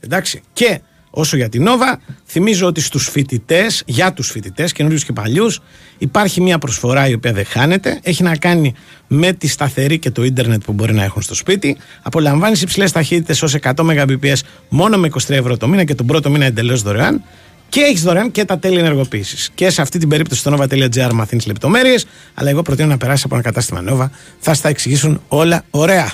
[0.00, 0.42] Εντάξει.
[0.52, 0.80] Και
[1.18, 5.60] όσο για την Nova, θυμίζω ότι στους φοιτητές, για τους φοιτητές, καινούριους και παλιούς,
[5.98, 7.98] υπάρχει μια προσφορά η οποία δεν χάνεται.
[8.02, 8.74] Έχει να κάνει
[9.06, 11.76] με τη σταθερή και το ίντερνετ που μπορεί να έχουν στο σπίτι.
[12.02, 16.30] Απολαμβάνεις υψηλές ταχύτητες ως 100 Mbps μόνο με 23 ευρώ το μήνα και τον πρώτο
[16.30, 17.22] μήνα εντελώς δωρεάν.
[17.68, 19.50] Και έχεις δωρεάν και τα τέλη ενεργοποίησης.
[19.54, 22.06] Και σε αυτή την περίπτωση στο nova.gr μαθαίνεις λεπτομέρειες.
[22.34, 24.08] Αλλά εγώ προτείνω να περάσει από ένα κατάστημα Nova.
[24.38, 26.12] Θα στα εξηγήσουν όλα ωραία.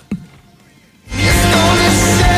[1.15, 2.32] It's gonna